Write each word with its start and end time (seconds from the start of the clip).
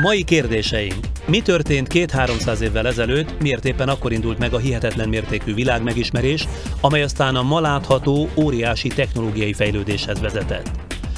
Mai 0.00 0.24
kérdéseink. 0.24 0.94
Mi 1.26 1.40
történt 1.40 1.88
két-háromszáz 1.88 2.60
évvel 2.60 2.86
ezelőtt, 2.86 3.40
miért 3.40 3.64
éppen 3.64 3.88
akkor 3.88 4.12
indult 4.12 4.38
meg 4.38 4.54
a 4.54 4.58
hihetetlen 4.58 5.08
mértékű 5.08 5.54
világmegismerés, 5.54 6.48
amely 6.80 7.02
aztán 7.02 7.36
a 7.36 7.42
ma 7.42 7.60
látható 7.60 8.28
óriási 8.36 8.88
technológiai 8.88 9.52
fejlődéshez 9.52 10.20
vezetett? 10.20 10.70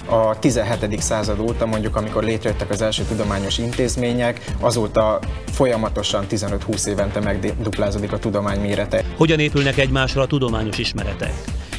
a 0.07 0.39
17. 0.39 1.00
század 1.00 1.40
óta, 1.40 1.66
mondjuk 1.66 1.96
amikor 1.96 2.25
létrejöttek 2.25 2.71
az 2.71 2.82
első 2.82 3.03
tudományos 3.03 3.58
intézmények, 3.58 4.54
azóta 4.61 5.18
folyamatosan 5.46 6.25
15-20 6.30 6.86
évente 6.86 7.21
megduplázódik 7.21 8.12
a 8.12 8.18
tudomány 8.18 8.61
mérete. 8.61 9.04
Hogyan 9.17 9.39
épülnek 9.39 9.79
egymásra 9.79 10.22
a 10.22 10.26
tudományos 10.26 10.79
ismeretek? 10.79 11.32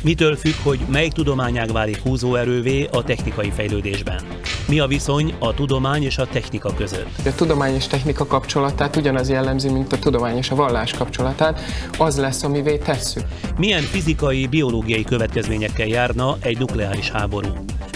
Mitől 0.03 0.35
függ, 0.35 0.53
hogy 0.63 0.79
melyik 0.91 1.11
tudományág 1.11 1.71
válik 1.71 2.01
húzóerővé 2.01 2.87
a 2.91 3.03
technikai 3.03 3.49
fejlődésben? 3.49 4.21
Mi 4.67 4.79
a 4.79 4.87
viszony 4.87 5.33
a 5.39 5.53
tudomány 5.53 6.03
és 6.03 6.17
a 6.17 6.27
technika 6.27 6.73
között? 6.73 7.09
A 7.25 7.35
tudomány 7.35 7.73
és 7.73 7.87
technika 7.87 8.25
kapcsolatát 8.25 8.95
ugyanaz 8.95 9.29
jellemzi, 9.29 9.69
mint 9.69 9.93
a 9.93 9.99
tudomány 9.99 10.37
és 10.37 10.49
a 10.49 10.55
vallás 10.55 10.91
kapcsolatát, 10.91 11.61
az 11.97 12.17
lesz, 12.17 12.43
amivé 12.43 12.77
tesszük. 12.77 13.23
Milyen 13.57 13.81
fizikai, 13.81 14.47
biológiai 14.47 15.03
következményekkel 15.03 15.87
járna 15.87 16.37
egy 16.39 16.59
nukleáris 16.59 17.09
háború? 17.09 17.49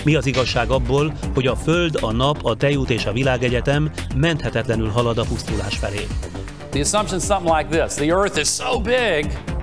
Mi 0.04 0.16
az 0.16 0.26
igazság 0.26 0.70
abból, 0.70 1.14
hogy 1.34 1.48
a 1.48 1.56
Föld, 1.56 1.98
a 2.02 2.12
Nap, 2.12 2.46
a 2.46 2.56
Tejút 2.56 2.90
és 2.90 3.06
a 3.06 3.12
Világegyetem 3.12 3.92
menthetetlenül 4.16 4.90
halad 4.90 5.18
a 5.18 5.24
pusztulás 5.24 5.78
felé? 5.78 6.08
The 6.70 6.80
assumption 6.80 7.20
is 7.20 7.26
something 7.26 7.58
like 7.58 7.80
this. 7.80 7.94
The 7.94 8.16
Earth 8.16 8.40
is 8.40 8.48
so 8.48 8.80
big, 8.80 9.56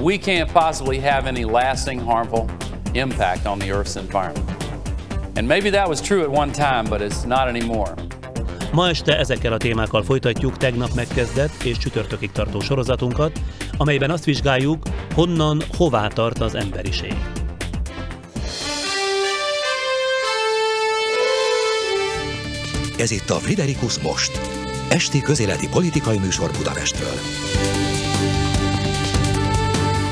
we 0.00 0.18
can't 0.18 0.52
possibly 0.52 0.98
have 0.98 1.26
any 1.26 1.44
lasting 1.44 2.00
harmful 2.00 2.46
impact 2.94 3.46
on 3.46 3.58
the 3.58 3.70
Earth's 3.70 3.96
environment. 3.96 4.48
And 5.36 5.46
maybe 5.46 5.70
that 5.70 5.88
was 5.88 6.00
true 6.00 6.22
at 6.22 6.30
one 6.30 6.52
time, 6.52 6.84
but 6.88 7.00
it's 7.00 7.24
not 7.26 7.48
anymore. 7.48 7.94
Ma 8.72 8.88
este 8.88 9.18
ezekkel 9.18 9.52
a 9.52 9.56
témákkal 9.56 10.02
folytatjuk 10.02 10.56
tegnap 10.56 10.94
megkezdett 10.94 11.62
és 11.62 11.78
csütörtökig 11.78 12.32
tartó 12.32 12.60
sorozatunkat, 12.60 13.40
amelyben 13.76 14.10
azt 14.10 14.24
vizsgáljuk, 14.24 14.82
honnan, 15.14 15.62
hová 15.76 16.06
tart 16.06 16.38
az 16.38 16.54
emberiség. 16.54 17.14
Ez 22.98 23.10
itt 23.10 23.30
a 23.30 23.34
Friderikus 23.34 23.98
Most, 23.98 24.40
esti 24.88 25.20
közéleti 25.20 25.68
politikai 25.68 26.18
műsor 26.18 26.50
Budapestről. 26.58 27.69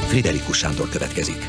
Friderikus 0.09 0.57
Sándor 0.57 0.89
következik. 0.89 1.49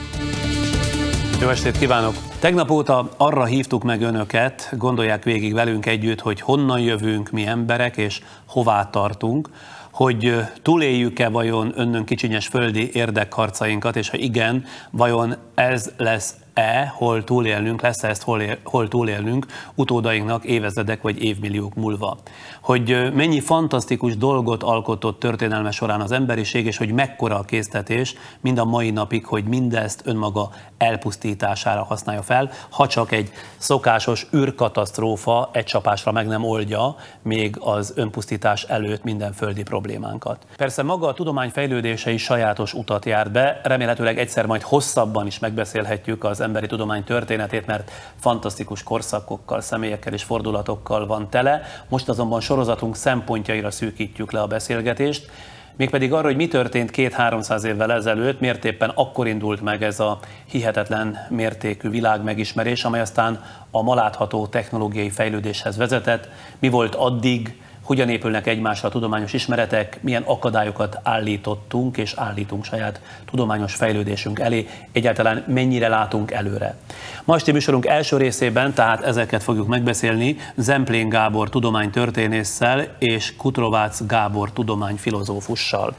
Jó 1.42 1.50
estét 1.50 1.78
kívánok! 1.78 2.14
Tegnap 2.40 2.70
óta 2.70 3.10
arra 3.18 3.46
hívtuk 3.46 3.84
meg 3.84 4.02
önöket, 4.02 4.74
gondolják 4.78 5.24
végig 5.24 5.54
velünk 5.54 5.86
együtt, 5.86 6.20
hogy 6.20 6.42
honnan 6.42 6.80
jövünk 6.80 7.30
mi 7.30 7.46
emberek 7.46 7.98
és 7.98 8.22
hová 8.46 8.90
tartunk, 8.90 9.50
hogy 9.92 10.36
túléljük-e 10.62 11.30
vajon 11.30 11.74
önnön 11.76 12.06
kicsinyes 12.06 12.48
földi 12.48 12.90
érdekharcainkat, 12.94 13.96
és 13.96 14.10
ha 14.10 14.18
igen, 14.18 14.66
vajon 14.92 15.36
ez 15.56 15.92
lesz 15.98 16.34
e, 16.60 16.94
hol 16.96 17.24
túlélnünk, 17.24 17.82
lesz 17.82 18.04
ezt 18.04 18.22
hol, 18.22 18.42
él, 18.42 18.58
hol 18.64 18.88
túlélnünk 18.88 19.46
utódainknak 19.76 20.46
évezredek 20.46 21.02
vagy 21.02 21.24
évmilliók 21.24 21.76
múlva. 21.76 22.18
Hogy 22.62 23.14
mennyi 23.14 23.40
fantasztikus 23.40 24.18
dolgot 24.18 24.64
alkotott 24.64 25.20
történelme 25.20 25.72
során 25.72 26.02
az 26.02 26.12
emberiség, 26.12 26.66
és 26.66 26.78
hogy 26.78 26.92
mekkora 26.92 27.36
a 27.38 27.44
késztetés 27.44 28.16
mind 28.42 28.58
a 28.58 28.66
mai 28.66 28.90
napig, 28.90 29.26
hogy 29.26 29.44
mindezt 29.44 30.02
önmaga 30.06 30.50
elpusztítására 30.78 31.84
használja 31.84 32.22
fel, 32.22 32.52
ha 32.70 32.88
csak 32.88 33.12
egy 33.12 33.32
szokásos 33.58 34.28
űrkatasztrófa 34.36 35.50
egy 35.54 35.66
csapásra 35.66 36.12
meg 36.12 36.28
nem 36.28 36.44
oldja 36.44 36.96
még 37.22 37.56
az 37.60 37.94
önpusztítás 37.96 38.64
előtt 38.64 39.04
minden 39.04 39.34
földi 39.34 39.64
problémánkat. 39.64 40.46
Persze 40.58 40.84
maga 40.84 41.08
a 41.08 41.14
tudomány 41.14 41.50
fejlődése 41.50 42.12
is 42.12 42.24
sajátos 42.24 42.74
utat 42.74 43.06
járt 43.06 43.32
be, 43.32 43.62
remélhetőleg 43.64 44.20
egyszer 44.20 44.46
majd 44.46 44.62
hosszabban 44.62 45.28
is 45.28 45.40
megbeszélhetjük 45.40 46.24
az 46.24 46.42
emberi 46.50 46.68
tudomány 46.68 47.04
történetét, 47.04 47.66
mert 47.66 47.92
fantasztikus 48.20 48.84
korszakokkal, 48.84 49.62
személyekkel 49.62 50.14
és 50.14 50.24
fordulatokkal 50.24 51.08
van 51.08 51.30
tele. 51.30 51.62
Most 51.90 52.10
azonban 52.10 52.42
sorozatunk 52.42 52.96
szempontjaira 52.96 53.72
szűkítjük 53.72 54.32
le 54.32 54.42
a 54.42 54.48
beszélgetést, 54.48 55.32
mégpedig 55.76 56.14
arra, 56.14 56.28
hogy 56.28 56.36
mi 56.36 56.48
történt 56.48 56.92
két-háromszáz 56.92 57.64
évvel 57.64 57.92
ezelőtt, 57.92 58.40
miért 58.40 58.66
éppen 58.66 58.92
akkor 58.96 59.28
indult 59.28 59.62
meg 59.62 59.84
ez 59.84 60.00
a 60.00 60.20
hihetetlen 60.46 61.18
mértékű 61.30 61.90
világmegismerés, 61.90 62.84
amely 62.84 63.02
aztán 63.02 63.44
a 63.72 63.82
malátható 63.82 64.48
technológiai 64.48 65.10
fejlődéshez 65.10 65.78
vezetett, 65.78 66.30
mi 66.60 66.70
volt 66.70 66.96
addig, 66.96 67.62
hogyan 67.90 68.10
épülnek 68.10 68.48
egymásra 68.48 68.88
a 68.88 68.92
tudományos 68.92 69.34
ismeretek, 69.34 69.98
milyen 70.02 70.24
akadályokat 70.26 71.00
állítottunk 71.04 71.98
és 71.98 72.14
állítunk 72.16 72.64
saját 72.64 73.02
tudományos 73.26 73.76
fejlődésünk 73.76 74.40
elé, 74.40 74.68
egyáltalán 74.92 75.44
mennyire 75.48 75.88
látunk 75.88 76.32
előre. 76.32 76.78
Ma 77.24 77.36
esti 77.36 77.52
műsorunk 77.52 77.86
első 77.86 78.18
részében, 78.18 78.74
tehát 78.74 79.04
ezeket 79.04 79.44
fogjuk 79.44 79.68
megbeszélni 79.68 80.38
Zemplén 80.56 81.10
Gábor 81.10 81.50
tudománytörténésszel 81.50 82.88
és 82.98 83.36
Kutrovác 83.36 84.06
Gábor 84.06 84.52
tudományfilozófussal. 84.52 85.96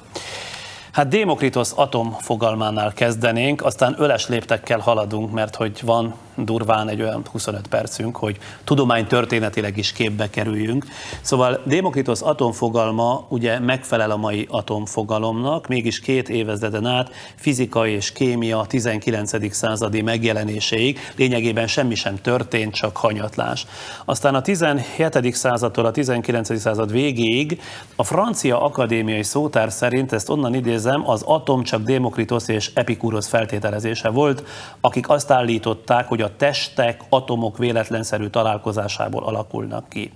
Hát 0.93 1.09
Démokritos 1.09 1.71
atom 1.75 2.17
fogalmánál 2.21 2.93
kezdenénk, 2.93 3.65
aztán 3.65 3.95
öles 3.99 4.29
léptekkel 4.29 4.79
haladunk, 4.79 5.33
mert 5.33 5.57
hogy 5.57 5.81
van 5.83 6.15
durván 6.37 6.89
egy 6.89 7.03
olyan 7.03 7.23
25 7.33 7.67
percünk, 7.67 8.17
hogy 8.17 8.39
tudomány 8.65 9.07
történetileg 9.07 9.77
is 9.77 9.93
képbe 9.93 10.31
kerüljünk. 10.31 10.87
Szóval 11.21 11.61
Démokritos 11.65 12.21
atomfogalma 12.21 13.27
ugye 13.29 13.59
megfelel 13.59 14.11
a 14.11 14.17
mai 14.17 14.47
atomfogalomnak, 14.51 15.69
mégis 15.69 16.01
két 16.01 16.29
évezreden 16.29 16.87
át 16.87 17.11
fizika 17.35 17.87
és 17.87 18.13
kémia 18.13 18.65
19. 18.69 19.55
századi 19.55 20.03
megjelenéséig 20.03 20.99
lényegében 21.17 21.67
semmi 21.67 21.95
sem 21.95 22.17
történt, 22.17 22.75
csak 22.75 22.97
hanyatlás. 22.97 23.67
Aztán 24.05 24.35
a 24.35 24.41
17. 24.41 25.35
századtól 25.35 25.85
a 25.85 25.91
19. 25.91 26.61
század 26.61 26.93
végéig 26.93 27.61
a 27.97 28.05
francia 28.05 28.63
akadémiai 28.63 29.23
szótár 29.23 29.73
szerint, 29.73 30.13
ezt 30.13 30.29
onnan 30.29 30.55
idézem, 30.55 31.09
az 31.09 31.23
atom 31.23 31.63
csak 31.63 31.83
Démokritos 31.83 32.49
és 32.49 32.71
Epikurosz 32.75 33.29
feltételezése 33.29 34.09
volt, 34.09 34.45
akik 34.81 35.09
azt 35.09 35.31
állították, 35.31 36.09
hogy 36.09 36.21
a 36.21 36.30
testek, 36.37 37.01
atomok 37.09 37.59
véletlenszerű 37.59 38.27
találkozásából 38.27 39.25
alakulnak 39.25 39.89
ki. 39.89 40.13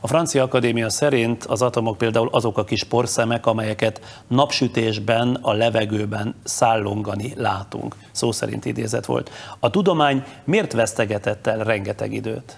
A 0.00 0.06
Francia 0.06 0.42
Akadémia 0.42 0.88
szerint 0.88 1.44
az 1.44 1.62
atomok 1.62 1.98
például 1.98 2.28
azok 2.32 2.58
a 2.58 2.64
kis 2.64 2.84
porszemek, 2.84 3.46
amelyeket 3.46 4.22
napsütésben, 4.26 5.38
a 5.40 5.52
levegőben 5.52 6.34
szállongani 6.44 7.32
látunk. 7.36 7.94
Szó 8.10 8.32
szerint 8.32 8.64
idézet 8.64 9.06
volt. 9.06 9.30
A 9.58 9.70
tudomány 9.70 10.24
miért 10.44 10.72
vesztegetett 10.72 11.46
el 11.46 11.64
rengeteg 11.64 12.12
időt? 12.12 12.56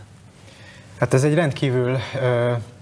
Hát 0.98 1.14
ez 1.14 1.24
egy 1.24 1.34
rendkívül 1.34 1.98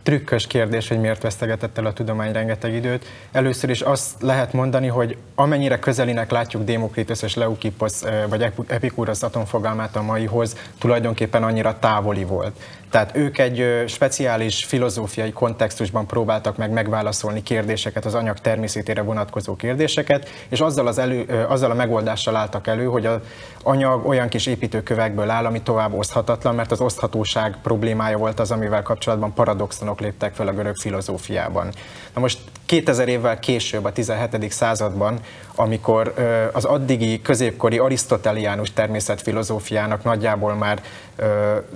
trükkös 0.09 0.47
kérdés, 0.47 0.89
hogy 0.89 1.01
miért 1.01 1.23
vesztegetett 1.23 1.79
el 1.79 1.87
a 1.87 1.93
tudomány 1.93 2.33
rengeteg 2.33 2.75
időt. 2.75 3.05
Először 3.33 3.71
is 3.71 3.81
azt 3.81 4.23
lehet 4.23 4.53
mondani, 4.53 4.87
hogy 4.87 5.17
amennyire 5.35 5.79
közelinek 5.79 6.31
látjuk 6.31 6.65
Démokritos 6.65 7.23
és 7.23 7.35
Leukipos 7.35 7.93
vagy 8.29 8.53
Epikurosz 8.67 9.23
atomfogalmát 9.23 9.97
a 9.97 10.03
maihoz, 10.03 10.57
tulajdonképpen 10.79 11.43
annyira 11.43 11.79
távoli 11.79 12.25
volt. 12.25 12.53
Tehát 12.91 13.17
ők 13.17 13.39
egy 13.39 13.85
speciális 13.87 14.65
filozófiai 14.65 15.33
kontextusban 15.33 16.07
próbáltak 16.07 16.57
meg 16.57 16.71
megválaszolni 16.71 17.43
kérdéseket, 17.43 18.05
az 18.05 18.15
anyag 18.15 18.39
természetére 18.39 19.03
vonatkozó 19.03 19.57
kérdéseket, 19.57 20.29
és 20.49 20.61
azzal, 20.61 20.87
az 20.87 20.99
elő, 20.99 21.47
azzal 21.49 21.71
a 21.71 21.75
megoldással 21.75 22.37
álltak 22.37 22.67
elő, 22.67 22.85
hogy 22.85 23.07
az 23.07 23.19
anyag 23.63 24.07
olyan 24.07 24.29
kis 24.29 24.47
építőkövekből 24.47 25.31
áll, 25.31 25.45
ami 25.45 25.63
tovább 25.63 25.93
oszthatatlan, 25.93 26.55
mert 26.55 26.71
az 26.71 26.81
oszthatóság 26.81 27.57
problémája 27.63 28.19
volt 28.19 28.41
az, 28.41 28.51
amivel 28.51 28.83
kapcsolatban 28.83 29.35
paradoxonok 29.35 29.98
léptek 30.01 30.35
fel 30.35 30.49
a 30.49 30.53
görög 30.53 30.77
filozófiában. 30.77 31.73
Na 32.15 32.21
most 32.21 32.39
2000 32.67 33.09
évvel 33.09 33.39
később, 33.39 33.85
a 33.85 33.93
17. 33.93 34.53
században, 34.53 35.21
amikor 35.55 36.15
az 36.53 36.65
addigi 36.65 37.23
középkori 37.23 37.79
arisztoteliánus 37.79 38.73
természetfilozófiának 38.73 40.05
nagyjából 40.05 40.55
már 40.55 40.83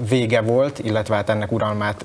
vége 0.08 0.40
volt, 0.40 0.78
illetve 0.78 1.14
hát 1.14 1.28
ennek 1.28 1.52
uralmát 1.52 2.04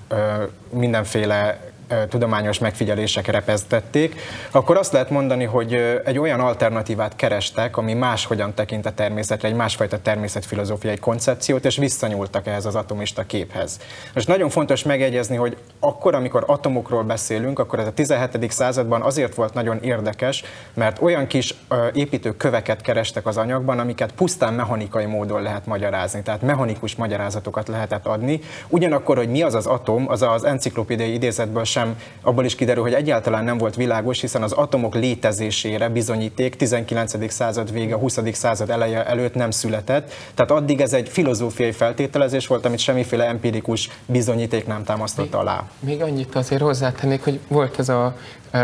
mindenféle 0.70 1.72
tudományos 2.10 2.60
megfigyelések 2.60 3.28
repesztették, 3.28 4.16
akkor 4.52 4.78
azt 4.78 4.92
lehet 4.92 5.10
mondani, 5.10 5.44
hogy 5.44 5.74
egy 6.06 6.18
olyan 6.18 6.40
alternatívát 6.40 7.16
kerestek, 7.16 7.78
ami 7.78 7.94
máshogyan 7.94 8.54
tekint 8.54 8.86
a 8.86 8.92
természetre, 8.92 9.48
egy 9.48 9.56
másfajta 9.56 10.02
természetfilozófiai 10.02 10.98
koncepciót, 10.98 11.66
és 11.66 11.78
visszanyúltak 11.78 12.48
ehhez 12.48 12.66
az 12.66 12.76
atomista 12.76 13.24
képhez. 13.24 13.80
Most 14.14 14.28
nagyon 14.28 14.50
fontos 14.50 14.84
megjegyezni, 14.84 15.36
hogy 15.36 15.58
akkor, 15.80 16.16
amikor 16.16 16.44
atomokról 16.48 17.04
beszélünk, 17.04 17.60
akkor 17.60 17.80
ez 17.80 17.88
a 17.88 17.94
17. 17.94 18.52
században 18.52 19.02
azért 19.02 19.36
volt 19.36 19.54
nagyon 19.54 19.80
érdekes, 19.82 20.44
mert 20.74 21.02
olyan 21.02 21.28
kis 21.28 21.56
építőköveket 21.94 22.82
kerestek 22.82 23.26
az 23.26 23.38
anyagban, 23.38 23.80
amiket 23.80 24.12
pusztán 24.12 24.54
mechanikai 24.54 25.06
módon 25.06 25.42
lehet 25.42 25.66
magyarázni, 25.66 26.22
tehát 26.22 26.42
mechanikus 26.42 26.96
magyarázatokat 26.96 27.68
lehetett 27.68 28.06
adni. 28.06 28.40
Ugyanakkor, 28.68 29.18
hogy 29.18 29.30
mi 29.30 29.42
az 29.42 29.54
az 29.54 29.66
atom, 29.66 30.10
az 30.10 30.22
az 30.22 30.44
enciklopédiai 30.44 31.14
idézetből 31.14 31.64
sem 31.78 31.96
abból 32.22 32.46
is 32.46 32.56
kiderül, 32.56 32.84
hogy 32.84 32.94
egyáltalán 32.94 33.44
nem 33.44 33.58
volt 33.58 33.76
világos, 33.76 34.22
hiszen 34.22 34.44
az 34.44 34.52
atomok 34.52 34.96
létezésére 34.96 35.90
bizonyíték 35.90 36.56
19. 36.56 37.32
század 37.32 37.72
vége, 37.72 37.96
20. 37.96 38.20
század 38.32 38.70
eleje 38.70 39.06
előtt 39.06 39.34
nem 39.34 39.52
született. 39.52 40.14
Tehát 40.34 40.52
addig 40.52 40.82
ez 40.82 40.94
egy 40.94 41.10
filozófiai 41.10 41.72
feltételezés 41.72 42.48
volt, 42.48 42.66
amit 42.66 42.80
semmiféle 42.80 43.28
empirikus 43.28 43.90
bizonyíték 44.06 44.68
nem 44.68 44.84
támasztott 44.84 45.34
alá. 45.34 45.64
Még 45.80 46.02
annyit 46.02 46.36
azért 46.36 46.62
hozzátennék, 46.62 47.24
hogy 47.24 47.40
volt 47.48 47.80
ez 47.80 47.90
a 47.90 48.16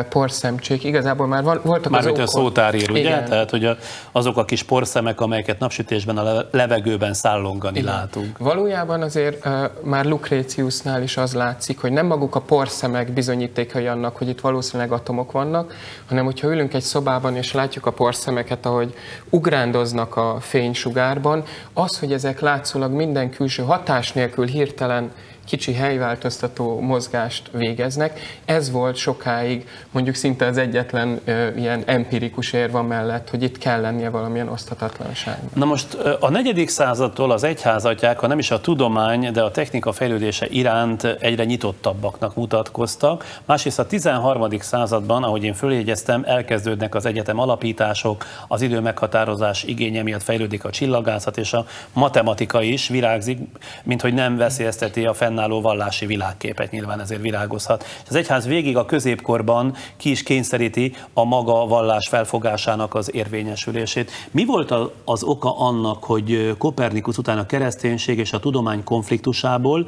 porszemcsék. 0.09 0.83
Igazából 0.83 1.27
már 1.27 1.43
voltak 1.43 1.89
már 1.89 2.01
az 2.01 2.07
ókor... 2.07 2.21
a 2.21 2.27
szótár 2.27 2.75
ír, 2.75 2.89
ugye? 2.89 2.99
Igen. 2.99 3.25
Tehát, 3.25 3.49
hogy 3.49 3.65
a, 3.65 3.77
azok 4.11 4.37
a 4.37 4.45
kis 4.45 4.63
porszemek, 4.63 5.21
amelyeket 5.21 5.59
napsütésben 5.59 6.17
a 6.17 6.45
levegőben 6.51 7.13
szállongani 7.13 7.79
Igen. 7.79 7.93
látunk. 7.93 8.37
Valójában 8.37 9.01
azért 9.01 9.45
uh, 9.45 9.53
már 9.83 10.05
Lucréciusnál 10.05 11.03
is 11.03 11.17
az 11.17 11.33
látszik, 11.33 11.79
hogy 11.79 11.91
nem 11.91 12.05
maguk 12.05 12.35
a 12.35 12.39
porszemek 12.41 13.13
bizonyítékai 13.13 13.87
annak, 13.87 14.17
hogy 14.17 14.27
itt 14.27 14.39
valószínűleg 14.39 14.91
atomok 14.91 15.31
vannak, 15.31 15.73
hanem 16.07 16.25
hogyha 16.25 16.51
ülünk 16.51 16.73
egy 16.73 16.81
szobában 16.81 17.35
és 17.35 17.53
látjuk 17.53 17.85
a 17.85 17.91
porszemeket, 17.91 18.65
ahogy 18.65 18.93
ugrándoznak 19.29 20.15
a 20.15 20.37
fénysugárban, 20.39 21.43
az, 21.73 21.99
hogy 21.99 22.13
ezek 22.13 22.39
látszólag 22.39 22.91
minden 22.91 23.29
külső 23.29 23.63
hatás 23.63 24.11
nélkül 24.11 24.45
hirtelen 24.45 25.11
kicsi 25.45 25.73
helyváltoztató 25.73 26.79
mozgást 26.79 27.49
végeznek. 27.51 28.19
Ez 28.45 28.71
volt 28.71 28.95
sokáig 28.95 29.67
mondjuk 29.91 30.15
szinte 30.15 30.45
az 30.45 30.57
egyetlen 30.57 31.19
ö, 31.25 31.47
ilyen 31.55 31.83
empirikus 31.85 32.53
érva 32.53 32.81
mellett, 32.81 33.29
hogy 33.29 33.43
itt 33.43 33.57
kell 33.57 33.81
lennie 33.81 34.09
valamilyen 34.09 34.49
oszthatatlanság. 34.49 35.37
Na 35.53 35.65
most 35.65 35.93
a 36.19 36.29
negyedik 36.29 36.69
századtól 36.69 37.31
az 37.31 37.43
egyházatják, 37.43 38.19
ha 38.19 38.27
nem 38.27 38.39
is 38.39 38.51
a 38.51 38.61
tudomány, 38.61 39.31
de 39.31 39.41
a 39.41 39.51
technika 39.51 39.91
fejlődése 39.91 40.47
iránt 40.49 41.03
egyre 41.03 41.43
nyitottabbaknak 41.43 42.35
mutatkoztak. 42.35 43.39
Másrészt 43.45 43.79
a 43.79 43.85
13. 43.85 44.59
században, 44.59 45.23
ahogy 45.23 45.43
én 45.43 45.53
följegyeztem, 45.53 46.23
elkezdődnek 46.27 46.95
az 46.95 47.05
egyetem 47.05 47.39
alapítások, 47.39 48.25
az 48.47 48.61
idő 48.61 48.79
meghatározás 48.79 49.63
igénye 49.63 50.03
miatt 50.03 50.23
fejlődik 50.23 50.65
a 50.65 50.69
csillagászat, 50.69 51.37
és 51.37 51.53
a 51.53 51.65
matematika 51.93 52.61
is 52.61 52.87
virágzik, 52.87 53.39
mint 53.83 54.01
hogy 54.01 54.13
nem 54.13 54.37
veszélyezteti 54.37 55.05
a 55.05 55.13
fenn 55.13 55.32
fennálló 55.33 55.61
vallási 55.61 56.05
világképet 56.05 56.71
nyilván 56.71 56.99
ezért 56.99 57.21
virágozhat. 57.21 57.85
Az 58.09 58.15
egyház 58.15 58.45
végig 58.45 58.77
a 58.77 58.85
középkorban 58.85 59.75
ki 59.97 60.09
is 60.09 60.23
kényszeríti 60.23 60.95
a 61.13 61.23
maga 61.23 61.65
vallás 61.67 62.07
felfogásának 62.09 62.95
az 62.95 63.13
érvényesülését. 63.13 64.11
Mi 64.31 64.45
volt 64.45 64.73
az 65.05 65.23
oka 65.23 65.57
annak, 65.57 66.03
hogy 66.03 66.55
Kopernikus 66.57 67.17
után 67.17 67.37
a 67.37 67.45
kereszténység 67.45 68.17
és 68.17 68.33
a 68.33 68.39
tudomány 68.39 68.83
konfliktusából 68.83 69.87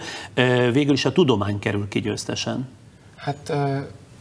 végül 0.71 0.94
is 0.94 1.06
a 1.06 1.12
tudomány 1.12 1.59
kerül 1.59 1.88
ki 1.88 2.00
győztesen? 2.00 2.68
Hát 3.15 3.53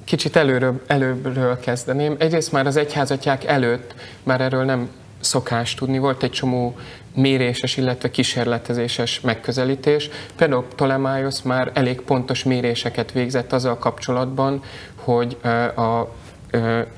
kicsit 0.04 0.36
előről, 0.36 0.82
előbbről 0.86 1.58
kezdeném. 1.60 2.16
Egyrészt 2.18 2.52
már 2.52 2.66
az 2.66 2.76
egyházatják 2.76 3.44
előtt, 3.44 3.94
már 4.22 4.40
erről 4.40 4.64
nem 4.64 4.88
szokás 5.24 5.74
tudni, 5.74 5.98
volt 5.98 6.22
egy 6.22 6.30
csomó 6.30 6.76
méréses, 7.14 7.76
illetve 7.76 8.10
kísérletezéses 8.10 9.20
megközelítés. 9.20 10.10
Például 10.36 10.64
Ptolemaios 10.64 11.42
már 11.42 11.70
elég 11.74 12.00
pontos 12.00 12.42
méréseket 12.44 13.12
végzett 13.12 13.52
azzal 13.52 13.78
kapcsolatban, 13.78 14.62
hogy 14.94 15.36
a 15.76 16.08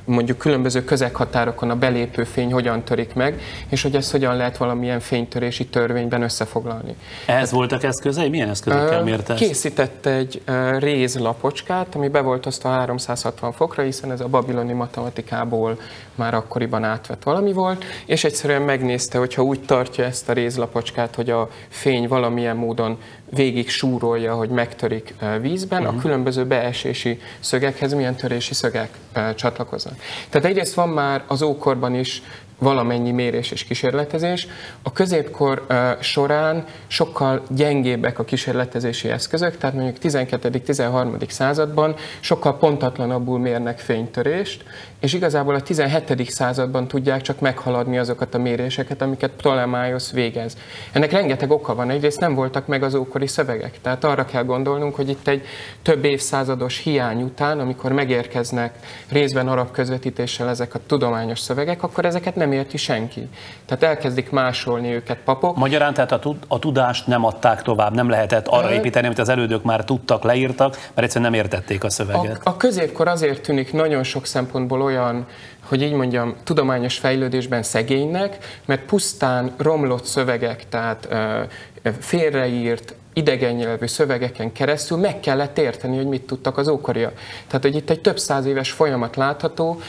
mondjuk 0.04 0.38
különböző 0.38 0.84
közeghatárokon 0.84 1.70
a 1.70 1.76
belépő 1.76 2.24
fény 2.24 2.52
hogyan 2.52 2.82
törik 2.82 3.14
meg, 3.14 3.40
és 3.68 3.82
hogy 3.82 3.94
ezt 3.94 4.10
hogyan 4.10 4.36
lehet 4.36 4.56
valamilyen 4.56 5.00
fénytörési 5.00 5.66
törvényben 5.66 6.22
összefoglalni. 6.22 6.96
Ehhez 7.26 7.50
voltak 7.50 7.82
eszközei? 7.82 8.28
Milyen 8.28 8.48
eszközökkel 8.48 9.02
mérte 9.02 9.34
Készített 9.34 10.06
egy 10.06 10.42
rézlapocskát, 10.78 11.94
ami 11.94 12.08
be 12.08 12.20
volt 12.20 12.46
osztva 12.46 12.68
360 12.68 13.52
fokra, 13.52 13.82
hiszen 13.82 14.10
ez 14.10 14.20
a 14.20 14.28
babiloni 14.28 14.72
matematikából 14.72 15.78
már 16.14 16.34
akkoriban 16.34 16.84
átvett 16.84 17.22
valami 17.22 17.52
volt, 17.52 17.84
és 18.06 18.24
egyszerűen 18.24 18.62
megnézte, 18.62 19.18
hogyha 19.18 19.42
úgy 19.42 19.60
tartja 19.60 20.04
ezt 20.04 20.28
a 20.28 20.32
rézlapocskát, 20.32 21.14
hogy 21.14 21.30
a 21.30 21.48
fény 21.68 22.08
valamilyen 22.08 22.56
módon 22.56 22.98
végig 23.30 23.68
súrolja, 23.68 24.34
hogy 24.34 24.48
megtörik 24.48 25.14
vízben, 25.40 25.78
uh-huh. 25.78 25.94
a 25.94 25.96
mhm. 25.96 26.06
különböző 26.06 26.44
beesési 26.44 27.20
szögekhez 27.40 27.94
milyen 27.94 28.14
törési 28.14 28.54
szögek 28.54 28.90
csatlakoznak. 29.34 29.94
Tehát 30.30 30.48
egyrészt 30.48 30.74
van 30.74 30.88
már 30.88 31.22
az 31.26 31.42
ókorban 31.42 31.94
is 31.94 32.22
valamennyi 32.58 33.10
mérés 33.10 33.50
és 33.50 33.64
kísérletezés. 33.64 34.46
A 34.82 34.92
középkor 34.92 35.66
során 36.00 36.64
sokkal 36.86 37.42
gyengébbek 37.50 38.18
a 38.18 38.24
kísérletezési 38.24 39.08
eszközök, 39.08 39.56
tehát 39.56 39.74
mondjuk 39.74 39.96
12.-13. 40.02 41.28
században 41.28 41.94
sokkal 42.20 42.58
pontatlanabbul 42.58 43.38
mérnek 43.38 43.78
fénytörést, 43.78 44.64
és 45.06 45.12
igazából 45.12 45.54
a 45.54 45.60
17. 45.60 46.30
században 46.30 46.88
tudják 46.88 47.20
csak 47.20 47.40
meghaladni 47.40 47.98
azokat 47.98 48.34
a 48.34 48.38
méréseket, 48.38 49.02
amiket 49.02 49.30
Ptolemaios 49.30 50.12
végez. 50.12 50.56
Ennek 50.92 51.12
rengeteg 51.12 51.50
oka 51.50 51.74
van, 51.74 51.90
egyrészt 51.90 52.20
nem 52.20 52.34
voltak 52.34 52.66
meg 52.66 52.82
az 52.82 52.94
ókori 52.94 53.26
szövegek, 53.26 53.80
tehát 53.82 54.04
arra 54.04 54.24
kell 54.24 54.44
gondolnunk, 54.44 54.94
hogy 54.94 55.08
itt 55.08 55.28
egy 55.28 55.44
több 55.82 56.04
évszázados 56.04 56.78
hiány 56.78 57.22
után, 57.22 57.60
amikor 57.60 57.92
megérkeznek 57.92 58.74
részben 59.08 59.48
arab 59.48 59.70
közvetítéssel 59.70 60.48
ezek 60.48 60.74
a 60.74 60.80
tudományos 60.86 61.38
szövegek, 61.38 61.82
akkor 61.82 62.04
ezeket 62.04 62.36
nem 62.36 62.52
érti 62.52 62.76
senki. 62.76 63.28
Tehát 63.66 63.82
elkezdik 63.82 64.30
másolni 64.30 64.92
őket 64.92 65.18
papok. 65.24 65.56
Magyarán 65.56 65.94
tehát 65.94 66.12
a, 66.12 66.34
a 66.48 66.58
tudást 66.58 67.06
nem 67.06 67.24
adták 67.24 67.62
tovább, 67.62 67.94
nem 67.94 68.08
lehetett 68.08 68.46
arra 68.46 68.72
építeni, 68.72 69.06
amit 69.06 69.18
az 69.18 69.28
elődök 69.28 69.62
már 69.62 69.84
tudtak, 69.84 70.22
leírtak, 70.22 70.70
mert 70.70 71.02
egyszerűen 71.06 71.30
nem 71.30 71.40
értették 71.40 71.84
a 71.84 71.90
szöveget. 71.90 72.40
A, 72.44 72.50
a 72.50 72.56
középkor 72.56 73.08
azért 73.08 73.42
tűnik 73.42 73.72
nagyon 73.72 74.02
sok 74.02 74.26
szempontból 74.26 74.82
olyan, 74.82 74.94
hogy 75.64 75.82
így 75.82 75.92
mondjam, 75.92 76.34
tudományos 76.44 76.98
fejlődésben 76.98 77.62
szegénynek, 77.62 78.58
mert 78.64 78.82
pusztán 78.82 79.54
romlott 79.56 80.04
szövegek, 80.04 80.68
tehát 80.68 81.08
félreírt, 82.00 82.94
idegen 83.16 83.54
nyelvű 83.54 83.86
szövegeken 83.86 84.52
keresztül 84.52 84.98
meg 84.98 85.20
kellett 85.20 85.58
érteni, 85.58 85.96
hogy 85.96 86.06
mit 86.06 86.22
tudtak 86.22 86.58
az 86.58 86.68
ókoriak. 86.68 87.12
Tehát, 87.46 87.62
hogy 87.62 87.74
itt 87.74 87.90
egy 87.90 88.00
több 88.00 88.18
száz 88.18 88.46
éves 88.46 88.70
folyamat 88.70 89.16
látható, 89.16 89.80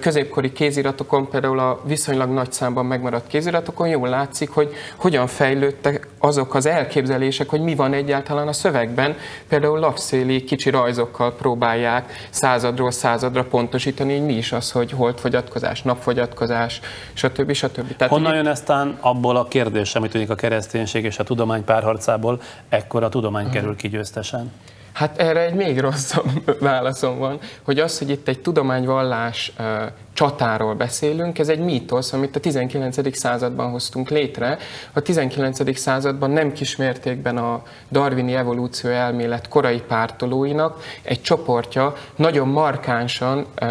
középkori 0.00 0.52
kéziratokon, 0.52 1.28
például 1.28 1.58
a 1.58 1.80
viszonylag 1.84 2.30
nagy 2.30 2.52
számban 2.52 2.86
megmaradt 2.86 3.26
kéziratokon 3.26 3.88
jól 3.88 4.08
látszik, 4.08 4.50
hogy 4.50 4.72
hogyan 4.96 5.26
fejlődtek 5.26 6.08
azok 6.18 6.54
az 6.54 6.66
elképzelések, 6.66 7.48
hogy 7.48 7.60
mi 7.60 7.74
van 7.74 7.92
egyáltalán 7.92 8.48
a 8.48 8.52
szövegben. 8.52 9.16
Például 9.48 9.78
lapszéli 9.78 10.44
kicsi 10.44 10.70
rajzokkal 10.70 11.34
próbálják 11.34 12.12
századról 12.30 12.90
századra 12.90 13.44
pontosítani, 13.44 14.16
hogy 14.16 14.26
mi 14.26 14.36
is 14.36 14.52
az, 14.52 14.70
hogy 14.70 14.90
holdfogyatkozás, 14.90 15.82
napfogyatkozás, 15.82 16.80
stb. 17.12 17.52
stb. 17.52 17.96
Tehát 17.96 18.12
Honnan 18.12 18.34
jön 18.34 18.46
eztán 18.46 18.96
abból 19.00 19.36
a 19.36 19.48
kérdés, 19.48 19.94
amit 19.94 20.10
tűnik 20.10 20.30
a 20.30 20.34
kereszténység 20.34 21.04
és 21.04 21.18
a 21.18 21.24
tudomány 21.24 21.64
párharcából, 21.64 22.40
ekkor 22.68 23.02
a 23.02 23.08
tudomány 23.08 23.50
kerül 23.50 23.76
ki 23.76 23.88
győztesen? 23.88 24.52
Hát 24.92 25.18
erre 25.18 25.40
egy 25.40 25.54
még 25.54 25.80
rosszabb 25.80 26.30
válaszom 26.60 27.18
van, 27.18 27.38
hogy 27.62 27.78
az, 27.78 27.98
hogy 27.98 28.10
itt 28.10 28.28
egy 28.28 28.40
tudományvallás 28.40 29.52
uh, 29.58 29.66
csatáról 30.12 30.74
beszélünk, 30.74 31.38
ez 31.38 31.48
egy 31.48 31.58
mítosz, 31.58 32.12
amit 32.12 32.36
a 32.36 32.40
19. 32.40 33.16
században 33.16 33.70
hoztunk 33.70 34.08
létre. 34.08 34.58
A 34.92 35.00
19. 35.00 35.78
században 35.78 36.30
nem 36.30 36.52
kismértékben 36.52 37.36
a 37.36 37.62
darwini 37.90 38.34
evolúció 38.34 38.90
elmélet 38.90 39.48
korai 39.48 39.80
pártolóinak 39.80 40.82
egy 41.02 41.22
csoportja 41.22 41.94
nagyon 42.16 42.48
markánsan 42.48 43.46
uh, 43.62 43.68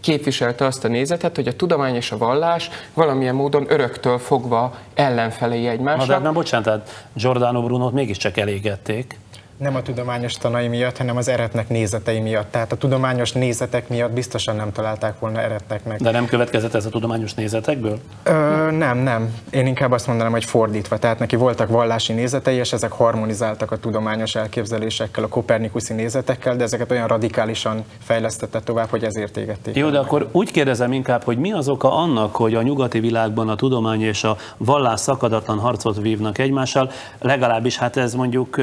képviselte 0.00 0.64
azt 0.64 0.84
a 0.84 0.88
nézetet, 0.88 1.36
hogy 1.36 1.48
a 1.48 1.56
tudomány 1.56 1.94
és 1.94 2.10
a 2.10 2.18
vallás 2.18 2.70
valamilyen 2.94 3.34
módon 3.34 3.66
öröktől 3.68 4.18
fogva 4.18 4.74
ellenfelei 4.94 5.66
egymásnak. 5.66 6.06
Na, 6.06 6.16
de 6.16 6.22
nem 6.22 6.32
bocsánat, 6.32 6.64
tehát 6.64 7.06
Giordano 7.12 7.62
Brunot 7.62 7.92
mégiscsak 7.92 8.36
elégették. 8.36 9.18
Nem 9.60 9.74
a 9.76 9.82
tudományos 9.82 10.34
tanai 10.34 10.68
miatt, 10.68 10.96
hanem 10.96 11.16
az 11.16 11.28
eretnek 11.28 11.68
nézetei 11.68 12.20
miatt. 12.20 12.50
Tehát 12.50 12.72
a 12.72 12.76
tudományos 12.76 13.32
nézetek 13.32 13.88
miatt 13.88 14.12
biztosan 14.12 14.56
nem 14.56 14.72
találták 14.72 15.18
volna 15.18 15.40
eretteknek. 15.40 16.00
De 16.00 16.10
nem 16.10 16.26
következett 16.26 16.74
ez 16.74 16.86
a 16.86 16.88
tudományos 16.88 17.34
nézetekből? 17.34 17.98
Ö, 18.22 18.32
nem, 18.70 18.98
nem. 18.98 19.34
Én 19.50 19.66
inkább 19.66 19.92
azt 19.92 20.06
mondanám, 20.06 20.32
hogy 20.32 20.44
fordítva. 20.44 20.98
Tehát 20.98 21.18
neki 21.18 21.36
voltak 21.36 21.68
vallási 21.68 22.12
nézetei, 22.12 22.56
és 22.56 22.72
ezek 22.72 22.92
harmonizáltak 22.92 23.70
a 23.70 23.76
tudományos 23.76 24.34
elképzelésekkel, 24.34 25.24
a 25.24 25.28
kopernikuszi 25.28 25.94
nézetekkel, 25.94 26.56
de 26.56 26.62
ezeket 26.62 26.90
olyan 26.90 27.06
radikálisan 27.06 27.84
fejlesztette 28.02 28.60
tovább, 28.60 28.88
hogy 28.88 29.04
ezért 29.04 29.36
égették. 29.36 29.76
Jó, 29.76 29.90
de 29.90 29.98
akkor 29.98 30.28
úgy 30.32 30.50
kérdezem 30.50 30.92
inkább, 30.92 31.22
hogy 31.22 31.38
mi 31.38 31.52
az 31.52 31.68
oka 31.68 31.96
annak, 31.96 32.36
hogy 32.36 32.54
a 32.54 32.62
nyugati 32.62 33.00
világban 33.00 33.48
a 33.48 33.54
tudomány 33.54 34.02
és 34.02 34.24
a 34.24 34.36
vallás 34.56 35.00
szakadatlan 35.00 35.58
harcot 35.58 36.00
vívnak 36.00 36.38
egymással, 36.38 36.90
legalábbis 37.18 37.76
hát 37.76 37.96
ez 37.96 38.14
mondjuk, 38.14 38.60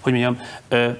hogy 0.00 0.09
mondjam, 0.10 0.38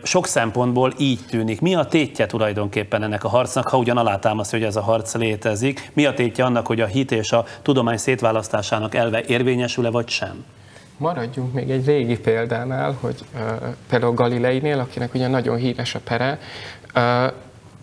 sok 0.02 0.26
szempontból 0.26 0.93
így 0.99 1.21
tűnik. 1.29 1.61
Mi 1.61 1.75
a 1.75 1.85
tétje 1.85 2.26
tulajdonképpen 2.26 3.02
ennek 3.02 3.25
a 3.25 3.29
harcnak, 3.29 3.69
ha 3.69 3.79
ugyan 3.79 3.97
alátámasztja, 3.97 4.59
hogy 4.59 4.67
ez 4.67 4.76
a 4.76 4.83
harc 4.83 5.14
létezik? 5.14 5.90
Mi 5.93 6.07
a 6.07 6.14
tétje 6.14 6.45
annak, 6.45 6.67
hogy 6.67 6.81
a 6.81 6.87
hit 6.87 7.12
és 7.12 7.33
a 7.33 7.45
tudomány 7.62 7.97
szétválasztásának 7.97 8.95
elve 8.95 9.23
érvényesül-e 9.26 9.90
vagy 9.90 10.09
sem? 10.09 10.45
Maradjunk 10.97 11.52
még 11.52 11.71
egy 11.71 11.87
régi 11.87 12.19
példánál, 12.19 12.97
hogy 13.00 13.21
uh, 13.35 13.40
például 13.88 14.14
Galileinél, 14.14 14.79
akinek 14.79 15.14
ugye 15.14 15.29
nagyon 15.29 15.57
híres 15.57 15.95
a 15.95 16.00
pere, 16.05 16.38
uh, 16.95 17.33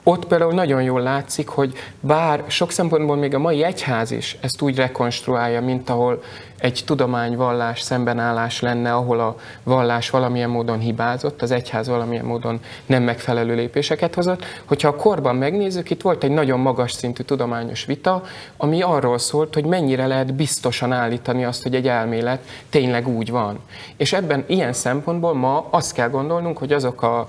ott 0.09 0.25
például 0.25 0.53
nagyon 0.53 0.81
jól 0.81 1.01
látszik, 1.01 1.47
hogy 1.47 1.73
bár 1.99 2.43
sok 2.47 2.71
szempontból 2.71 3.15
még 3.15 3.33
a 3.33 3.39
mai 3.39 3.63
egyház 3.63 4.11
is 4.11 4.37
ezt 4.41 4.61
úgy 4.61 4.75
rekonstruálja, 4.75 5.61
mint 5.61 5.89
ahol 5.89 6.23
egy 6.57 6.83
tudományvallás 6.85 7.81
szembenállás 7.81 8.61
lenne, 8.61 8.93
ahol 8.93 9.19
a 9.19 9.35
vallás 9.63 10.09
valamilyen 10.09 10.49
módon 10.49 10.79
hibázott, 10.79 11.41
az 11.41 11.51
egyház 11.51 11.87
valamilyen 11.87 12.25
módon 12.25 12.59
nem 12.85 13.03
megfelelő 13.03 13.55
lépéseket 13.55 14.15
hozott. 14.15 14.45
Hogyha 14.65 14.87
a 14.87 14.95
korban 14.95 15.35
megnézzük, 15.35 15.89
itt 15.89 16.01
volt 16.01 16.23
egy 16.23 16.31
nagyon 16.31 16.59
magas 16.59 16.91
szintű 16.91 17.23
tudományos 17.23 17.85
vita, 17.85 18.23
ami 18.57 18.81
arról 18.81 19.17
szólt, 19.17 19.53
hogy 19.53 19.65
mennyire 19.65 20.07
lehet 20.07 20.33
biztosan 20.33 20.91
állítani 20.91 21.45
azt, 21.45 21.63
hogy 21.63 21.75
egy 21.75 21.87
elmélet 21.87 22.47
tényleg 22.69 23.07
úgy 23.07 23.31
van. 23.31 23.59
És 23.97 24.13
ebben 24.13 24.43
ilyen 24.47 24.73
szempontból 24.73 25.33
ma 25.33 25.67
azt 25.69 25.93
kell 25.93 26.09
gondolnunk, 26.09 26.57
hogy 26.57 26.73
azok 26.73 27.01
a 27.01 27.27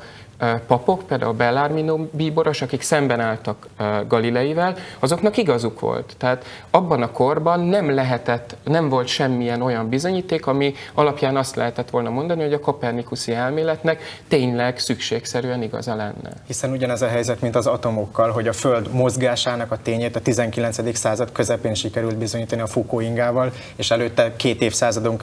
papok, 0.66 1.02
például 1.02 1.32
Bellarmino 1.32 1.96
bíboros, 2.10 2.62
akik 2.62 2.82
szemben 2.82 3.20
álltak 3.20 3.66
Galileivel, 4.08 4.76
azoknak 4.98 5.36
igazuk 5.36 5.80
volt. 5.80 6.14
Tehát 6.18 6.44
abban 6.70 7.02
a 7.02 7.10
korban 7.10 7.60
nem 7.60 7.94
lehetett, 7.94 8.56
nem 8.64 8.88
volt 8.88 9.06
semmilyen 9.06 9.62
olyan 9.62 9.88
bizonyíték, 9.88 10.46
ami 10.46 10.74
alapján 10.94 11.36
azt 11.36 11.56
lehetett 11.56 11.90
volna 11.90 12.10
mondani, 12.10 12.42
hogy 12.42 12.52
a 12.52 12.60
kopernikuszi 12.60 13.32
elméletnek 13.32 14.02
tényleg 14.28 14.78
szükségszerűen 14.78 15.62
igaza 15.62 15.94
lenne. 15.94 16.30
Hiszen 16.46 16.70
ugyanez 16.70 17.02
a 17.02 17.08
helyzet, 17.08 17.40
mint 17.40 17.56
az 17.56 17.66
atomokkal, 17.66 18.30
hogy 18.30 18.48
a 18.48 18.52
Föld 18.52 18.92
mozgásának 18.92 19.72
a 19.72 19.78
tényét 19.82 20.16
a 20.16 20.20
19. 20.20 20.96
század 20.96 21.32
közepén 21.32 21.74
sikerült 21.74 22.16
bizonyítani 22.16 22.60
a 22.60 22.66
Foucault-ingával, 22.66 23.52
és 23.76 23.90
előtte 23.90 24.36
két 24.36 24.62
évszázadon 24.62 25.20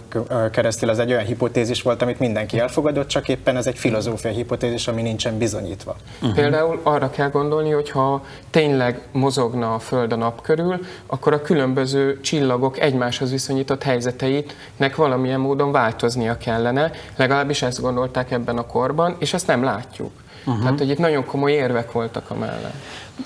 keresztül 0.52 0.90
ez 0.90 1.00
egy 1.00 1.12
olyan 1.12 1.26
hipotézis 1.26 1.82
volt, 1.82 2.02
amit 2.02 2.20
mindenki 2.20 2.60
elfogadott, 2.60 3.08
csak 3.08 3.28
éppen 3.28 3.58
ez 3.58 3.68
egy 3.68 3.78
filozófiai 3.78 4.34
hipotézis, 4.34 4.88
ami 4.88 5.04
nincsen 5.06 5.38
bizonyítva. 5.38 5.96
Uh-huh. 6.16 6.36
Például 6.36 6.80
arra 6.84 7.10
kell 7.10 7.30
gondolni, 7.30 7.72
hogy 7.72 7.90
ha 7.90 8.26
tényleg 8.50 9.02
mozogna 9.12 9.74
a 9.74 9.80
Föld 9.80 10.12
a 10.12 10.16
nap 10.16 10.42
körül, 10.42 10.80
akkor 11.06 11.34
a 11.34 11.42
különböző 11.42 12.20
csillagok 12.22 12.80
egymáshoz 12.80 13.32
viszonyított 13.32 13.84
helyzeteitnek 13.84 14.96
valamilyen 14.96 15.40
módon 15.40 15.72
változnia 15.72 16.38
kellene, 16.38 16.92
legalábbis 17.16 17.62
ezt 17.62 17.82
gondolták 17.82 18.32
ebben 18.32 18.58
a 18.58 18.66
korban, 18.66 19.16
és 19.20 19.34
ezt 19.34 19.48
nem 19.48 19.64
látjuk. 19.64 20.12
Uh-huh. 20.46 20.64
Tehát, 20.64 20.80
hogy 20.80 20.90
itt 20.90 20.98
nagyon 20.98 21.26
komoly 21.26 21.52
érvek 21.52 21.92
voltak 21.92 22.30
a 22.30 22.36
mellett. 22.36 22.74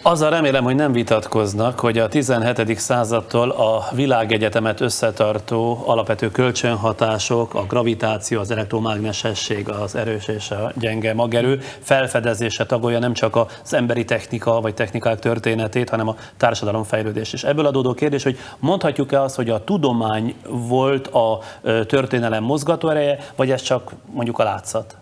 Azzal 0.02 0.30
remélem, 0.30 0.64
hogy 0.64 0.76
nem 0.76 0.92
vitatkoznak, 0.92 1.80
hogy 1.80 1.98
a 1.98 2.08
17. 2.08 2.80
századtól 2.80 3.50
a 3.50 3.88
világegyetemet 3.92 4.82
összetartó 4.82 5.84
alapvető 5.86 6.32
kölcsönhatások, 6.32 7.54
a 7.54 7.64
gravitáció, 7.64 8.40
az 8.40 8.52
elektromágnesesség, 8.52 9.70
az 9.70 9.96
erős 9.96 10.28
és 10.28 10.52
a 10.52 10.72
gyenge 10.76 11.14
magerő 11.14 11.62
felfedezése 11.80 12.66
tagolja 12.66 13.00
nem 13.00 13.14
csak 13.14 13.36
az 13.36 13.74
emberi 13.74 14.06
technika 14.06 14.62
vagy 14.62 14.74
technikák 14.74 15.20
történetét, 15.20 15.90
hanem 15.90 16.08
a 16.08 16.16
társadalom 16.38 16.84
fejlődés 16.84 17.34
is. 17.34 17.44
Ebből 17.44 17.66
adódó 17.66 17.94
kérdés, 17.94 18.24
hogy 18.24 18.38
mondhatjuk-e 18.60 19.22
azt, 19.22 19.36
hogy 19.36 19.50
a 19.50 19.64
tudomány 19.64 20.36
volt 20.48 21.08
a 21.08 21.40
történelem 21.86 22.44
mozgatóereje, 22.44 23.20
vagy 23.36 23.52
ez 23.52 23.62
csak 23.62 23.92
mondjuk 24.12 24.40
a 24.40 24.44
látszat? 24.44 24.98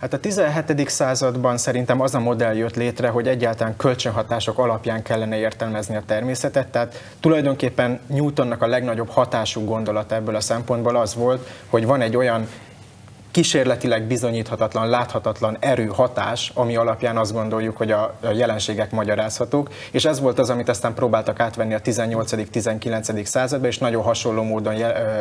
Hát 0.00 0.12
a 0.12 0.18
17. 0.18 0.88
században 0.88 1.56
szerintem 1.56 2.00
az 2.00 2.14
a 2.14 2.20
modell 2.20 2.54
jött 2.54 2.76
létre, 2.76 3.08
hogy 3.08 3.28
egyáltalán 3.28 3.76
kölcsönhatások 3.76 4.58
alapján 4.58 5.02
kellene 5.02 5.38
értelmezni 5.38 5.96
a 5.96 6.02
természetet, 6.06 6.68
tehát 6.68 7.02
tulajdonképpen 7.20 8.00
Newtonnak 8.06 8.62
a 8.62 8.66
legnagyobb 8.66 9.08
hatású 9.08 9.64
gondolat 9.64 10.12
ebből 10.12 10.34
a 10.34 10.40
szempontból 10.40 10.96
az 10.96 11.14
volt, 11.14 11.48
hogy 11.68 11.86
van 11.86 12.00
egy 12.00 12.16
olyan 12.16 12.48
kísérletileg 13.30 14.02
bizonyíthatatlan, 14.02 14.88
láthatatlan 14.88 15.56
erő 15.60 15.86
hatás, 15.86 16.52
ami 16.54 16.76
alapján 16.76 17.16
azt 17.16 17.32
gondoljuk, 17.32 17.76
hogy 17.76 17.90
a 17.90 18.14
jelenségek 18.32 18.90
magyarázhatók, 18.90 19.68
és 19.90 20.04
ez 20.04 20.20
volt 20.20 20.38
az, 20.38 20.50
amit 20.50 20.68
aztán 20.68 20.94
próbáltak 20.94 21.40
átvenni 21.40 21.74
a 21.74 21.80
18.-19. 21.80 23.24
században, 23.24 23.68
és 23.68 23.78
nagyon 23.78 24.02
hasonló 24.02 24.42
módon 24.42 24.74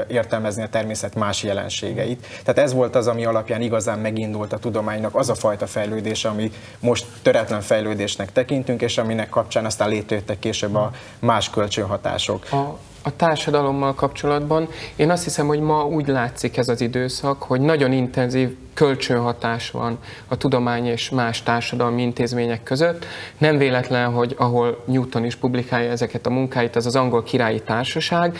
értelmezni 0.07 0.63
a 0.63 0.69
természet 0.69 1.15
más 1.15 1.43
jelenségeit. 1.43 2.27
Tehát 2.43 2.57
ez 2.57 2.73
volt 2.73 2.95
az, 2.95 3.07
ami 3.07 3.25
alapján 3.25 3.61
igazán 3.61 3.99
megindult 3.99 4.53
a 4.53 4.57
tudománynak 4.57 5.15
az 5.15 5.29
a 5.29 5.35
fajta 5.35 5.67
fejlődés, 5.67 6.25
ami 6.25 6.51
most 6.79 7.05
töretlen 7.21 7.61
fejlődésnek 7.61 8.31
tekintünk, 8.31 8.81
és 8.81 8.97
aminek 8.97 9.29
kapcsán 9.29 9.65
aztán 9.65 9.89
létrejöttek 9.89 10.39
később 10.39 10.75
a 10.75 10.91
más 11.19 11.49
kölcsönhatások. 11.49 12.51
A 12.51 12.77
a 13.07 13.15
társadalommal 13.15 13.93
kapcsolatban 13.93 14.67
én 14.95 15.11
azt 15.11 15.23
hiszem, 15.23 15.47
hogy 15.47 15.59
ma 15.59 15.85
úgy 15.85 16.07
látszik 16.07 16.57
ez 16.57 16.69
az 16.69 16.81
időszak, 16.81 17.43
hogy 17.43 17.61
nagyon 17.61 17.91
intenzív 17.91 18.55
kölcsönhatás 18.73 19.71
van 19.71 19.97
a 20.27 20.37
tudomány 20.37 20.85
és 20.85 21.09
más 21.09 21.43
társadalmi 21.43 22.01
intézmények 22.01 22.63
között. 22.63 23.05
Nem 23.37 23.57
véletlen, 23.57 24.11
hogy 24.11 24.35
ahol 24.37 24.83
Newton 24.85 25.25
is 25.25 25.35
publikálja 25.35 25.91
ezeket 25.91 26.25
a 26.25 26.29
munkáit, 26.29 26.75
az 26.75 26.85
az 26.85 26.95
angol 26.95 27.23
királyi 27.23 27.61
társaság, 27.61 28.37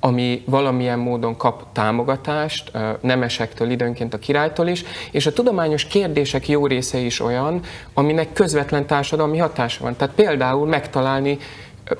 ami 0.00 0.42
valamilyen 0.46 0.98
módon 0.98 1.36
kap 1.36 1.72
támogatást, 1.72 2.72
nemesektől, 3.00 3.70
időnként 3.70 4.14
a 4.14 4.18
királytól 4.18 4.66
is, 4.66 4.84
és 5.10 5.26
a 5.26 5.32
tudományos 5.32 5.84
kérdések 5.84 6.48
jó 6.48 6.66
része 6.66 6.98
is 6.98 7.20
olyan, 7.20 7.60
aminek 7.94 8.32
közvetlen 8.32 8.86
társadalmi 8.86 9.38
hatása 9.38 9.84
van. 9.84 9.96
Tehát 9.96 10.14
például 10.14 10.66
megtalálni 10.66 11.38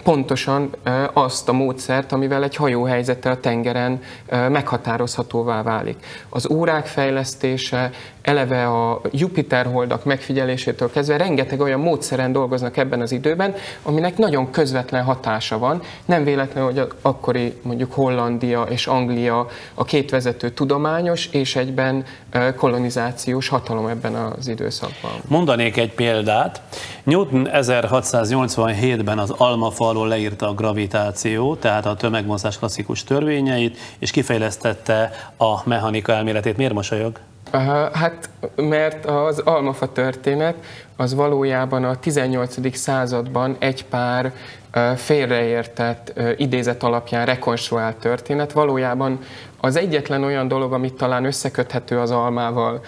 pontosan 0.02 0.76
azt 1.12 1.48
a 1.48 1.52
módszert, 1.52 2.12
amivel 2.12 2.42
egy 2.42 2.56
hajóhelyzete 2.56 3.30
a 3.30 3.40
tengeren 3.40 4.02
meghatározhatóvá 4.28 5.62
válik. 5.62 5.96
Az 6.28 6.50
órák 6.50 6.86
fejlesztése, 6.86 7.90
eleve 8.28 8.66
a 8.66 9.00
Jupiter 9.10 9.66
holdak 9.66 10.04
megfigyelésétől 10.04 10.90
kezdve 10.90 11.16
rengeteg 11.16 11.60
olyan 11.60 11.80
módszeren 11.80 12.32
dolgoznak 12.32 12.76
ebben 12.76 13.00
az 13.00 13.12
időben, 13.12 13.54
aminek 13.82 14.18
nagyon 14.18 14.50
közvetlen 14.50 15.04
hatása 15.04 15.58
van. 15.58 15.82
Nem 16.04 16.24
véletlen, 16.24 16.64
hogy 16.64 16.78
az 16.78 16.86
akkori 17.02 17.58
mondjuk 17.62 17.92
Hollandia 17.92 18.62
és 18.62 18.86
Anglia 18.86 19.46
a 19.74 19.84
két 19.84 20.10
vezető 20.10 20.50
tudományos 20.50 21.26
és 21.26 21.56
egyben 21.56 22.04
kolonizációs 22.56 23.48
hatalom 23.48 23.86
ebben 23.86 24.14
az 24.14 24.48
időszakban. 24.48 25.12
Mondanék 25.26 25.76
egy 25.76 25.92
példát. 25.92 26.62
Newton 27.02 27.48
1687-ben 27.52 29.18
az 29.18 29.30
almafalról 29.30 30.08
leírta 30.08 30.48
a 30.48 30.54
gravitáció, 30.54 31.54
tehát 31.54 31.86
a 31.86 31.94
tömegmozgás 31.94 32.58
klasszikus 32.58 33.04
törvényeit, 33.04 33.78
és 33.98 34.10
kifejlesztette 34.10 35.10
a 35.36 35.68
mechanika 35.68 36.12
elméletét. 36.12 36.56
Miért 36.56 36.72
mosolyog? 36.72 37.18
Hát, 37.92 38.28
mert 38.56 39.04
az 39.04 39.38
almafa 39.38 39.92
történet 39.92 40.54
az 40.96 41.14
valójában 41.14 41.84
a 41.84 41.98
18. 41.98 42.76
században 42.76 43.56
egy 43.58 43.84
pár 43.84 44.32
félreértett 44.96 46.20
idézet 46.36 46.82
alapján 46.82 47.26
rekonstruált 47.26 47.96
történet. 47.96 48.52
Valójában 48.52 49.18
az 49.60 49.76
egyetlen 49.76 50.24
olyan 50.24 50.48
dolog, 50.48 50.72
amit 50.72 50.94
talán 50.94 51.24
összeköthető 51.24 51.98
az 51.98 52.10
almával 52.10 52.80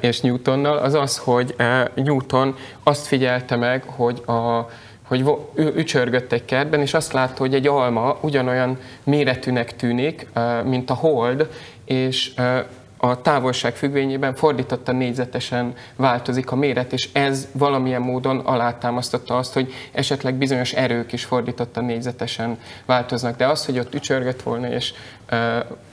és 0.00 0.20
Newtonnal, 0.20 0.76
az 0.76 0.94
az, 0.94 1.18
hogy 1.18 1.54
Newton 1.94 2.56
azt 2.82 3.06
figyelte 3.06 3.56
meg, 3.56 3.82
hogy 3.86 4.22
a 4.26 4.68
hogy 5.04 5.24
ücsörgött 5.54 6.32
egy 6.32 6.44
kertben, 6.44 6.80
és 6.80 6.94
azt 6.94 7.12
látta, 7.12 7.38
hogy 7.38 7.54
egy 7.54 7.66
alma 7.66 8.18
ugyanolyan 8.20 8.78
méretűnek 9.04 9.76
tűnik, 9.76 10.26
mint 10.64 10.90
a 10.90 10.94
hold, 10.94 11.48
és 11.84 12.32
a 13.00 13.20
távolság 13.20 13.74
függvényében 13.76 14.34
fordítottan 14.34 14.96
négyzetesen 14.96 15.74
változik 15.96 16.50
a 16.50 16.56
méret, 16.56 16.92
és 16.92 17.08
ez 17.12 17.48
valamilyen 17.52 18.02
módon 18.02 18.38
alátámasztotta 18.38 19.36
azt, 19.36 19.52
hogy 19.52 19.72
esetleg 19.92 20.34
bizonyos 20.34 20.72
erők 20.72 21.12
is 21.12 21.24
fordítottan 21.24 21.84
négyzetesen 21.84 22.58
változnak. 22.86 23.36
De 23.36 23.46
az, 23.46 23.64
hogy 23.64 23.78
ott 23.78 23.94
ücsörgött 23.94 24.42
volna, 24.42 24.68
és 24.68 24.92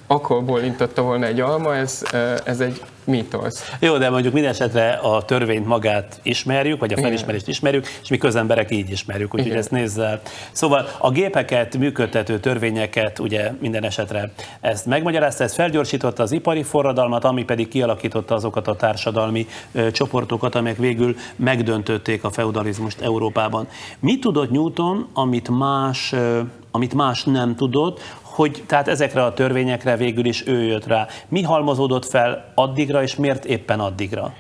akkor 0.08 0.44
bólintotta 0.44 1.02
volna 1.02 1.26
egy 1.26 1.40
alma, 1.40 1.76
ez, 1.76 2.04
ez 2.44 2.60
egy 2.60 2.82
mítosz. 3.08 3.72
Jó, 3.80 3.98
de 3.98 4.10
mondjuk 4.10 4.34
minden 4.34 4.52
esetre 4.52 4.90
a 4.92 5.22
törvényt 5.22 5.66
magát 5.66 6.20
ismerjük, 6.24 6.80
vagy 6.80 6.94
a 6.94 6.98
felismerést 6.98 7.48
ismerjük, 7.48 7.86
és 8.02 8.10
mi 8.10 8.18
közemberek 8.18 8.72
így 8.72 8.92
ismerjük, 8.92 9.34
úgyhogy 9.34 9.46
Igen. 9.46 9.58
ezt 9.58 9.72
nézzel. 9.72 10.22
Szóval 10.52 10.88
a 10.98 11.12
gépeket, 11.12 11.78
működtető 11.78 12.40
törvényeket, 12.40 13.20
ugye 13.20 13.52
minden 13.60 13.84
esetre 13.84 14.32
ezt 14.62 14.86
megmagyarázta, 14.86 15.44
ez 15.44 15.54
felgyorsította 15.54 16.24
az 16.24 16.32
ipari 16.32 16.64
forradalmat, 16.64 17.24
ami 17.24 17.44
pedig 17.44 17.68
kialakította 17.68 18.36
azokat 18.36 18.68
a 18.68 18.76
társadalmi 18.76 19.48
ö, 19.72 19.92
csoportokat, 19.92 20.56
amelyek 20.56 20.78
végül 20.78 21.16
megdöntötték 21.36 22.24
a 22.24 22.30
feudalizmust 22.30 23.02
Európában. 23.02 23.68
Mi 24.00 24.20
tudott 24.20 24.52
Newton, 24.52 25.08
amit 25.14 25.50
más, 25.50 26.12
ö, 26.12 26.40
amit 26.72 26.94
más 26.94 27.24
nem 27.24 27.56
tudott, 27.56 28.02
hogy 28.38 28.64
tehát 28.66 28.88
ezekre 28.88 29.24
a 29.24 29.34
törvényekre 29.34 29.96
végül 29.96 30.26
is 30.26 30.48
ő 30.48 30.64
jött 30.64 30.86
rá. 30.86 31.08
Mi 31.28 31.42
halmozódott 31.42 32.06
fel 32.06 32.52
addigra, 32.56 33.02
és 33.02 33.16
miért 33.16 33.46
éppen 33.46 33.80
addigra? 33.80 34.34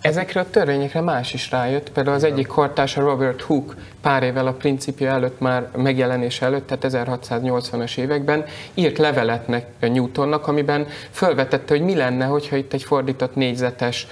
Ezekre 0.00 0.40
a 0.40 0.50
törvényekre 0.50 1.00
más 1.00 1.34
is 1.34 1.50
rájött, 1.50 1.90
például 1.90 2.16
az 2.16 2.24
egyik 2.24 2.46
kortársa 2.46 3.00
Robert 3.00 3.40
Hooke 3.40 3.74
pár 4.00 4.22
évvel 4.22 4.46
a 4.46 4.52
principia 4.52 5.10
előtt 5.10 5.40
már 5.40 5.68
megjelenése 5.76 6.46
előtt, 6.46 6.66
tehát 6.66 7.08
1680-as 7.12 7.96
években 7.96 8.44
írt 8.74 8.98
levelet 8.98 9.48
Newtonnak, 9.80 10.46
amiben 10.46 10.86
felvetette, 11.10 11.74
hogy 11.76 11.84
mi 11.84 11.94
lenne, 11.94 12.24
hogyha 12.24 12.56
itt 12.56 12.72
egy 12.72 12.82
fordított 12.82 13.34
négyzetes 13.34 14.06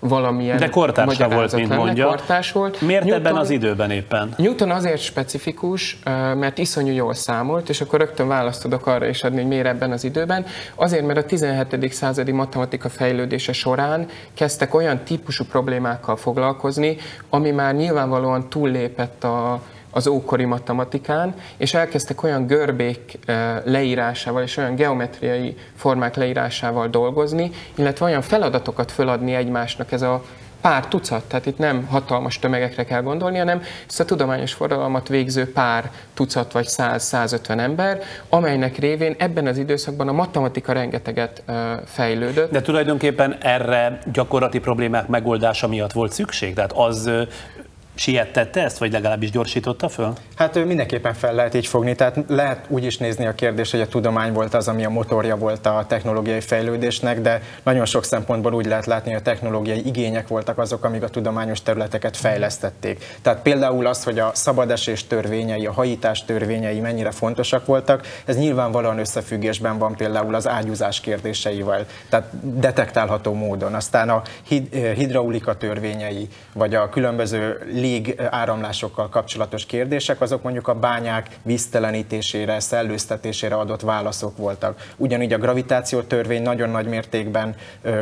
valamilyen 0.00 0.56
De 0.56 0.68
kortársa 0.68 1.28
volt, 1.28 1.54
mint 1.54 1.68
lenne. 1.68 1.82
mondja. 1.82 2.06
Kortárs 2.06 2.52
volt. 2.52 2.80
Miért 2.80 3.04
Newton- 3.04 3.26
ebben 3.26 3.36
az 3.40 3.50
időben 3.50 3.90
éppen? 3.90 4.34
Newton 4.36 4.70
azért 4.70 5.00
specifikus, 5.00 5.98
mert 6.34 6.58
iszonyú 6.58 6.92
jól 6.92 7.14
számolt, 7.14 7.68
és 7.68 7.80
akkor 7.80 7.98
rögtön 7.98 8.28
választ 8.28 8.62
tudok 8.62 8.86
arra 8.86 9.06
is 9.06 9.22
adni, 9.22 9.38
hogy 9.38 9.46
miért 9.48 9.66
ebben 9.66 9.92
az 9.92 10.04
időben. 10.04 10.46
Azért, 10.74 11.06
mert 11.06 11.18
a 11.18 11.24
17. 11.24 11.92
századi 11.92 12.32
matematika 12.32 12.88
fejlődése 12.88 13.52
során 13.52 14.06
kezdtek 14.34 14.74
olyan 14.74 14.98
típusú 15.04 15.44
problémákkal 15.44 16.16
foglalkozni, 16.16 16.96
ami 17.30 17.50
már 17.50 17.74
nyilvánvalóan 17.74 18.48
túllépett 18.48 19.24
a, 19.24 19.60
az 19.98 20.06
ókori 20.06 20.44
matematikán, 20.44 21.34
és 21.56 21.74
elkezdtek 21.74 22.22
olyan 22.22 22.46
görbék 22.46 23.18
leírásával 23.64 24.42
és 24.42 24.56
olyan 24.56 24.74
geometriai 24.74 25.56
formák 25.74 26.16
leírásával 26.16 26.88
dolgozni, 26.88 27.50
illetve 27.74 28.04
olyan 28.04 28.22
feladatokat 28.22 28.92
föladni 28.92 29.34
egymásnak 29.34 29.92
ez 29.92 30.02
a 30.02 30.22
pár 30.60 30.86
tucat, 30.86 31.24
tehát 31.24 31.46
itt 31.46 31.58
nem 31.58 31.86
hatalmas 31.86 32.38
tömegekre 32.38 32.84
kell 32.84 33.02
gondolni, 33.02 33.38
hanem 33.38 33.62
ezt 33.88 34.00
a 34.00 34.04
tudományos 34.04 34.52
forradalmat 34.52 35.08
végző 35.08 35.52
pár 35.52 35.90
tucat 36.14 36.52
vagy 36.52 36.66
100-150 36.68 37.58
ember, 37.58 38.00
amelynek 38.28 38.76
révén 38.76 39.14
ebben 39.18 39.46
az 39.46 39.58
időszakban 39.58 40.08
a 40.08 40.12
matematika 40.12 40.72
rengeteget 40.72 41.42
fejlődött. 41.84 42.50
De 42.50 42.60
tulajdonképpen 42.60 43.36
erre 43.40 43.98
gyakorlati 44.12 44.58
problémák 44.58 45.06
megoldása 45.06 45.68
miatt 45.68 45.92
volt 45.92 46.12
szükség? 46.12 46.54
Tehát 46.54 46.72
az 46.72 47.10
siettette 47.98 48.62
ezt, 48.62 48.78
vagy 48.78 48.92
legalábbis 48.92 49.30
gyorsította 49.30 49.88
föl? 49.88 50.12
Hát 50.36 50.56
ő 50.56 50.64
mindenképpen 50.64 51.14
fel 51.14 51.34
lehet 51.34 51.54
így 51.54 51.66
fogni, 51.66 51.94
tehát 51.94 52.16
lehet 52.28 52.64
úgy 52.68 52.84
is 52.84 52.96
nézni 52.96 53.26
a 53.26 53.34
kérdést, 53.34 53.70
hogy 53.70 53.80
a 53.80 53.86
tudomány 53.86 54.32
volt 54.32 54.54
az, 54.54 54.68
ami 54.68 54.84
a 54.84 54.88
motorja 54.88 55.36
volt 55.36 55.66
a 55.66 55.84
technológiai 55.88 56.40
fejlődésnek, 56.40 57.20
de 57.20 57.42
nagyon 57.62 57.84
sok 57.84 58.04
szempontból 58.04 58.54
úgy 58.54 58.66
lehet 58.66 58.86
látni, 58.86 59.10
hogy 59.10 59.20
a 59.20 59.22
technológiai 59.22 59.86
igények 59.86 60.28
voltak 60.28 60.58
azok, 60.58 60.84
amik 60.84 61.02
a 61.02 61.08
tudományos 61.08 61.62
területeket 61.62 62.16
fejlesztették. 62.16 63.04
Tehát 63.22 63.42
például 63.42 63.86
az, 63.86 64.04
hogy 64.04 64.18
a 64.18 64.30
szabadesés 64.34 65.06
törvényei, 65.06 65.66
a 65.66 65.72
hajítás 65.72 66.24
törvényei 66.24 66.80
mennyire 66.80 67.10
fontosak 67.10 67.66
voltak, 67.66 68.06
ez 68.24 68.36
nyilvánvalóan 68.36 68.98
összefüggésben 68.98 69.78
van 69.78 69.96
például 69.96 70.34
az 70.34 70.48
ágyúzás 70.48 71.00
kérdéseivel, 71.00 71.86
tehát 72.08 72.58
detektálható 72.60 73.32
módon. 73.32 73.74
Aztán 73.74 74.08
a 74.08 74.22
hid- 74.42 74.74
eh, 74.74 74.94
hidraulika 74.94 75.56
törvényei, 75.56 76.28
vagy 76.52 76.74
a 76.74 76.88
különböző 76.88 77.66
légáramlásokkal 77.88 79.08
kapcsolatos 79.08 79.66
kérdések, 79.66 80.20
azok 80.20 80.42
mondjuk 80.42 80.68
a 80.68 80.74
bányák 80.74 81.38
víztelenítésére, 81.42 82.60
szellőztetésére 82.60 83.54
adott 83.54 83.80
válaszok 83.80 84.36
voltak. 84.36 84.86
Ugyanígy 84.96 85.32
a 85.32 85.38
gravitáció 85.38 86.00
törvény 86.00 86.42
nagyon 86.42 86.70
nagy 86.70 86.86
mértékben 86.86 87.54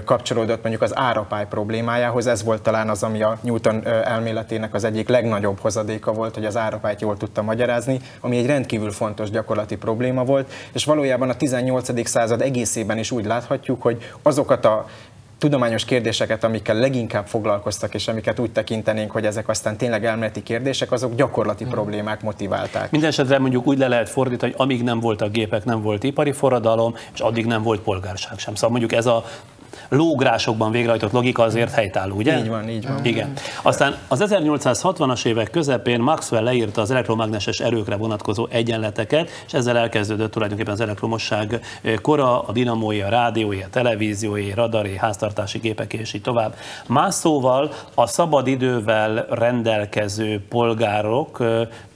kapcsolódott 0.04 0.60
mondjuk 0.62 0.82
az 0.82 0.96
árapály 0.96 1.46
problémájához. 1.48 2.26
Ez 2.26 2.44
volt 2.44 2.62
talán 2.62 2.88
az, 2.88 3.02
ami 3.02 3.22
a 3.22 3.38
Newton 3.40 3.86
elméletének 3.86 4.74
az 4.74 4.84
egyik 4.84 5.08
legnagyobb 5.08 5.58
hozadéka 5.58 6.12
volt, 6.12 6.34
hogy 6.34 6.44
az 6.44 6.56
árapályt 6.56 7.00
jól 7.00 7.16
tudta 7.16 7.42
magyarázni, 7.42 8.00
ami 8.20 8.36
egy 8.36 8.46
rendkívül 8.46 8.90
fontos 8.90 9.30
gyakorlati 9.30 9.76
probléma 9.76 10.24
volt, 10.24 10.52
és 10.72 10.84
valójában 10.84 11.28
a 11.28 11.36
18. 11.36 12.08
század 12.08 12.40
egészében 12.40 12.98
is 12.98 13.10
úgy 13.10 13.24
láthatjuk, 13.24 13.82
hogy 13.82 14.10
azokat 14.22 14.64
a 14.64 14.86
tudományos 15.38 15.84
kérdéseket, 15.84 16.44
amikkel 16.44 16.76
leginkább 16.76 17.26
foglalkoztak, 17.26 17.94
és 17.94 18.08
amiket 18.08 18.38
úgy 18.38 18.52
tekintenénk, 18.52 19.10
hogy 19.10 19.26
ezek 19.26 19.48
aztán 19.48 19.76
tényleg 19.76 20.04
elméleti 20.04 20.42
kérdések, 20.42 20.92
azok 20.92 21.14
gyakorlati 21.14 21.64
problémák 21.64 22.22
motiválták. 22.22 22.90
Mindenesetre 22.90 23.38
mondjuk 23.38 23.66
úgy 23.66 23.78
le 23.78 23.88
lehet 23.88 24.08
fordítani, 24.08 24.52
hogy 24.52 24.60
amíg 24.60 24.82
nem 24.82 25.00
voltak 25.00 25.32
gépek, 25.32 25.64
nem 25.64 25.82
volt 25.82 26.04
ipari 26.04 26.32
forradalom, 26.32 26.94
és 27.14 27.20
addig 27.20 27.46
nem 27.46 27.62
volt 27.62 27.80
polgárság 27.80 28.38
sem. 28.38 28.54
Szóval 28.54 28.70
mondjuk 28.70 28.92
ez 28.92 29.06
a 29.06 29.24
lógrásokban 29.88 30.70
végrehajtott 30.70 31.12
logika 31.12 31.42
azért 31.42 31.72
helytálló, 31.72 32.16
ugye? 32.16 32.38
Így 32.38 32.48
van, 32.48 32.68
így 32.68 32.86
van. 32.86 33.04
Igen. 33.04 33.32
Aztán 33.62 33.96
az 34.08 34.24
1860-as 34.26 35.26
évek 35.26 35.50
közepén 35.50 36.00
Maxwell 36.00 36.42
leírta 36.42 36.80
az 36.80 36.90
elektromágneses 36.90 37.58
erőkre 37.58 37.96
vonatkozó 37.96 38.46
egyenleteket, 38.50 39.30
és 39.46 39.52
ezzel 39.52 39.76
elkezdődött 39.76 40.32
tulajdonképpen 40.32 40.72
az 40.72 40.80
elektromosság 40.80 41.60
kora, 42.02 42.42
a 42.42 42.52
dinamói, 42.52 43.00
a 43.00 43.08
rádiói, 43.08 43.62
a 43.62 43.68
televíziói, 43.70 44.52
radari, 44.54 44.96
háztartási 44.96 45.25
gépek 45.60 45.92
és 45.92 46.12
így 46.12 46.22
tovább. 46.22 46.54
Más 46.86 47.14
szóval 47.14 47.72
a 47.94 48.06
szabad 48.06 48.46
idővel 48.46 49.26
rendelkező 49.30 50.42
polgárok, 50.48 51.44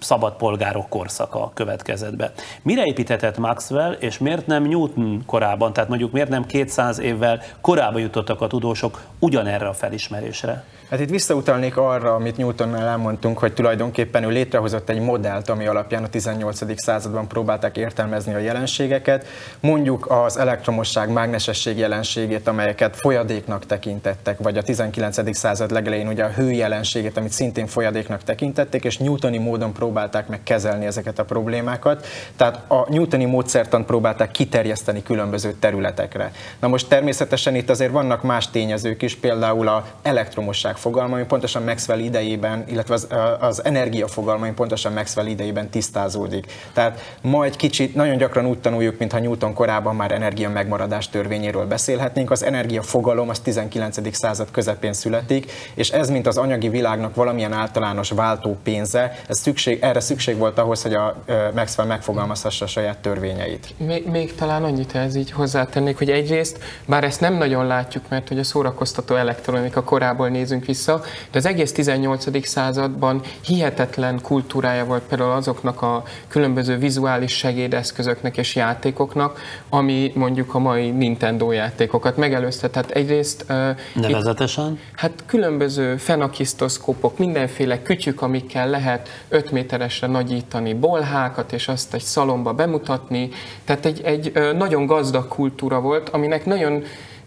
szabad 0.01 0.37
polgárok 0.37 0.89
korszaka 0.89 1.51
következett 1.55 2.17
be. 2.17 2.33
Mire 2.63 2.83
építetett 2.85 3.39
Maxwell, 3.39 3.93
és 3.93 4.19
miért 4.19 4.47
nem 4.47 4.65
Newton 4.65 5.23
korában, 5.27 5.73
tehát 5.73 5.89
mondjuk 5.89 6.13
miért 6.13 6.29
nem 6.29 6.47
200 6.47 6.99
évvel 6.99 7.43
korábban 7.61 8.01
jutottak 8.01 8.41
a 8.41 8.47
tudósok 8.47 9.03
ugyanerre 9.19 9.69
a 9.69 9.73
felismerésre? 9.73 10.65
Hát 10.91 11.01
itt 11.01 11.11
visszautalnék 11.11 11.77
arra, 11.77 12.15
amit 12.15 12.37
Newtonnál 12.37 12.87
elmondtunk, 12.87 13.39
hogy 13.39 13.53
tulajdonképpen 13.53 14.23
ő 14.23 14.29
létrehozott 14.29 14.89
egy 14.89 15.01
modellt, 15.01 15.49
ami 15.49 15.67
alapján 15.67 16.05
a 16.05 16.09
18. 16.09 16.83
században 16.83 17.29
próbálták 17.29 17.77
értelmezni 17.77 18.35
a 18.35 18.39
jelenségeket. 18.39 19.27
Mondjuk 19.61 20.11
az 20.11 20.37
elektromosság, 20.37 21.11
mágnesesség 21.11 21.79
jelenségét, 21.79 22.49
amelyeket 22.49 22.97
folyadéknak 22.97 23.67
tekintettek, 23.67 24.39
vagy 24.39 24.57
a 24.59 24.63
19. 24.63 25.37
század 25.37 25.71
legelején 25.71 26.09
ugye 26.09 26.25
a 26.25 26.31
hő 26.31 26.51
jelenségét, 26.51 27.17
amit 27.17 27.33
szintén 27.33 27.67
folyadéknak 27.67 28.23
tekintették, 28.23 28.85
és 28.85 28.99
newtoni 28.99 29.39
módon 29.39 29.73
próbálták 29.73 29.90
meg 30.29 30.43
kezelni 30.43 30.87
ezeket 30.87 31.19
a 31.19 31.25
problémákat. 31.25 32.07
Tehát 32.37 32.61
a 32.69 32.87
newtoni 32.91 33.25
módszertant 33.25 33.87
próbálták 33.87 34.31
kiterjeszteni 34.31 35.03
különböző 35.03 35.53
területekre. 35.53 36.33
Na 36.61 36.69
most 36.69 36.89
természetesen 36.89 37.55
itt 37.55 37.71
azért 37.71 37.93
vannak 37.93 38.23
más 38.23 38.51
tényezők 38.51 39.03
is, 39.03 39.17
például 39.17 39.69
a 39.69 39.85
elektromosság 40.03 40.77
fogalma, 40.77 41.15
ami 41.15 41.25
pontosan 41.25 41.63
Maxwell 41.63 41.99
idejében, 41.99 42.65
illetve 42.69 42.95
az, 42.95 43.09
az 43.41 43.65
energia 43.65 44.09
fogalma, 44.09 44.45
ami 44.45 44.55
pontosan 44.55 44.93
Maxwell 44.93 45.27
idejében 45.27 45.69
tisztázódik. 45.69 46.53
Tehát 46.73 47.17
ma 47.23 47.45
egy 47.45 47.57
kicsit, 47.57 47.95
nagyon 47.95 48.17
gyakran 48.17 48.47
úgy 48.47 48.59
tanuljuk, 48.59 48.99
mintha 48.99 49.19
Newton 49.19 49.55
korában 49.55 49.97
már 49.97 50.13
energia 50.13 50.51
megmaradás 50.51 51.09
törvényéről 51.09 51.67
beszélhetnénk. 51.67 52.31
Az 52.31 52.45
energia 52.45 52.83
fogalom 52.83 53.29
az 53.29 53.39
19. 53.39 54.17
század 54.17 54.51
közepén 54.51 54.93
születik, 54.93 55.53
és 55.75 55.91
ez, 55.91 56.11
mint 56.11 56.27
az 56.27 56.37
anyagi 56.37 56.69
világnak 56.69 57.15
valamilyen 57.15 57.53
általános 57.53 58.11
váltó 58.11 58.59
pénze, 58.63 59.19
ez 59.29 59.39
szükség, 59.39 59.80
erre 59.81 60.01
szükség 60.01 60.37
volt 60.37 60.59
ahhoz, 60.59 60.83
hogy 60.83 60.95
a 60.95 61.25
Maxwell 61.55 61.87
megfogalmazhassa 61.87 62.65
a 62.65 62.69
saját 62.69 62.99
törvényeit. 62.99 63.75
Még, 63.77 64.07
még 64.07 64.35
talán 64.35 64.65
annyit 64.65 64.95
ez 64.95 65.15
így 65.15 65.31
hozzátennék, 65.31 65.99
hogy 65.99 66.11
egyrészt, 66.11 66.59
bár 66.87 67.05
ezt 67.05 67.21
nem 67.21 67.35
nagyon 67.35 67.67
látjuk, 67.67 68.05
mert 68.09 68.29
hogy 68.29 68.39
a 68.39 68.45
szórakoztató 68.45 69.15
elektronika 69.15 69.83
korából 69.83 70.29
nézünk 70.29 70.65
vissza, 70.65 71.03
de 71.31 71.39
az 71.39 71.47
egész 71.47 71.73
18. 71.73 72.47
században 72.47 73.21
hihetetlen 73.41 74.21
kultúrája 74.23 74.85
volt 74.85 75.03
például 75.03 75.31
azoknak 75.31 75.83
a 75.83 76.03
különböző 76.29 76.77
vizuális 76.77 77.37
segédeszközöknek 77.37 78.37
és 78.37 78.55
játékoknak, 78.55 79.41
ami 79.69 80.13
mondjuk 80.15 80.55
a 80.55 80.59
mai 80.59 80.91
Nintendo 80.91 81.53
játékokat 81.53 82.17
megelőzte. 82.17 82.69
Tehát 82.69 82.91
egyrészt 82.91 83.45
uh, 83.49 83.69
itt, 83.95 84.03
Nevezetesen? 84.03 84.79
Hát 84.93 85.13
különböző 85.27 85.97
fenakisztoszkópok, 85.97 87.19
mindenféle 87.19 87.83
kütyük, 87.83 88.23
amikkel 88.23 88.69
lehet 88.69 89.09
5 89.29 89.51
méteresre 89.71 90.07
nagyítani 90.07 90.75
bolhákat, 90.75 91.53
és 91.53 91.69
azt 91.69 91.95
egy 91.95 92.03
szalomba 92.03 92.53
bemutatni. 92.53 93.29
Tehát 93.65 93.87
egy, 93.87 94.01
egy 94.03 94.33
nagyon 94.57 94.87
gazdag 94.87 95.29
kultúra 95.29 95.81
volt, 95.81 96.09
aminek 96.09 96.45
nagyon 96.45 96.83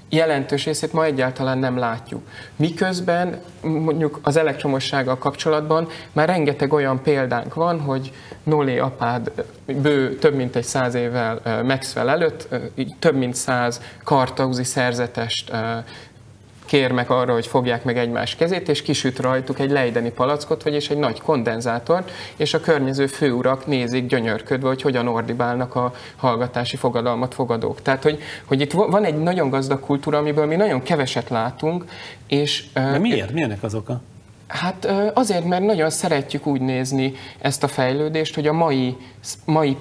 jelentős 0.09 0.65
részét 0.65 0.93
ma 0.93 1.05
egyáltalán 1.05 1.57
nem 1.57 1.77
látjuk. 1.77 2.21
Miközben 2.55 3.41
mondjuk 3.61 4.19
az 4.23 4.37
elektromossággal 4.37 5.17
kapcsolatban 5.17 5.87
már 6.11 6.27
rengeteg 6.27 6.73
olyan 6.73 7.01
példánk 7.01 7.53
van, 7.53 7.79
hogy 7.79 8.13
Nolé 8.43 8.77
apád 8.77 9.31
bő 9.65 10.15
több 10.15 10.35
mint 10.35 10.55
egy 10.55 10.63
száz 10.63 10.93
évvel 10.93 11.61
Maxwell 11.63 12.09
előtt 12.09 12.47
több 12.99 13.15
mint 13.15 13.35
száz 13.35 13.81
kartauzi 14.03 14.63
szerzetest 14.63 15.51
kér 16.73 16.91
meg 16.91 17.09
arra, 17.09 17.33
hogy 17.33 17.47
fogják 17.47 17.83
meg 17.83 17.97
egymás 17.97 18.35
kezét, 18.35 18.69
és 18.69 18.81
kisüt 18.81 19.19
rajtuk 19.19 19.59
egy 19.59 19.71
lejdeni 19.71 20.11
palackot, 20.11 20.63
vagyis 20.63 20.89
egy 20.89 20.97
nagy 20.97 21.21
kondenzátort, 21.21 22.11
és 22.35 22.53
a 22.53 22.59
környező 22.59 23.07
főurak 23.07 23.67
nézik 23.67 24.05
gyönyörködve, 24.05 24.67
hogy 24.67 24.81
hogyan 24.81 25.07
ordibálnak 25.07 25.75
a 25.75 25.93
hallgatási 26.15 26.75
fogadalmat 26.75 27.33
fogadók. 27.33 27.81
Tehát, 27.81 28.03
hogy, 28.03 28.19
hogy 28.45 28.61
itt 28.61 28.71
van 28.71 29.05
egy 29.05 29.17
nagyon 29.17 29.49
gazdag 29.49 29.79
kultúra, 29.79 30.17
amiből 30.17 30.45
mi 30.45 30.55
nagyon 30.55 30.83
keveset 30.83 31.29
látunk, 31.29 31.85
és... 32.27 32.65
De 32.73 32.97
miért? 32.97 33.31
Milyenek 33.31 33.63
az 33.63 33.75
oka? 33.75 34.01
Hát 34.47 34.91
azért, 35.13 35.45
mert 35.45 35.65
nagyon 35.65 35.89
szeretjük 35.89 36.47
úgy 36.47 36.61
nézni 36.61 37.13
ezt 37.39 37.63
a 37.63 37.67
fejlődést, 37.67 38.35
hogy 38.35 38.47
a 38.47 38.53
mai, 38.53 38.97
mai 39.45 39.77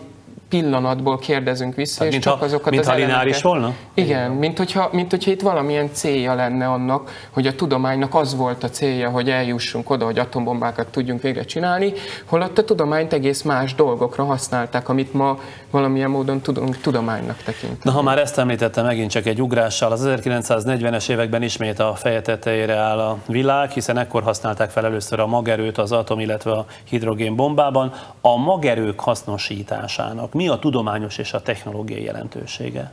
pillanatból 0.52 1.18
kérdezünk 1.18 1.74
vissza, 1.74 1.98
Tehát 1.98 2.12
és 2.12 2.18
mint 2.18 2.22
csak 2.22 2.38
ha, 2.38 2.44
azokat 2.44 2.70
mint 2.70 2.82
az 2.82 2.88
ha 2.88 2.98
elemeket... 2.98 3.40
volna? 3.40 3.74
Igen, 3.94 4.30
mint 4.30 4.58
hogyha, 4.58 4.88
mint 4.92 5.10
hogyha 5.10 5.30
itt 5.30 5.40
valamilyen 5.40 5.90
célja 5.92 6.34
lenne 6.34 6.66
annak, 6.66 7.10
hogy 7.30 7.46
a 7.46 7.54
tudománynak 7.54 8.14
az 8.14 8.36
volt 8.36 8.64
a 8.64 8.68
célja, 8.68 9.10
hogy 9.10 9.30
eljussunk 9.30 9.90
oda, 9.90 10.04
hogy 10.04 10.18
atombombákat 10.18 10.86
tudjunk 10.86 11.22
végre 11.22 11.44
csinálni, 11.44 11.92
holott 12.24 12.58
a 12.58 12.64
tudományt 12.64 13.12
egész 13.12 13.42
más 13.42 13.74
dolgokra 13.74 14.24
használták, 14.24 14.88
amit 14.88 15.12
ma 15.12 15.38
valamilyen 15.70 16.10
módon 16.10 16.40
tudunk 16.40 16.80
tudománynak 16.80 17.36
tekinteni. 17.36 17.80
Na, 17.82 17.90
ha 17.90 18.02
már 18.02 18.18
ezt 18.18 18.38
említette 18.38 18.82
megint 18.82 19.10
csak 19.10 19.26
egy 19.26 19.42
ugrással, 19.42 19.92
az 19.92 20.04
1940-es 20.06 21.08
években 21.08 21.42
ismét 21.42 21.78
a 21.78 21.94
feje 21.94 22.20
tetejére 22.20 22.74
áll 22.74 22.98
a 22.98 23.18
világ, 23.26 23.70
hiszen 23.70 23.98
ekkor 23.98 24.22
használták 24.22 24.70
fel 24.70 24.84
először 24.84 25.20
a 25.20 25.26
magerőt 25.26 25.78
az 25.78 25.92
atom, 25.92 26.20
illetve 26.20 26.50
a 26.50 26.66
hidrogén 26.84 27.36
bombában. 27.36 27.92
A 28.20 28.36
magerők 28.36 29.00
hasznosításának 29.00 30.32
mi 30.42 30.48
a 30.48 30.58
tudományos 30.58 31.18
és 31.18 31.32
a 31.32 31.42
technológiai 31.42 32.02
jelentősége? 32.02 32.92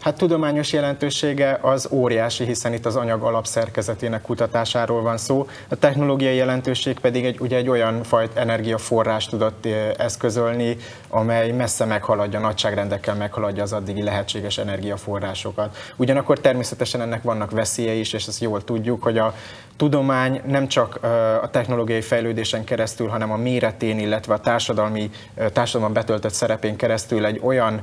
Hát 0.00 0.16
tudományos 0.16 0.72
jelentősége 0.72 1.58
az 1.62 1.88
óriási, 1.90 2.44
hiszen 2.44 2.72
itt 2.72 2.86
az 2.86 2.96
anyag 2.96 3.22
alapszerkezetének 3.22 4.22
kutatásáról 4.22 5.02
van 5.02 5.16
szó. 5.16 5.48
A 5.68 5.76
technológiai 5.76 6.36
jelentőség 6.36 6.98
pedig 6.98 7.24
egy, 7.24 7.40
ugye 7.40 7.56
egy 7.56 7.68
olyan 7.68 8.02
fajta 8.02 8.40
energiaforrás 8.40 9.26
tudott 9.26 9.66
eh, 9.66 9.90
eszközölni, 9.98 10.76
amely 11.08 11.50
messze 11.50 11.84
meghaladja, 11.84 12.38
nagyságrendekkel 12.38 13.14
meghaladja 13.14 13.62
az 13.62 13.72
addigi 13.72 14.02
lehetséges 14.02 14.58
energiaforrásokat. 14.58 15.76
Ugyanakkor 15.96 16.38
természetesen 16.38 17.00
ennek 17.00 17.22
vannak 17.22 17.50
veszélye 17.50 17.92
is, 17.92 18.12
és 18.12 18.26
ezt 18.26 18.40
jól 18.40 18.64
tudjuk, 18.64 19.02
hogy 19.02 19.18
a 19.18 19.34
tudomány 19.80 20.40
nem 20.46 20.68
csak 20.68 20.98
a 21.42 21.50
technológiai 21.50 22.00
fejlődésen 22.00 22.64
keresztül, 22.64 23.08
hanem 23.08 23.32
a 23.32 23.36
méretén, 23.36 23.98
illetve 23.98 24.34
a 24.34 24.40
társadalmi, 24.40 25.10
társadalomban 25.52 26.02
betöltött 26.02 26.32
szerepén 26.32 26.76
keresztül 26.76 27.24
egy 27.24 27.40
olyan 27.42 27.80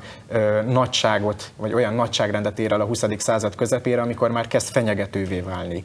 nagyságot, 0.67 1.51
vagy 1.55 1.73
olyan 1.73 1.93
nagy 1.93 2.05
nagyságrendet 2.07 2.59
ér 2.59 2.71
el 2.71 2.81
a 2.81 2.85
20. 2.85 3.05
század 3.17 3.55
közepére, 3.55 4.01
amikor 4.01 4.31
már 4.31 4.47
kezd 4.47 4.67
fenyegetővé 4.71 5.39
válni. 5.39 5.83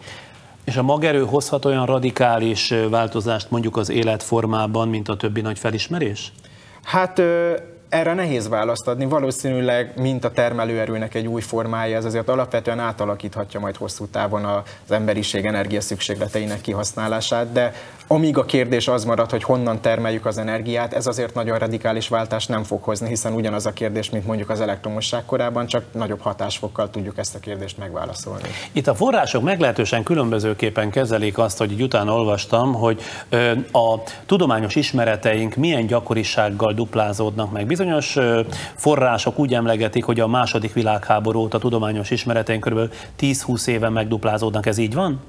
És 0.65 0.77
a 0.77 0.83
magerő 0.83 1.25
hozhat 1.25 1.65
olyan 1.65 1.87
radikális 1.87 2.75
változást 2.91 3.51
mondjuk 3.51 3.77
az 3.77 3.91
életformában, 3.91 4.89
mint 4.89 5.09
a 5.09 5.17
többi 5.17 5.41
nagy 5.41 5.59
felismerés? 5.59 6.33
Hát 6.83 7.23
erre 7.93 8.15
nehéz 8.15 8.49
választ 8.49 8.89
adni. 8.89 9.05
Valószínűleg, 9.05 9.93
mint 9.97 10.25
a 10.25 10.31
termelőerőnek 10.31 11.15
egy 11.15 11.27
új 11.27 11.41
formája, 11.41 11.97
ez 11.97 12.05
azért 12.05 12.29
alapvetően 12.29 12.79
átalakíthatja 12.79 13.61
majd 13.61 13.77
hosszú 13.77 14.07
távon 14.07 14.45
az 14.45 14.91
emberiség 14.91 15.45
energia 15.45 15.81
szükségleteinek 15.81 16.61
kihasználását, 16.61 17.53
de 17.53 17.75
amíg 18.07 18.39
a 18.39 18.45
kérdés 18.45 18.89
az 18.89 19.05
marad, 19.05 19.31
hogy 19.31 19.43
honnan 19.43 19.81
termeljük 19.81 20.27
az 20.27 20.39
energiát, 20.39 20.93
ez 20.93 21.07
azért 21.07 21.35
nagyon 21.35 21.59
radikális 21.59 22.09
váltást 22.09 22.49
nem 22.49 22.63
fog 22.63 22.83
hozni, 22.83 23.09
hiszen 23.09 23.33
ugyanaz 23.33 23.67
a 23.67 23.73
kérdés, 23.73 24.11
mint 24.11 24.27
mondjuk 24.27 24.51
az 24.51 24.61
elektromosság 24.61 25.25
korában, 25.25 25.67
csak 25.67 25.85
nagyobb 25.93 26.21
hatásfokkal 26.21 26.91
tudjuk 26.91 27.19
ezt 27.19 27.35
a 27.35 27.39
kérdést 27.39 27.79
megválaszolni. 27.79 28.49
Itt 28.73 28.87
a 28.87 28.95
források 28.95 29.43
meglehetősen 29.43 30.03
különbözőképpen 30.03 30.91
kezelik 30.91 31.39
azt, 31.39 31.59
hogy 31.59 31.73
így 31.73 31.83
utána 31.83 32.15
olvastam, 32.15 32.73
hogy 32.73 33.03
a 33.73 33.99
tudományos 34.27 34.75
ismereteink 34.75 35.55
milyen 35.55 35.87
gyakorisággal 35.87 36.73
duplázódnak 36.73 37.53
meg. 37.53 37.67
Bizonyos 37.67 38.19
források 38.75 39.39
úgy 39.39 39.55
emlegetik, 39.55 40.05
hogy 40.05 40.21
a 40.21 40.27
második 40.27 40.73
világháború 40.73 41.41
óta 41.41 41.59
tudományos 41.59 42.11
ismereteink 42.11 42.65
kb. 42.65 42.93
10-20 43.21 43.67
éve 43.67 43.89
megduplázódnak. 43.89 44.67
Ez 44.67 44.79
így 44.79 44.95
van? 44.95 45.21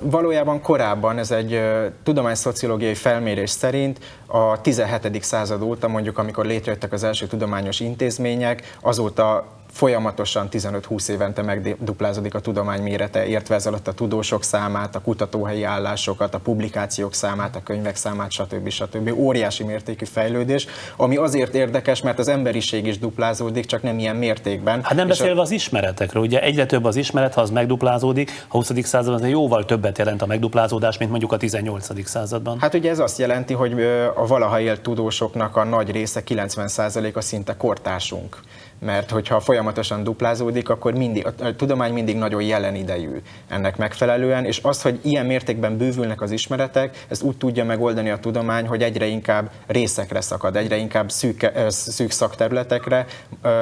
Valójában 0.00 0.60
korábban 0.60 1.18
ez 1.18 1.30
egy 1.30 1.60
tudományszociológiai 2.02 2.94
felmérés 2.94 3.50
szerint 3.50 3.98
a 4.26 4.60
17. 4.60 5.22
század 5.22 5.62
óta, 5.62 5.88
mondjuk 5.88 6.18
amikor 6.18 6.46
létrejöttek 6.46 6.92
az 6.92 7.04
első 7.04 7.26
tudományos 7.26 7.80
intézmények, 7.80 8.76
azóta 8.80 9.46
folyamatosan 9.76 10.48
15-20 10.50 11.08
évente 11.08 11.42
megduplázódik 11.42 12.34
a 12.34 12.40
tudomány 12.40 12.82
mérete, 12.82 13.26
értve 13.26 13.54
ez 13.54 13.66
alatt 13.66 13.88
a 13.88 13.92
tudósok 13.92 14.42
számát, 14.42 14.96
a 14.96 15.00
kutatóhelyi 15.00 15.62
állásokat, 15.62 16.34
a 16.34 16.38
publikációk 16.38 17.14
számát, 17.14 17.56
a 17.56 17.62
könyvek 17.62 17.96
számát, 17.96 18.30
stb. 18.30 18.68
stb. 18.68 19.10
Óriási 19.18 19.64
mértékű 19.64 20.04
fejlődés, 20.04 20.66
ami 20.96 21.16
azért 21.16 21.54
érdekes, 21.54 22.02
mert 22.02 22.18
az 22.18 22.28
emberiség 22.28 22.86
is 22.86 22.98
duplázódik, 22.98 23.66
csak 23.66 23.82
nem 23.82 23.98
ilyen 23.98 24.16
mértékben. 24.16 24.82
Hát 24.82 24.94
nem 24.94 25.08
beszélve 25.08 25.40
a... 25.40 25.42
az 25.42 25.50
ismeretekről, 25.50 26.22
ugye 26.22 26.42
egyre 26.42 26.66
több 26.66 26.84
az 26.84 26.96
ismeret, 26.96 27.34
ha 27.34 27.40
az 27.40 27.50
megduplázódik, 27.50 28.44
a 28.48 28.56
20. 28.56 28.70
században 28.82 29.28
jóval 29.28 29.64
többet 29.64 29.98
jelent 29.98 30.22
a 30.22 30.26
megduplázódás, 30.26 30.98
mint 30.98 31.10
mondjuk 31.10 31.32
a 31.32 31.36
18. 31.36 32.08
században. 32.08 32.60
Hát 32.60 32.74
ugye 32.74 32.90
ez 32.90 32.98
azt 32.98 33.18
jelenti, 33.18 33.54
hogy 33.54 33.82
a 34.14 34.26
valaha 34.26 34.60
élt 34.60 34.80
tudósoknak 34.80 35.56
a 35.56 35.64
nagy 35.64 35.90
része, 35.90 36.22
90%-a 36.26 37.20
szinte 37.20 37.56
kortársunk 37.56 38.38
mert 38.78 39.10
hogyha 39.10 39.40
folyamatosan 39.40 40.04
duplázódik, 40.04 40.68
akkor 40.68 40.94
mindig, 40.94 41.26
a 41.26 41.56
tudomány 41.56 41.92
mindig 41.92 42.16
nagyon 42.16 42.42
jelen 42.42 42.74
idejű 42.74 43.22
ennek 43.48 43.76
megfelelően, 43.76 44.44
és 44.44 44.60
az, 44.62 44.82
hogy 44.82 44.98
ilyen 45.02 45.26
mértékben 45.26 45.76
bővülnek 45.76 46.20
az 46.20 46.30
ismeretek, 46.30 47.04
ezt 47.08 47.22
úgy 47.22 47.36
tudja 47.36 47.64
megoldani 47.64 48.10
a 48.10 48.18
tudomány, 48.18 48.66
hogy 48.66 48.82
egyre 48.82 49.06
inkább 49.06 49.50
részekre 49.66 50.20
szakad, 50.20 50.56
egyre 50.56 50.76
inkább 50.76 51.10
szűk, 51.10 51.50
szűk 51.68 52.10
szakterületekre, 52.10 53.06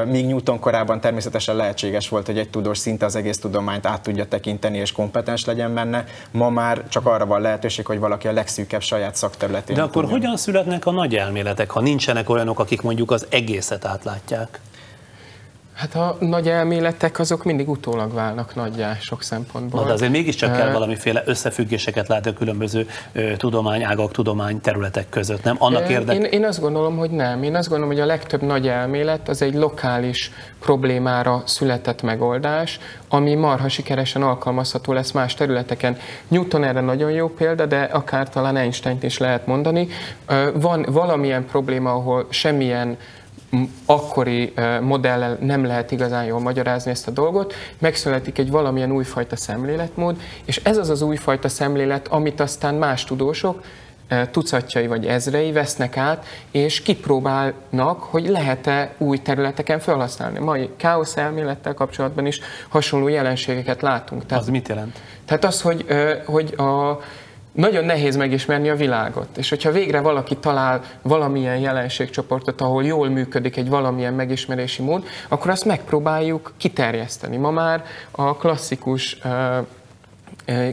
míg 0.04 0.26
Newton 0.26 0.58
korában 0.58 1.00
természetesen 1.00 1.56
lehetséges 1.56 2.08
volt, 2.08 2.26
hogy 2.26 2.38
egy 2.38 2.50
tudós 2.50 2.78
szinte 2.78 3.04
az 3.04 3.16
egész 3.16 3.38
tudományt 3.38 3.86
át 3.86 4.02
tudja 4.02 4.24
tekinteni 4.26 4.78
és 4.78 4.92
kompetens 4.92 5.44
legyen 5.44 5.74
benne, 5.74 6.04
ma 6.30 6.50
már 6.50 6.88
csak 6.88 7.06
arra 7.06 7.26
van 7.26 7.40
lehetőség, 7.40 7.86
hogy 7.86 7.98
valaki 7.98 8.28
a 8.28 8.32
legszűkebb 8.32 8.80
saját 8.80 9.14
szakterületén. 9.14 9.76
De 9.76 9.82
akkor 9.82 10.02
tudjon. 10.02 10.20
hogyan 10.20 10.36
születnek 10.36 10.86
a 10.86 10.90
nagy 10.90 11.14
elméletek, 11.14 11.70
ha 11.70 11.80
nincsenek 11.80 12.30
olyanok, 12.30 12.58
akik 12.58 12.82
mondjuk 12.82 13.10
az 13.10 13.26
egészet 13.30 13.84
átlátják? 13.84 14.60
Hát 15.74 15.94
a 15.94 16.16
nagy 16.20 16.48
elméletek 16.48 17.18
azok 17.18 17.44
mindig 17.44 17.68
utólag 17.68 18.12
válnak 18.12 18.54
nagyjá 18.54 18.96
sok 19.00 19.22
szempontból. 19.22 19.80
Na, 19.80 19.86
de 19.86 19.92
azért 19.92 20.12
mégiscsak 20.12 20.56
kell 20.56 20.72
valamiféle 20.72 21.22
összefüggéseket 21.26 22.08
látni 22.08 22.30
a 22.30 22.32
különböző 22.32 22.86
tudományágak, 23.36 24.12
tudományterületek 24.12 25.08
között, 25.08 25.42
nem? 25.42 25.56
Annak 25.58 25.88
érdek... 25.88 26.16
én, 26.16 26.22
én 26.22 26.44
azt 26.44 26.60
gondolom, 26.60 26.96
hogy 26.96 27.10
nem. 27.10 27.42
Én 27.42 27.56
azt 27.56 27.68
gondolom, 27.68 27.92
hogy 27.92 28.02
a 28.02 28.06
legtöbb 28.06 28.42
nagy 28.42 28.68
elmélet 28.68 29.28
az 29.28 29.42
egy 29.42 29.54
lokális 29.54 30.30
problémára 30.60 31.42
született 31.46 32.02
megoldás, 32.02 32.78
ami 33.08 33.34
marha 33.34 33.68
sikeresen 33.68 34.22
alkalmazható 34.22 34.92
lesz 34.92 35.10
más 35.10 35.34
területeken. 35.34 35.96
Newton 36.28 36.64
erre 36.64 36.80
nagyon 36.80 37.10
jó 37.10 37.28
példa, 37.28 37.66
de 37.66 37.82
akár 37.82 38.28
talán 38.28 38.56
Einstein-t 38.56 39.02
is 39.02 39.18
lehet 39.18 39.46
mondani. 39.46 39.88
Van 40.54 40.86
valamilyen 40.88 41.46
probléma, 41.46 41.90
ahol 41.92 42.26
semmilyen 42.28 42.96
akkori 43.86 44.52
modellel 44.80 45.38
nem 45.40 45.64
lehet 45.64 45.90
igazán 45.90 46.24
jól 46.24 46.40
magyarázni 46.40 46.90
ezt 46.90 47.08
a 47.08 47.10
dolgot, 47.10 47.54
megszületik 47.78 48.38
egy 48.38 48.50
valamilyen 48.50 48.92
újfajta 48.92 49.36
szemléletmód, 49.36 50.16
és 50.44 50.60
ez 50.62 50.76
az 50.76 50.90
az 50.90 51.02
újfajta 51.02 51.48
szemlélet, 51.48 52.08
amit 52.08 52.40
aztán 52.40 52.74
más 52.74 53.04
tudósok 53.04 53.62
tucatjai 54.30 54.86
vagy 54.86 55.06
ezrei 55.06 55.52
vesznek 55.52 55.96
át, 55.96 56.26
és 56.50 56.82
kipróbálnak, 56.82 58.02
hogy 58.02 58.28
lehet-e 58.28 58.94
új 58.98 59.18
területeken 59.18 59.78
felhasználni. 59.78 60.38
Mai 60.38 60.70
káosz 60.76 61.16
elmélettel 61.16 61.74
kapcsolatban 61.74 62.26
is 62.26 62.40
hasonló 62.68 63.08
jelenségeket 63.08 63.82
látunk. 63.82 64.26
Tehát, 64.26 64.42
az 64.42 64.48
mit 64.48 64.68
jelent? 64.68 65.00
Tehát 65.24 65.44
az, 65.44 65.60
hogy, 65.60 65.86
hogy 66.26 66.54
a, 66.56 67.00
nagyon 67.54 67.84
nehéz 67.84 68.16
megismerni 68.16 68.68
a 68.68 68.76
világot. 68.76 69.36
És 69.36 69.48
hogyha 69.48 69.70
végre 69.70 70.00
valaki 70.00 70.36
talál 70.36 70.82
valamilyen 71.02 71.58
jelenségcsoportot, 71.58 72.60
ahol 72.60 72.84
jól 72.84 73.08
működik 73.08 73.56
egy 73.56 73.68
valamilyen 73.68 74.14
megismerési 74.14 74.82
mód, 74.82 75.04
akkor 75.28 75.50
azt 75.50 75.64
megpróbáljuk 75.64 76.52
kiterjeszteni. 76.56 77.36
Ma 77.36 77.50
már 77.50 77.84
a 78.10 78.36
klasszikus 78.36 79.18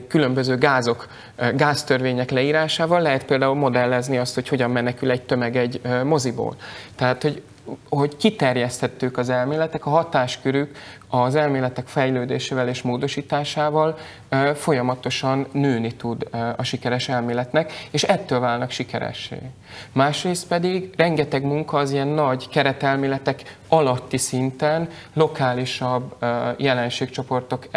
különböző 0.07 0.57
gázok, 0.57 1.07
gáztörvények 1.55 2.31
leírásával 2.31 3.01
lehet 3.01 3.25
például 3.25 3.55
modellezni 3.55 4.17
azt, 4.17 4.35
hogy 4.35 4.47
hogyan 4.47 4.71
menekül 4.71 5.11
egy 5.11 5.21
tömeg 5.21 5.55
egy 5.55 5.81
moziból. 6.03 6.55
Tehát, 6.95 7.21
hogy 7.21 7.41
hogy 7.89 8.17
kiterjesztettük 8.17 9.17
az 9.17 9.29
elméletek, 9.29 9.85
a 9.85 9.89
hatáskörük 9.89 10.75
az 11.13 11.35
elméletek 11.35 11.87
fejlődésével 11.87 12.67
és 12.67 12.81
módosításával 12.81 13.97
folyamatosan 14.55 15.47
nőni 15.51 15.95
tud 15.95 16.27
a 16.57 16.63
sikeres 16.63 17.09
elméletnek, 17.09 17.87
és 17.91 18.03
ettől 18.03 18.39
válnak 18.39 18.71
sikeressé. 18.71 19.37
Másrészt 19.91 20.47
pedig 20.47 20.93
rengeteg 20.97 21.43
munka 21.43 21.77
az 21.77 21.91
ilyen 21.91 22.07
nagy 22.07 22.49
keretelméletek 22.49 23.57
alatti 23.67 24.17
szinten 24.17 24.89
lokálisabb 25.13 26.15
jelenségcsoportok 26.57 27.67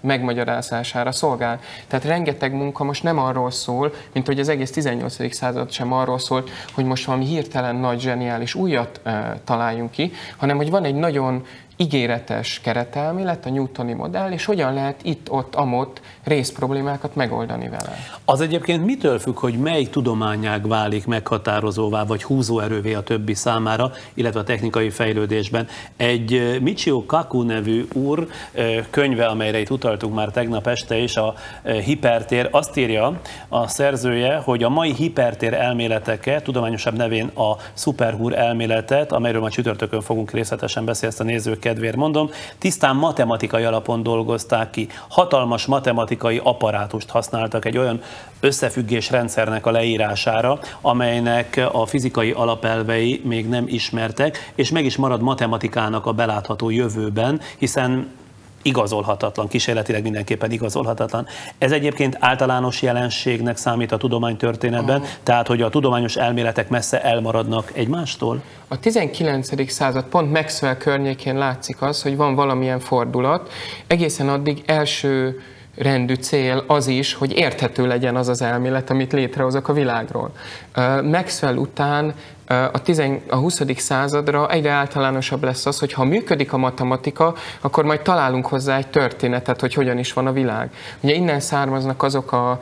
megmagyarázására 0.00 1.12
szolgál. 1.12 1.60
Tehát 1.86 2.04
rengeteg 2.04 2.52
munka 2.52 2.84
most 2.84 3.02
nem 3.02 3.18
arról 3.18 3.50
szól, 3.50 3.92
mint 4.12 4.26
hogy 4.26 4.40
az 4.40 4.48
egész 4.48 4.70
18. 4.70 5.34
század 5.34 5.70
sem 5.70 5.92
arról 5.92 6.18
szólt, 6.18 6.50
hogy 6.72 6.84
most 6.84 7.04
valami 7.04 7.24
hirtelen 7.24 7.76
nagy, 7.76 8.00
zseniális 8.00 8.54
újat 8.54 9.00
találjunk 9.44 9.90
ki, 9.90 10.12
hanem 10.36 10.56
hogy 10.56 10.70
van 10.70 10.84
egy 10.84 10.94
nagyon 10.94 11.44
ígéretes 11.80 12.60
keretelmélet, 12.60 13.46
a 13.46 13.50
Newtoni 13.50 13.92
modell, 13.92 14.32
és 14.32 14.44
hogyan 14.44 14.74
lehet 14.74 15.00
itt-ott, 15.02 15.54
amott 15.54 16.00
részproblémákat 16.24 17.14
megoldani 17.14 17.68
vele. 17.68 17.96
Az 18.24 18.40
egyébként 18.40 18.84
mitől 18.84 19.18
függ, 19.18 19.38
hogy 19.38 19.54
mely 19.58 19.84
tudományág 19.84 20.68
válik 20.68 21.06
meghatározóvá, 21.06 22.04
vagy 22.04 22.22
húzóerővé 22.22 22.94
a 22.94 23.02
többi 23.02 23.34
számára, 23.34 23.90
illetve 24.14 24.40
a 24.40 24.44
technikai 24.44 24.90
fejlődésben? 24.90 25.66
Egy 25.96 26.58
Michio 26.62 27.04
Kaku 27.06 27.42
nevű 27.42 27.86
úr 27.92 28.26
könyve, 28.90 29.26
amelyre 29.26 29.58
itt 29.58 29.70
utaltunk 29.70 30.14
már 30.14 30.28
tegnap 30.28 30.66
este 30.66 30.96
is, 30.96 31.16
a 31.16 31.34
hipertér, 31.84 32.48
azt 32.50 32.76
írja 32.76 33.20
a 33.48 33.68
szerzője, 33.68 34.36
hogy 34.36 34.62
a 34.62 34.68
mai 34.68 34.94
hipertér 34.94 35.54
elméleteket, 35.54 36.44
tudományosabb 36.44 36.96
nevén 36.96 37.26
a 37.26 37.56
szuperhúr 37.72 38.34
elméletet, 38.34 39.12
amelyről 39.12 39.40
ma 39.40 39.50
csütörtökön 39.50 40.00
fogunk 40.00 40.30
részletesen 40.30 40.84
beszélni, 40.84 41.14
ezt 41.14 41.20
a 41.20 41.24
nézők 41.24 41.58
kedvéért 41.68 41.96
mondom, 41.96 42.30
tisztán 42.58 42.96
matematikai 42.96 43.64
alapon 43.64 44.02
dolgozták 44.02 44.70
ki. 44.70 44.88
Hatalmas 45.08 45.66
matematikai 45.66 46.40
apparátust 46.42 47.10
használtak 47.10 47.64
egy 47.64 47.78
olyan 47.78 48.00
összefüggés 48.40 49.10
rendszernek 49.10 49.66
a 49.66 49.70
leírására, 49.70 50.58
amelynek 50.80 51.68
a 51.72 51.86
fizikai 51.86 52.30
alapelvei 52.30 53.20
még 53.24 53.48
nem 53.48 53.64
ismertek, 53.66 54.52
és 54.54 54.70
meg 54.70 54.84
is 54.84 54.96
marad 54.96 55.20
matematikának 55.20 56.06
a 56.06 56.12
belátható 56.12 56.70
jövőben, 56.70 57.40
hiszen 57.58 58.10
igazolhatatlan, 58.62 59.48
kísérletileg 59.48 60.02
mindenképpen 60.02 60.50
igazolhatatlan. 60.50 61.26
Ez 61.58 61.72
egyébként 61.72 62.16
általános 62.20 62.82
jelenségnek 62.82 63.56
számít 63.56 63.92
a 63.92 63.96
tudománytörténetben, 63.96 65.00
Aha. 65.00 65.10
tehát 65.22 65.46
hogy 65.46 65.62
a 65.62 65.68
tudományos 65.68 66.16
elméletek 66.16 66.68
messze 66.68 67.02
elmaradnak 67.02 67.70
egymástól? 67.74 68.42
A 68.68 68.78
19. 68.80 69.70
század 69.70 70.04
pont 70.04 70.32
Maxwell 70.32 70.76
környékén 70.76 71.38
látszik 71.38 71.82
az, 71.82 72.02
hogy 72.02 72.16
van 72.16 72.34
valamilyen 72.34 72.80
fordulat. 72.80 73.50
Egészen 73.86 74.28
addig 74.28 74.62
első 74.66 75.40
rendű 75.78 76.14
cél 76.14 76.64
az 76.66 76.86
is, 76.86 77.14
hogy 77.14 77.36
érthető 77.36 77.86
legyen 77.86 78.16
az 78.16 78.28
az 78.28 78.42
elmélet, 78.42 78.90
amit 78.90 79.12
létrehozok 79.12 79.68
a 79.68 79.72
világról. 79.72 80.30
Maxwell 81.02 81.56
után 81.56 82.14
a, 82.48 82.82
tizen, 82.82 83.20
a 83.28 83.36
20. 83.36 83.60
századra 83.76 84.50
egyre 84.50 84.70
általánosabb 84.70 85.44
lesz 85.44 85.66
az, 85.66 85.78
hogy 85.78 85.92
ha 85.92 86.04
működik 86.04 86.52
a 86.52 86.56
matematika, 86.56 87.34
akkor 87.60 87.84
majd 87.84 88.00
találunk 88.00 88.46
hozzá 88.46 88.76
egy 88.76 88.88
történetet, 88.88 89.60
hogy 89.60 89.74
hogyan 89.74 89.98
is 89.98 90.12
van 90.12 90.26
a 90.26 90.32
világ. 90.32 90.70
Ugye 91.00 91.14
innen 91.14 91.40
származnak 91.40 92.02
azok 92.02 92.32
a 92.32 92.58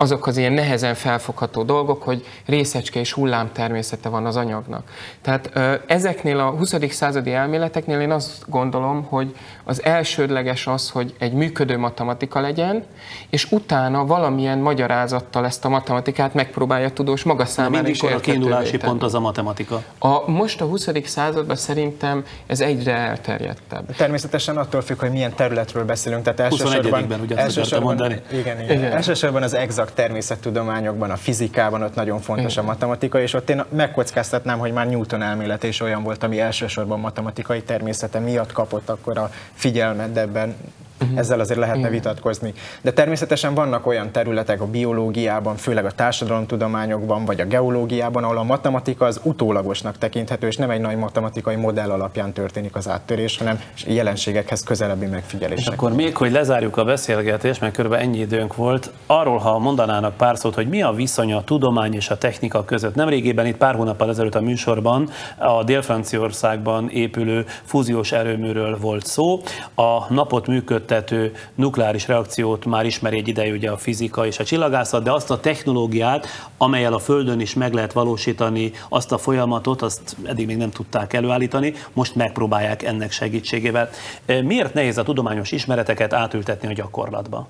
azok 0.00 0.26
az 0.26 0.36
ilyen 0.36 0.52
nehezen 0.52 0.94
felfogható 0.94 1.62
dolgok, 1.62 2.02
hogy 2.02 2.26
részecske 2.46 3.00
és 3.00 3.12
hullám 3.12 3.52
természete 3.52 4.08
van 4.08 4.26
az 4.26 4.36
anyagnak. 4.36 4.90
Tehát 5.22 5.50
ezeknél 5.86 6.38
a 6.38 6.50
20. 6.50 6.74
századi 6.90 7.32
elméleteknél 7.32 8.00
én 8.00 8.10
azt 8.10 8.44
gondolom, 8.48 9.02
hogy 9.02 9.36
az 9.64 9.84
elsődleges 9.84 10.66
az, 10.66 10.90
hogy 10.90 11.14
egy 11.18 11.32
működő 11.32 11.78
matematika 11.78 12.40
legyen, 12.40 12.84
és 13.30 13.52
utána 13.52 14.06
valamilyen 14.06 14.58
magyarázattal 14.58 15.44
ezt 15.44 15.64
a 15.64 15.68
matematikát 15.68 16.34
megpróbálja 16.34 16.86
a 16.86 16.92
tudós 16.92 17.22
maga 17.22 17.44
számára 17.44 17.88
is 17.88 18.02
a 18.02 18.20
kiindulási 18.20 18.76
pont 18.76 19.02
az 19.02 19.14
a 19.14 19.20
matematika? 19.20 19.82
A, 19.98 20.30
most 20.30 20.60
a 20.60 20.64
20. 20.64 20.88
században 21.04 21.56
szerintem 21.56 22.24
ez 22.46 22.60
egyre 22.60 22.94
elterjedtebb. 22.94 23.96
Természetesen 23.96 24.56
attól 24.56 24.80
függ, 24.80 24.98
hogy 24.98 25.10
milyen 25.10 25.34
területről 25.34 25.84
beszélünk. 25.84 26.22
Tehát 26.22 26.40
elsősorban, 26.40 27.20
ugye 27.20 27.36
elsősorban, 27.36 27.86
mondani? 27.86 28.20
Igen, 28.32 28.60
igen. 28.60 28.78
igen. 28.78 28.92
Elsősorban 28.92 29.42
az 29.42 29.54
exakt 29.54 29.88
természettudományokban, 29.92 31.10
a 31.10 31.16
fizikában 31.16 31.82
ott 31.82 31.94
nagyon 31.94 32.20
fontos 32.20 32.56
a 32.56 32.62
matematika, 32.62 33.20
és 33.20 33.34
ott 33.34 33.50
én 33.50 33.64
megkockáztatnám, 33.68 34.58
hogy 34.58 34.72
már 34.72 34.88
Newton 34.88 35.22
elmélete 35.22 35.66
is 35.66 35.80
olyan 35.80 36.02
volt, 36.02 36.22
ami 36.22 36.40
elsősorban 36.40 37.00
matematikai 37.00 37.62
természete 37.62 38.18
miatt 38.18 38.52
kapott 38.52 38.88
akkor 38.88 39.18
a 39.18 39.30
figyelmet, 39.54 40.12
de 40.12 40.20
ebben 40.20 40.56
Uh-huh. 41.00 41.18
Ezzel 41.18 41.40
azért 41.40 41.58
lehetne 41.58 41.80
uh-huh. 41.80 41.94
vitatkozni. 41.94 42.52
De 42.82 42.92
természetesen 42.92 43.54
vannak 43.54 43.86
olyan 43.86 44.10
területek 44.10 44.60
a 44.60 44.66
biológiában, 44.66 45.56
főleg 45.56 45.84
a 45.84 45.90
társadalomtudományokban, 45.90 47.24
vagy 47.24 47.40
a 47.40 47.44
geológiában, 47.44 48.24
ahol 48.24 48.38
a 48.38 48.42
matematika 48.42 49.04
az 49.04 49.20
utólagosnak 49.22 49.98
tekinthető, 49.98 50.46
és 50.46 50.56
nem 50.56 50.70
egy 50.70 50.80
nagy 50.80 50.96
matematikai 50.96 51.56
modell 51.56 51.90
alapján 51.90 52.32
történik 52.32 52.76
az 52.76 52.88
áttörés, 52.88 53.38
hanem 53.38 53.60
jelenségekhez 53.86 54.62
közelebbi 54.62 55.06
megfigyelés. 55.06 55.58
És 55.58 55.66
akkor 55.66 55.92
még, 55.92 56.16
hogy 56.16 56.32
lezárjuk 56.32 56.76
a 56.76 56.84
beszélgetést, 56.84 57.60
mert 57.60 57.74
körülbelül 57.74 58.06
ennyi 58.06 58.18
időnk 58.18 58.56
volt, 58.56 58.90
arról, 59.06 59.38
ha 59.38 59.58
mondanának 59.58 60.16
pár 60.16 60.38
szót, 60.38 60.54
hogy 60.54 60.68
mi 60.68 60.82
a 60.82 60.92
viszony 60.92 61.32
a 61.32 61.44
tudomány 61.44 61.94
és 61.94 62.10
a 62.10 62.18
technika 62.18 62.64
között. 62.64 62.94
Nemrégében 62.94 63.46
itt 63.46 63.56
pár 63.56 63.74
hónappal 63.74 64.08
ezelőtt 64.08 64.34
a 64.34 64.40
műsorban 64.40 65.08
a 65.38 65.64
Dél-Franciaországban 65.64 66.88
épülő 66.90 67.46
fúziós 67.64 68.12
erőműről 68.12 68.78
volt 68.78 69.06
szó. 69.06 69.40
A 69.74 70.12
napot 70.12 70.46
működt 70.46 70.89
működtető 70.90 71.32
nukleáris 71.54 72.06
reakciót 72.06 72.64
már 72.64 72.86
ismeri 72.86 73.16
egy 73.16 73.28
ideje 73.28 73.52
ugye 73.52 73.70
a 73.70 73.76
fizika 73.76 74.26
és 74.26 74.38
a 74.38 74.44
csillagászat, 74.44 75.02
de 75.02 75.12
azt 75.12 75.30
a 75.30 75.40
technológiát, 75.40 76.26
amelyel 76.58 76.92
a 76.92 76.98
Földön 76.98 77.40
is 77.40 77.54
meg 77.54 77.72
lehet 77.72 77.92
valósítani 77.92 78.72
azt 78.88 79.12
a 79.12 79.18
folyamatot, 79.18 79.82
azt 79.82 80.16
eddig 80.24 80.46
még 80.46 80.56
nem 80.56 80.70
tudták 80.70 81.12
előállítani, 81.12 81.74
most 81.92 82.14
megpróbálják 82.14 82.82
ennek 82.82 83.12
segítségével. 83.12 83.90
Miért 84.26 84.74
nehéz 84.74 84.98
a 84.98 85.02
tudományos 85.02 85.52
ismereteket 85.52 86.12
átültetni 86.12 86.68
a 86.68 86.72
gyakorlatba? 86.72 87.48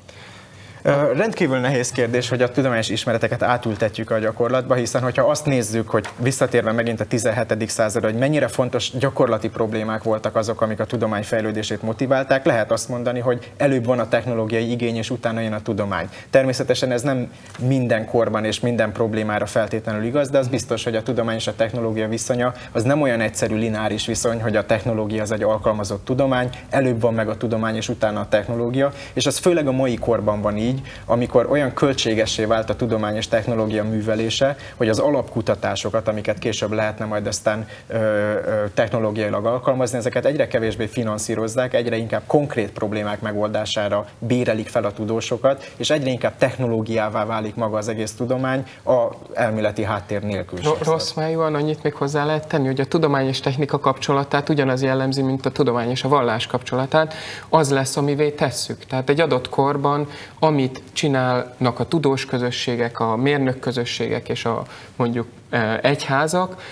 Rendkívül 1.15 1.59
nehéz 1.59 1.91
kérdés, 1.93 2.29
hogy 2.29 2.43
a 2.43 2.51
tudományos 2.51 2.89
ismereteket 2.89 3.43
átültetjük 3.43 4.11
a 4.11 4.19
gyakorlatba, 4.19 4.75
hiszen 4.75 5.03
hogyha 5.03 5.31
azt 5.31 5.45
nézzük, 5.45 5.89
hogy 5.89 6.09
visszatérve 6.17 6.73
megint 6.73 7.01
a 7.01 7.05
17. 7.05 7.69
századra, 7.69 8.09
hogy 8.09 8.19
mennyire 8.19 8.49
fontos 8.49 8.91
gyakorlati 8.99 9.49
problémák 9.49 10.03
voltak 10.03 10.37
azok, 10.37 10.61
amik 10.61 10.81
a 10.81 10.85
tudomány 10.85 11.23
fejlődését 11.23 11.83
motiválták, 11.83 12.45
lehet 12.45 12.73
azt 12.73 12.89
mondani, 12.89 13.21
hogy 13.21 13.53
előbb 13.57 13.85
van 13.85 13.99
a 13.99 14.09
technológiai 14.09 14.71
igény, 14.71 14.97
és 14.97 15.11
utána 15.11 15.41
jön 15.41 15.53
a 15.53 15.63
tudomány. 15.63 16.09
Természetesen 16.31 16.91
ez 16.91 17.03
nem 17.03 17.33
minden 17.59 18.07
korban 18.07 18.45
és 18.45 18.61
minden 18.61 18.93
problémára 18.93 19.47
feltétlenül 19.47 20.05
igaz, 20.05 20.31
de 20.31 20.39
az 20.39 20.49
biztos, 20.49 20.85
hogy 20.85 20.97
a 20.97 21.03
tudomány 21.03 21.37
és 21.37 21.47
a 21.47 21.55
technológia 21.57 22.09
viszonya 22.09 22.53
az 22.73 22.83
nem 22.83 23.01
olyan 23.01 23.21
egyszerű 23.21 23.57
lineáris 23.57 24.07
viszony, 24.07 24.43
hogy 24.43 24.57
a 24.57 24.67
technológia 24.67 25.23
az 25.23 25.31
egy 25.31 25.43
alkalmazott 25.43 26.05
tudomány, 26.05 26.51
előbb 26.71 27.01
van 27.01 27.15
meg 27.15 27.29
a 27.29 27.37
tudomány, 27.37 27.77
és 27.77 27.89
utána 27.89 28.21
a 28.21 28.29
technológia, 28.29 28.93
és 29.13 29.27
az 29.27 29.39
főleg 29.39 29.67
a 29.67 29.73
mai 29.73 29.97
korban 29.97 30.41
van 30.41 30.57
így, 30.57 30.70
így, 30.71 30.81
amikor 31.05 31.47
olyan 31.51 31.75
költségessé 31.75 32.45
vált 32.45 32.71
a 32.71 32.77
tudományos 32.77 33.29
technológia 33.29 33.85
művelése, 33.85 34.57
hogy 34.77 34.89
az 34.89 34.99
alapkutatásokat, 34.99 36.09
amiket 36.09 36.39
később 36.39 36.73
lehetne 36.73 37.05
majd 37.05 37.27
aztán 37.27 37.67
ö, 37.87 37.97
ö, 37.97 38.65
technológiailag 38.75 39.47
alkalmazni, 39.47 39.99
ezeket 39.99 40.25
egyre 40.25 40.47
kevésbé 40.47 40.87
finanszírozzák, 40.87 41.75
egyre 41.75 41.97
inkább 41.97 42.23
konkrét 42.27 42.71
problémák 42.71 43.21
megoldására 43.21 44.07
bérelik 44.19 44.69
fel 44.69 44.85
a 44.85 44.93
tudósokat, 44.93 45.73
és 45.77 45.91
egyre 45.91 46.11
inkább 46.11 46.37
technológiává 46.39 47.25
válik 47.25 47.55
maga 47.55 47.77
az 47.77 47.89
egész 47.89 48.13
tudomány 48.13 48.67
a 48.85 49.09
elméleti 49.35 49.83
háttér 49.83 50.23
nélkül. 50.23 50.59
Rossz 50.85 51.13
májúan 51.13 51.55
annyit 51.55 51.83
még 51.83 51.95
hozzá 51.95 52.25
lehet 52.25 52.49
tenni, 52.49 52.67
hogy 52.67 52.81
a 52.81 52.85
tudomány 52.85 53.27
és 53.27 53.41
technika 53.41 53.79
kapcsolatát 53.79 54.49
ugyanaz 54.49 54.83
jellemzi, 54.83 55.23
mint 55.23 55.47
a 55.47 55.51
tudomány 55.51 55.91
és 55.91 56.05
a 56.05 56.09
vallás 56.09 56.47
kapcsolatát, 56.47 57.15
az 57.49 57.71
lesz, 57.71 57.97
amivé 57.97 58.31
tesszük. 58.31 58.85
Tehát 58.85 59.09
egy 59.09 59.21
adott 59.21 59.49
korban, 59.49 60.09
ami 60.39 60.60
amit 60.61 60.83
csinálnak 60.93 61.79
a 61.79 61.85
tudós 61.85 62.25
közösségek, 62.25 63.01
a 63.01 63.17
mérnök 63.17 63.59
közösségek 63.59 64.29
és 64.29 64.45
a 64.45 64.63
mondjuk 64.97 65.27
e, 65.51 65.79
egyházak, 65.83 66.63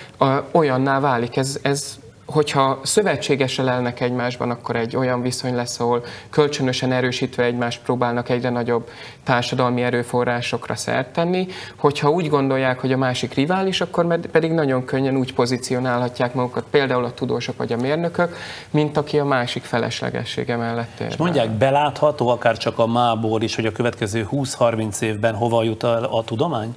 olyanná 0.51 1.01
válik. 1.01 1.37
Ez, 1.37 1.59
ez 1.62 1.98
hogyha 2.29 2.79
szövetségesen 2.83 3.64
lelnek 3.64 4.01
egymásban, 4.01 4.51
akkor 4.51 4.77
egy 4.77 4.97
olyan 4.97 5.23
viszony 5.23 5.55
lesz, 5.55 5.81
ahol 5.81 6.05
kölcsönösen 6.31 6.93
erősítve 6.93 7.43
egymást 7.43 7.83
próbálnak 7.83 8.29
egyre 8.29 8.51
nagyobb 8.51 8.91
társadalmi 9.25 9.83
erőforrásokra 9.83 10.77
szert 10.77 11.12
tenni. 11.12 11.47
Hogyha 11.77 12.11
úgy 12.11 12.29
gondolják, 12.29 12.81
hogy 12.81 12.93
a 12.93 12.97
másik 12.97 13.35
rivális, 13.35 13.81
akkor 13.81 14.21
pedig 14.21 14.53
nagyon 14.53 14.85
könnyen 14.85 15.17
úgy 15.17 15.35
pozícionálhatják 15.35 16.35
magukat, 16.35 16.64
például 16.71 17.05
a 17.05 17.14
tudósok 17.14 17.57
vagy 17.57 17.73
a 17.73 17.77
mérnökök, 17.77 18.37
mint 18.71 18.97
aki 18.97 19.19
a 19.19 19.25
másik 19.25 19.62
feleslegessége 19.62 20.57
mellett 20.57 21.01
ér. 21.01 21.07
És 21.07 21.17
mondják, 21.17 21.51
belátható 21.51 22.29
akár 22.29 22.57
csak 22.57 22.79
a 22.79 22.87
mából 22.87 23.43
is, 23.43 23.55
hogy 23.55 23.67
a 23.67 23.73
következő 23.73 24.29
20-30 24.33 25.01
évben 25.01 25.35
hova 25.35 25.62
jut 25.62 25.83
a, 25.83 26.19
a 26.19 26.25
tudomány? 26.25 26.75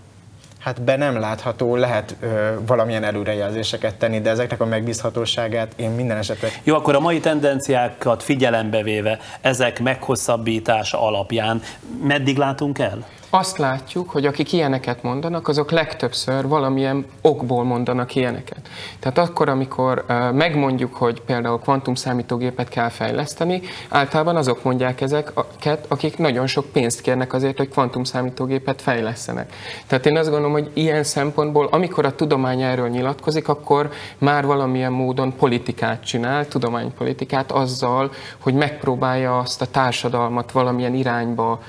Hát 0.61 0.81
be 0.81 0.95
nem 0.95 1.19
látható, 1.19 1.75
lehet 1.75 2.15
ö, 2.19 2.53
valamilyen 2.65 3.03
előrejelzéseket 3.03 3.95
tenni, 3.95 4.21
de 4.21 4.29
ezeknek 4.29 4.61
a 4.61 4.65
megbízhatóságát 4.65 5.73
én 5.75 5.89
minden 5.89 6.17
esetre 6.17 6.47
Jó, 6.63 6.75
akkor 6.75 6.95
a 6.95 6.99
mai 6.99 7.19
tendenciákat 7.19 8.23
figyelembe 8.23 8.83
véve, 8.83 9.19
ezek 9.41 9.79
meghosszabbítása 9.79 11.01
alapján 11.01 11.61
meddig 12.01 12.37
látunk 12.37 12.79
el? 12.79 13.05
Azt 13.33 13.57
látjuk, 13.57 14.09
hogy 14.09 14.25
akik 14.25 14.53
ilyeneket 14.53 15.03
mondanak, 15.03 15.47
azok 15.47 15.71
legtöbbször 15.71 16.47
valamilyen 16.47 17.05
okból 17.21 17.63
mondanak 17.63 18.15
ilyeneket. 18.15 18.69
Tehát 18.99 19.17
akkor, 19.17 19.49
amikor 19.49 20.05
megmondjuk, 20.33 20.95
hogy 20.95 21.21
például 21.21 21.59
kvantumszámítógépet 21.59 22.69
kell 22.69 22.89
fejleszteni, 22.89 23.61
általában 23.89 24.35
azok 24.35 24.63
mondják 24.63 25.01
ezeket, 25.01 25.85
akik 25.87 26.17
nagyon 26.17 26.47
sok 26.47 26.65
pénzt 26.65 27.01
kérnek 27.01 27.33
azért, 27.33 27.57
hogy 27.57 27.69
kvantumszámítógépet 27.69 28.81
fejlesztenek. 28.81 29.53
Tehát 29.87 30.05
én 30.05 30.17
azt 30.17 30.29
gondolom, 30.29 30.51
hogy 30.51 30.69
ilyen 30.73 31.03
szempontból, 31.03 31.67
amikor 31.71 32.05
a 32.05 32.15
tudomány 32.15 32.61
erről 32.61 32.87
nyilatkozik, 32.87 33.47
akkor 33.47 33.89
már 34.17 34.45
valamilyen 34.45 34.91
módon 34.91 35.35
politikát 35.35 36.05
csinál, 36.05 36.47
tudománypolitikát 36.47 37.51
azzal, 37.51 38.11
hogy 38.39 38.53
megpróbálja 38.53 39.37
azt 39.37 39.61
a 39.61 39.65
társadalmat 39.65 40.51
valamilyen 40.51 40.93
irányba 40.93 41.61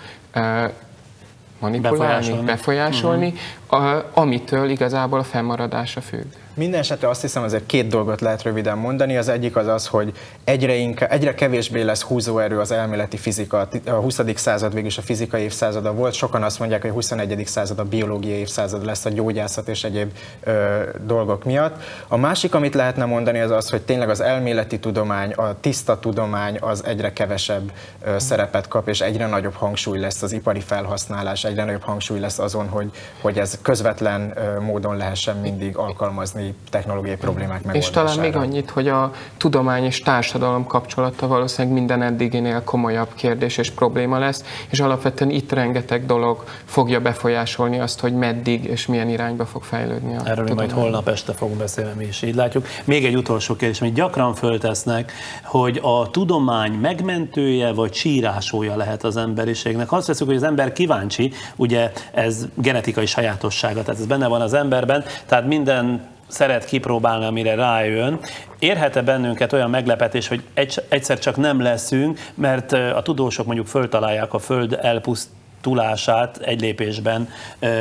manipulálni, 1.63 2.07
befolyásolni, 2.07 2.45
befolyásolni 2.45 3.35
uh-huh. 3.71 3.89
a, 3.89 4.11
amitől 4.15 4.71
igazából 4.71 5.19
a 5.19 5.23
fennmaradása 5.23 6.01
függ. 6.01 6.27
Minden 6.55 6.81
esetre 6.81 7.09
azt 7.09 7.21
hiszem 7.21 7.43
azért 7.43 7.67
két 7.67 7.87
dolgot 7.87 8.21
lehet 8.21 8.43
röviden 8.43 8.79
mondani. 8.79 9.17
Az 9.17 9.29
egyik 9.29 9.57
az 9.57 9.67
az, 9.67 9.87
hogy 9.87 10.13
egyre, 10.45 10.75
inkább, 10.75 11.13
egyre 11.13 11.35
kevésbé 11.35 11.83
lesz 11.83 12.03
húzóerő 12.03 12.59
az 12.61 12.71
elméleti 12.71 13.17
fizika. 13.17 13.69
A 13.87 13.91
20. 13.91 14.21
század 14.35 14.75
végül 14.75 14.91
a 14.97 15.01
fizikai 15.01 15.43
évszázada 15.43 15.93
volt. 15.93 16.15
Sokan 16.15 16.43
azt 16.43 16.59
mondják, 16.59 16.81
hogy 16.81 16.91
a 16.91 16.95
21. 16.95 17.43
század 17.47 17.79
a 17.79 17.85
biológiai 17.85 18.39
évszázad 18.39 18.85
lesz 18.85 19.05
a 19.05 19.09
gyógyászat 19.09 19.69
és 19.69 19.85
egyéb 19.85 20.13
ö, 20.43 20.83
dolgok 21.07 21.45
miatt. 21.45 21.83
A 22.09 22.17
másik, 22.17 22.55
amit 22.55 22.75
lehetne 22.75 23.05
mondani, 23.05 23.41
az 23.41 23.51
az, 23.51 23.71
hogy 23.71 23.83
tényleg 23.83 24.09
az 24.09 24.21
elméleti 24.21 24.79
tudomány, 24.79 25.33
a 25.33 25.61
tiszta 25.61 25.99
tudomány 25.99 26.57
az 26.61 26.85
egyre 26.85 27.13
kevesebb 27.13 27.73
ö, 28.05 28.19
szerepet 28.19 28.69
kap, 28.69 28.89
és 28.89 29.01
egyre 29.01 29.27
nagyobb 29.27 29.55
hangsúly 29.55 29.99
lesz 29.99 30.23
az 30.23 30.33
ipari 30.33 30.61
felhasználás, 30.61 31.45
egyre 31.45 31.65
nagyobb 31.65 31.83
hangsúly 31.83 32.19
lesz 32.21 32.39
azon, 32.39 32.69
hogy, 32.69 32.91
hogy 33.21 33.39
ez 33.39 33.59
közvetlen 33.63 34.33
ö, 34.37 34.61
módon 34.61 34.97
lehessen 34.97 35.37
mindig 35.37 35.77
alkalmazni 35.77 36.42
mostani 36.43 36.55
technológiai 36.71 37.17
problémák 37.17 37.65
megoldására. 37.65 37.79
És 37.79 37.91
talán 37.91 38.19
még 38.19 38.37
annyit, 38.37 38.71
hogy 38.71 38.89
a 38.89 39.13
tudomány 39.37 39.85
és 39.85 40.01
társadalom 40.01 40.67
kapcsolata 40.67 41.27
valószínűleg 41.27 41.79
minden 41.79 42.03
eddiginél 42.03 42.63
komolyabb 42.65 43.15
kérdés 43.15 43.57
és 43.57 43.71
probléma 43.71 44.19
lesz, 44.19 44.45
és 44.69 44.81
alapvetően 44.81 45.31
itt 45.31 45.53
rengeteg 45.53 46.07
dolog 46.07 46.45
fogja 46.65 47.01
befolyásolni 47.01 47.79
azt, 47.79 48.01
hogy 48.01 48.15
meddig 48.15 48.65
és 48.65 48.87
milyen 48.87 49.09
irányba 49.09 49.47
fog 49.47 49.63
fejlődni 49.63 50.17
a 50.17 50.21
Erről 50.25 50.35
tudomány. 50.35 50.57
majd 50.57 50.71
holnap 50.71 51.09
este 51.09 51.33
fogunk 51.33 51.59
beszélni, 51.59 51.93
mi 51.97 52.05
is 52.05 52.23
így 52.23 52.35
látjuk. 52.35 52.67
Még 52.85 53.05
egy 53.05 53.17
utolsó 53.17 53.57
kérdés, 53.57 53.81
amit 53.81 53.95
gyakran 53.95 54.35
föltesznek, 54.35 55.13
hogy 55.45 55.81
a 55.83 56.11
tudomány 56.11 56.73
megmentője 56.73 57.73
vagy 57.73 57.91
csírásója 57.91 58.77
lehet 58.77 59.05
az 59.05 59.17
emberiségnek. 59.17 59.93
Azt 59.93 60.07
veszük, 60.07 60.27
hogy 60.27 60.37
az 60.37 60.43
ember 60.43 60.73
kíváncsi, 60.73 61.33
ugye 61.57 61.93
ez 62.13 62.47
genetikai 62.55 63.07
sajátossága, 63.07 63.83
tehát 63.83 64.01
ez 64.01 64.07
benne 64.07 64.27
van 64.27 64.41
az 64.41 64.55
emberben, 64.55 65.05
tehát 65.27 65.47
minden 65.47 66.11
szeret 66.33 66.65
kipróbálni, 66.65 67.25
amire 67.25 67.55
rájön. 67.55 68.21
Érhet-e 68.59 69.03
bennünket 69.03 69.53
olyan 69.53 69.71
meglepetés, 69.71 70.29
hogy 70.29 70.43
egyszer 70.89 71.19
csak 71.19 71.37
nem 71.37 71.63
leszünk, 71.63 72.19
mert 72.35 72.73
a 72.73 73.03
tudósok 73.03 73.47
mondjuk 73.47 73.67
föltalálják 73.67 74.33
a 74.35 74.39
Föld 74.39 74.79
elpuszt 74.83 75.29
tulását 75.61 76.39
egy 76.39 76.61
lépésben 76.61 77.29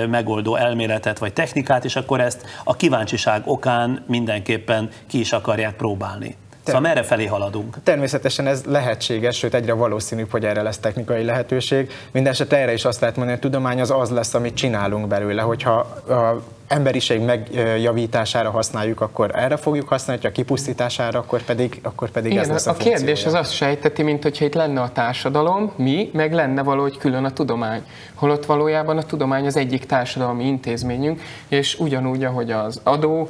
megoldó 0.09 0.55
elméletet 0.55 1.17
vagy 1.17 1.33
technikát, 1.33 1.85
és 1.85 1.95
akkor 1.95 2.19
ezt 2.21 2.45
a 2.63 2.75
kíváncsiság 2.75 3.41
okán 3.45 4.03
mindenképpen 4.07 4.89
ki 5.07 5.19
is 5.19 5.31
akarják 5.31 5.75
próbálni. 5.75 6.35
Szóval 6.63 6.81
merre 6.81 7.03
felé 7.03 7.25
haladunk? 7.25 7.77
Természetesen 7.83 8.47
ez 8.47 8.63
lehetséges, 8.65 9.37
sőt 9.37 9.53
egyre 9.53 9.73
valószínűbb, 9.73 10.31
hogy 10.31 10.45
erre 10.45 10.61
lesz 10.61 10.77
technikai 10.77 11.23
lehetőség. 11.23 11.91
Mindenesetre 12.11 12.57
erre 12.57 12.73
is 12.73 12.85
azt 12.85 12.99
lehet 12.99 13.15
mondani, 13.15 13.37
hogy 13.37 13.47
a 13.47 13.51
tudomány 13.51 13.81
az 13.81 13.91
az 13.91 14.09
lesz, 14.09 14.33
amit 14.33 14.53
csinálunk 14.53 15.07
belőle. 15.07 15.41
Hogyha 15.41 15.73
a 15.73 16.41
emberiség 16.71 17.21
megjavítására 17.21 18.49
használjuk, 18.49 19.01
akkor 19.01 19.31
erre 19.35 19.57
fogjuk 19.57 19.87
használni, 19.87 20.21
ha 20.23 20.31
kipusztítására, 20.31 21.19
akkor 21.19 21.43
pedig, 21.43 21.79
akkor 21.83 22.09
pedig 22.09 22.31
Igen, 22.31 22.43
ez 22.43 22.49
lesz 22.49 22.67
a, 22.67 22.71
a 22.71 22.73
kérdés 22.73 23.25
az 23.25 23.33
azt 23.33 23.53
sejteti, 23.53 24.03
mint 24.03 24.23
hogyha 24.23 24.45
itt 24.45 24.53
lenne 24.53 24.81
a 24.81 24.89
társadalom, 24.91 25.71
mi, 25.75 26.09
meg 26.13 26.33
lenne 26.33 26.63
valahogy 26.63 26.97
külön 26.97 27.25
a 27.25 27.31
tudomány. 27.31 27.83
Holott 28.13 28.45
valójában 28.45 28.97
a 28.97 29.03
tudomány 29.03 29.45
az 29.45 29.57
egyik 29.57 29.85
társadalmi 29.85 30.45
intézményünk, 30.45 31.21
és 31.47 31.79
ugyanúgy, 31.79 32.23
ahogy 32.23 32.51
az 32.51 32.79
adó 32.83 33.29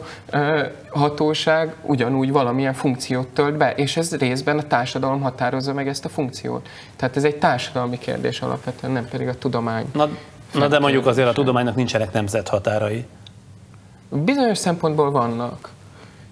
hatóság, 0.90 1.76
ugyanúgy 1.82 2.32
valamilyen 2.32 2.74
funkciót 2.74 3.28
tölt 3.28 3.58
be, 3.58 3.74
és 3.76 3.98
ez 3.98 4.18
részben 4.18 4.58
a 4.58 4.64
társadalom 4.64 5.22
határozza 5.22 5.74
meg 5.74 5.88
ezt 5.88 6.06
a 6.06 6.10
funkciót. 6.10 6.70
Tehát 6.96 7.18
ez 7.18 7.24
egy 7.24 7.36
társadalmi 7.36 7.98
kérdés 7.98 8.42
alapvetően, 8.42 8.94
nem 8.94 9.08
pedig 9.08 9.28
a 9.28 9.38
tudomány. 9.38 9.86
Na, 9.94 10.10
na 10.54 10.68
de 10.68 10.80
mondjuk 10.80 11.06
azért 11.06 11.28
a 11.28 11.34
tudománynak 11.34 11.76
nincsenek 11.76 12.14
nemzethatárai. 12.14 13.06
Bizonyos 14.12 14.58
szempontból 14.58 15.12
vannak. 15.12 15.69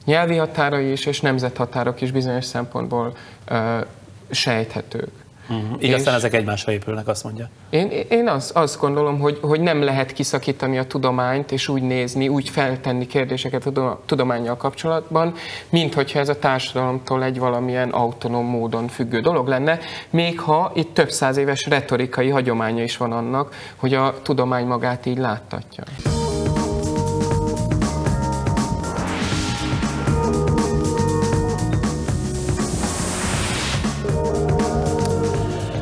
Nyelvi 0.05 0.35
határai 0.35 0.91
is, 0.91 1.05
és 1.05 1.21
nemzethatárok 1.21 2.01
is 2.01 2.11
bizonyos 2.11 2.45
szempontból 2.45 3.17
uh, 3.51 3.85
sejthetők. 4.29 5.11
Uh-huh. 5.49 5.83
Így 5.83 5.93
aztán 5.93 6.13
ezek 6.13 6.33
egymásra 6.33 6.71
épülnek, 6.71 7.07
azt 7.07 7.23
mondja. 7.23 7.49
Én, 7.69 7.89
én 8.09 8.27
azt, 8.27 8.51
azt 8.51 8.79
gondolom, 8.79 9.19
hogy, 9.19 9.37
hogy 9.41 9.61
nem 9.61 9.83
lehet 9.83 10.13
kiszakítani 10.13 10.77
a 10.77 10.85
tudományt, 10.85 11.51
és 11.51 11.67
úgy 11.67 11.81
nézni, 11.81 12.27
úgy 12.27 12.49
feltenni 12.49 13.07
kérdéseket 13.07 13.65
a 13.65 14.01
tudományjal 14.05 14.57
kapcsolatban, 14.57 15.33
mint 15.69 15.93
hogyha 15.93 16.19
ez 16.19 16.29
a 16.29 16.39
társadalomtól 16.39 17.23
egy 17.23 17.39
valamilyen 17.39 17.89
autonóm 17.89 18.45
módon 18.45 18.87
függő 18.87 19.19
dolog 19.19 19.47
lenne, 19.47 19.79
még 20.09 20.39
ha 20.39 20.71
itt 20.75 20.93
több 20.93 21.09
száz 21.11 21.37
éves 21.37 21.65
retorikai 21.65 22.29
hagyománya 22.29 22.83
is 22.83 22.97
van 22.97 23.11
annak, 23.11 23.55
hogy 23.75 23.93
a 23.93 24.15
tudomány 24.21 24.65
magát 24.65 25.05
így 25.05 25.17
láttatja. 25.17 25.83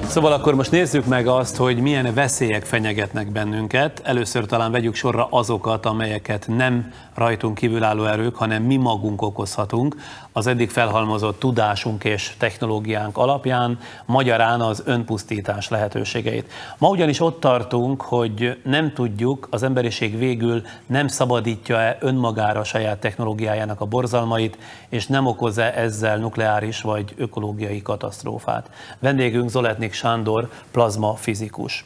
Szóval 0.08 0.32
akkor 0.32 0.56
most 0.56 0.72
nézzük 0.72 1.06
meg 1.06 1.28
azt, 1.28 1.56
hogy 1.56 1.80
milyen 1.80 2.14
veszélyek 2.14 2.66
fenyegetnek 2.66 3.32
bennünket. 3.32 4.02
Először 4.04 4.46
talán 4.46 4.72
vegyük 4.72 4.96
sorra 4.96 5.28
azokat, 5.30 5.86
amelyeket 5.86 6.46
nem 6.48 6.92
rajtunk 7.18 7.56
kívülálló 7.56 8.06
erők, 8.06 8.36
hanem 8.36 8.64
mi 8.64 8.76
magunk 8.76 9.22
okozhatunk 9.22 9.96
az 10.32 10.48
eddig 10.48 10.70
felhalmozott 10.70 11.40
tudásunk 11.40 12.04
és 12.04 12.36
technológiánk 12.38 13.18
alapján, 13.18 13.80
magyarán 14.06 14.62
az 14.62 14.84
önpusztítás 14.86 15.70
lehetőségeit. 15.70 16.52
Ma 16.78 16.90
ugyanis 16.90 17.20
ott 17.20 17.40
tartunk, 17.40 18.02
hogy 18.02 18.62
nem 18.64 18.94
tudjuk, 18.94 19.48
az 19.52 19.64
emberiség 19.64 20.18
végül 20.18 20.62
nem 20.86 21.08
szabadítja-e 21.08 21.98
önmagára 22.00 22.60
a 22.60 22.64
saját 22.64 23.00
technológiájának 23.00 23.82
a 23.82 23.86
borzalmait, 23.86 24.58
és 24.90 25.08
nem 25.08 25.26
okoz-e 25.26 25.74
ezzel 25.76 26.18
nukleáris 26.18 26.82
vagy 26.82 27.14
ökológiai 27.18 27.82
katasztrófát. 27.82 28.70
Vendégünk 29.00 29.50
Zoletnik 29.50 29.94
Sándor, 29.94 30.50
plazmafizikus. 30.72 31.86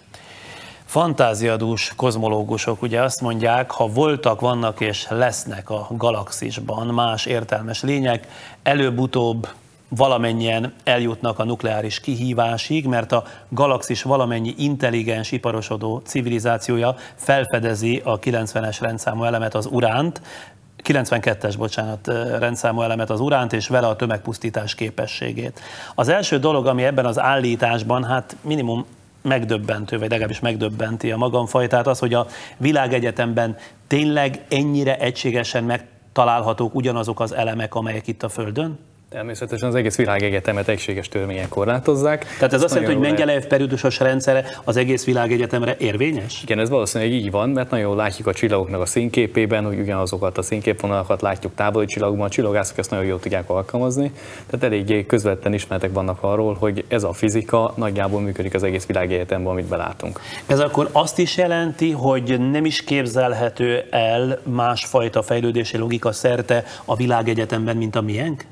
Fantáziadús 0.91 1.93
kozmológusok 1.95 2.81
ugye 2.81 3.01
azt 3.01 3.21
mondják, 3.21 3.71
ha 3.71 3.87
voltak, 3.87 4.41
vannak 4.41 4.79
és 4.79 5.07
lesznek 5.09 5.69
a 5.69 5.87
galaxisban 5.89 6.87
más 6.87 7.25
értelmes 7.25 7.83
lények, 7.83 8.27
előbb-utóbb 8.63 9.47
valamennyien 9.87 10.73
eljutnak 10.83 11.39
a 11.39 11.43
nukleáris 11.43 11.99
kihívásig, 11.99 12.85
mert 12.85 13.11
a 13.11 13.23
galaxis 13.49 14.03
valamennyi 14.03 14.53
intelligens, 14.57 15.31
iparosodó 15.31 16.01
civilizációja 16.05 16.95
felfedezi 17.15 18.01
a 18.03 18.19
90-es 18.19 18.77
rendszámú 18.79 19.23
elemet, 19.23 19.55
az 19.55 19.65
uránt, 19.65 20.21
92-es, 20.83 21.53
bocsánat, 21.57 22.07
rendszámú 22.39 22.81
elemet, 22.81 23.09
az 23.09 23.19
uránt, 23.19 23.53
és 23.53 23.67
vele 23.67 23.87
a 23.87 23.95
tömegpusztítás 23.95 24.75
képességét. 24.75 25.59
Az 25.95 26.09
első 26.09 26.39
dolog, 26.39 26.65
ami 26.65 26.83
ebben 26.83 27.05
az 27.05 27.19
állításban, 27.19 28.03
hát 28.03 28.35
minimum 28.41 28.85
megdöbbentő, 29.21 29.99
vagy 29.99 30.09
legalábbis 30.09 30.39
megdöbbenti 30.39 31.11
a 31.11 31.17
magamfajtát, 31.17 31.87
az, 31.87 31.99
hogy 31.99 32.13
a 32.13 32.27
világegyetemben 32.57 33.57
tényleg 33.87 34.45
ennyire 34.49 34.99
egységesen 34.99 35.63
megtalálhatók 35.63 36.75
ugyanazok 36.75 37.19
az 37.19 37.31
elemek, 37.31 37.75
amelyek 37.75 38.07
itt 38.07 38.23
a 38.23 38.29
Földön? 38.29 38.79
Természetesen 39.11 39.69
az 39.69 39.75
egész 39.75 39.95
világegyetemet 39.95 40.67
egységes 40.67 41.07
törvények 41.07 41.49
korlátozzák. 41.49 42.25
Tehát 42.37 42.53
ez 42.53 42.63
azt 42.63 42.73
jelenti, 42.73 42.95
hogy 42.95 43.03
Mengelejev 43.03 43.45
periódusos 43.45 43.99
rendszere 43.99 44.45
az 44.63 44.77
egész 44.77 45.05
világegyetemre 45.05 45.75
érvényes? 45.79 46.41
Igen, 46.43 46.59
ez 46.59 46.69
valószínűleg 46.69 47.13
így 47.13 47.31
van, 47.31 47.49
mert 47.49 47.69
nagyon 47.69 47.85
jól 47.85 47.95
látjuk 47.95 48.27
a 48.27 48.33
csillagoknak 48.33 48.81
a 48.81 48.85
színképében, 48.85 49.65
hogy 49.65 49.79
ugyanazokat 49.79 50.37
a 50.37 50.41
színképvonalakat 50.41 51.21
látjuk 51.21 51.55
távoli 51.55 51.85
csillagokban, 51.85 52.25
a 52.25 52.29
csillagászok 52.29 52.77
ezt 52.77 52.89
nagyon 52.89 53.05
jól 53.05 53.19
tudják 53.19 53.49
alkalmazni. 53.49 54.11
Tehát 54.49 54.65
eléggé 54.65 55.05
közvetlen 55.05 55.53
ismeretek 55.53 55.93
vannak 55.93 56.17
arról, 56.23 56.53
hogy 56.53 56.85
ez 56.87 57.03
a 57.03 57.13
fizika 57.13 57.73
nagyjából 57.75 58.21
működik 58.21 58.53
az 58.53 58.63
egész 58.63 58.85
világegyetemben, 58.85 59.51
amit 59.51 59.65
belátunk. 59.65 60.19
Ez 60.45 60.59
akkor 60.59 60.89
azt 60.91 61.19
is 61.19 61.37
jelenti, 61.37 61.91
hogy 61.91 62.51
nem 62.51 62.65
is 62.65 62.83
képzelhető 62.83 63.83
el 63.89 64.39
másfajta 64.43 65.21
fejlődési 65.21 65.77
logika 65.77 66.11
szerte 66.11 66.63
a 66.85 66.95
világegyetemben, 66.95 67.77
mint 67.77 67.95
a 67.95 68.01
miénk? 68.01 68.45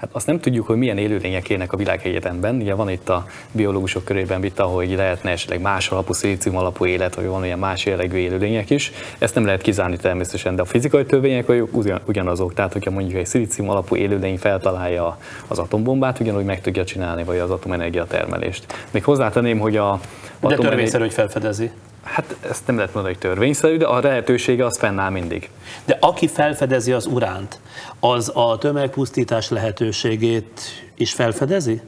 Hát 0.00 0.10
azt 0.12 0.26
nem 0.26 0.40
tudjuk, 0.40 0.66
hogy 0.66 0.76
milyen 0.76 0.98
élőlények 0.98 1.48
élnek 1.48 1.72
a 1.72 1.76
világegyetemben. 1.76 2.56
Ugye 2.56 2.74
van 2.74 2.90
itt 2.90 3.08
a 3.08 3.26
biológusok 3.52 4.04
körében 4.04 4.40
vita, 4.40 4.62
hogy 4.62 4.90
lehetne 4.90 5.30
esetleg 5.30 5.60
más 5.60 5.88
alapú, 5.88 6.12
szilícium 6.12 6.56
alapú 6.56 6.86
élet, 6.86 7.14
vagy 7.14 7.26
van 7.26 7.42
olyan 7.42 7.58
más 7.58 7.86
jellegű 7.86 8.16
élőlények 8.16 8.70
is. 8.70 8.92
Ezt 9.18 9.34
nem 9.34 9.44
lehet 9.44 9.62
kizárni 9.62 9.96
természetesen, 9.96 10.56
de 10.56 10.62
a 10.62 10.64
fizikai 10.64 11.04
törvények 11.04 11.48
ugyan, 11.70 12.00
ugyanazok. 12.04 12.54
Tehát, 12.54 12.72
hogyha 12.72 12.90
mondjuk 12.90 13.18
egy 13.18 13.26
szilícium 13.26 13.68
alapú 13.68 13.96
élőlény 13.96 14.38
feltalálja 14.38 15.18
az 15.46 15.58
atombombát, 15.58 16.20
ugyanúgy 16.20 16.44
meg 16.44 16.60
tudja 16.60 16.84
csinálni, 16.84 17.24
vagy 17.24 17.38
az 17.38 17.50
atomenergia 17.50 18.04
termelést. 18.04 18.74
Még 18.90 19.04
hozzátenném, 19.04 19.58
hogy 19.58 19.76
a 19.76 20.00
De 20.40 20.54
törvényszerű, 20.54 21.02
hogy 21.02 21.12
felfedezi. 21.12 21.70
Hát 22.02 22.36
ezt 22.40 22.66
nem 22.66 22.76
lehet 22.76 22.94
mondani, 22.94 23.14
hogy 23.14 23.30
törvényszerű, 23.30 23.76
de 23.76 23.86
a 23.86 24.00
lehetősége 24.00 24.64
az 24.64 24.78
fennáll 24.78 25.10
mindig. 25.10 25.50
De 25.84 25.96
aki 26.00 26.26
felfedezi 26.26 26.92
az 26.92 27.06
uránt, 27.06 27.58
az 28.00 28.30
a 28.34 28.58
tömegpusztítás 28.58 29.48
lehetőségét 29.48 30.60
is 30.94 31.12
felfedezi? 31.12 31.80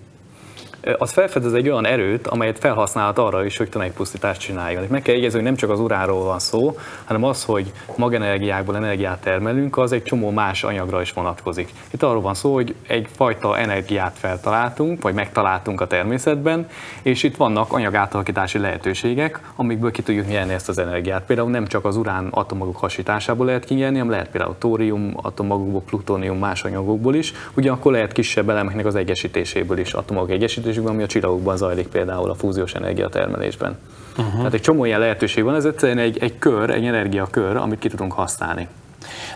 Az 0.98 1.12
felfedez 1.12 1.52
egy 1.52 1.68
olyan 1.68 1.86
erőt, 1.86 2.26
amelyet 2.26 2.58
felhasználhat 2.58 3.18
arra 3.18 3.44
is, 3.44 3.56
hogy 3.56 3.68
tömegpusztítást 3.68 4.40
csináljon. 4.40 4.84
Meg 4.88 5.02
kell 5.02 5.14
jegyezni, 5.14 5.36
hogy 5.36 5.46
nem 5.46 5.56
csak 5.56 5.70
az 5.70 5.80
uráról 5.80 6.24
van 6.24 6.38
szó, 6.38 6.76
hanem 7.04 7.24
az, 7.24 7.44
hogy 7.44 7.72
magenergiákból 7.96 8.76
energiát 8.76 9.20
termelünk, 9.20 9.78
az 9.78 9.92
egy 9.92 10.02
csomó 10.02 10.30
más 10.30 10.64
anyagra 10.64 11.00
is 11.00 11.12
vonatkozik. 11.12 11.72
Itt 11.90 12.02
arról 12.02 12.20
van 12.20 12.34
szó, 12.34 12.54
hogy 12.54 12.74
egyfajta 12.86 13.58
energiát 13.58 14.16
feltaláltunk, 14.18 15.02
vagy 15.02 15.14
megtaláltunk 15.14 15.80
a 15.80 15.86
természetben, 15.86 16.68
és 17.02 17.22
itt 17.22 17.36
vannak 17.36 17.72
anyagátalakítási 17.72 18.58
lehetőségek, 18.58 19.40
amikből 19.56 19.90
ki 19.90 20.02
tudjuk 20.02 20.26
nyerni 20.26 20.52
ezt 20.52 20.68
az 20.68 20.78
energiát. 20.78 21.22
Például 21.26 21.50
nem 21.50 21.66
csak 21.66 21.84
az 21.84 21.96
urán 21.96 22.26
atommagok 22.30 22.76
hasításából 22.76 23.46
lehet 23.46 23.64
kinyerni, 23.64 23.96
hanem 23.96 24.10
lehet 24.10 24.28
például 24.28 24.56
tórium 24.58 25.12
atommagokból, 25.16 25.82
plutónium 25.82 26.38
más 26.38 26.64
anyagokból 26.64 27.14
is, 27.14 27.32
ugyanakkor 27.56 27.92
lehet 27.92 28.12
kisebb 28.12 28.50
elemeknek 28.50 28.86
az 28.86 28.94
egyesítéséből 28.94 29.78
is, 29.78 29.92
atomok 29.92 30.30
egyesítéséből 30.30 30.70
lehetőségben, 30.72 30.92
ami 30.92 31.02
a 31.02 31.06
csillagokban 31.06 31.56
zajlik 31.56 31.88
például 31.88 32.30
a 32.30 32.34
fúziós 32.34 32.74
energiatermelésben. 32.74 33.78
Uh-huh. 34.18 34.36
Tehát 34.36 34.54
egy 34.54 34.60
csomó 34.60 34.84
ilyen 34.84 35.00
lehetőség 35.00 35.44
van, 35.44 35.54
ez 35.54 35.64
egyszerűen 35.64 35.98
egy, 35.98 36.18
egy 36.18 36.38
kör, 36.38 36.70
egy 36.70 36.84
energiakör, 36.84 37.56
amit 37.56 37.78
ki 37.78 37.88
tudunk 37.88 38.12
használni. 38.12 38.68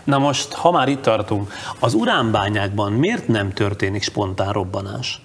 Na 0.03 0.17
most, 0.17 0.53
ha 0.53 0.71
már 0.71 0.87
itt 0.87 1.01
tartunk, 1.01 1.51
az 1.79 1.93
uránbányákban 1.93 2.91
miért 2.91 3.27
nem 3.27 3.53
történik 3.53 4.03
spontán 4.03 4.51
robbanás? 4.51 5.21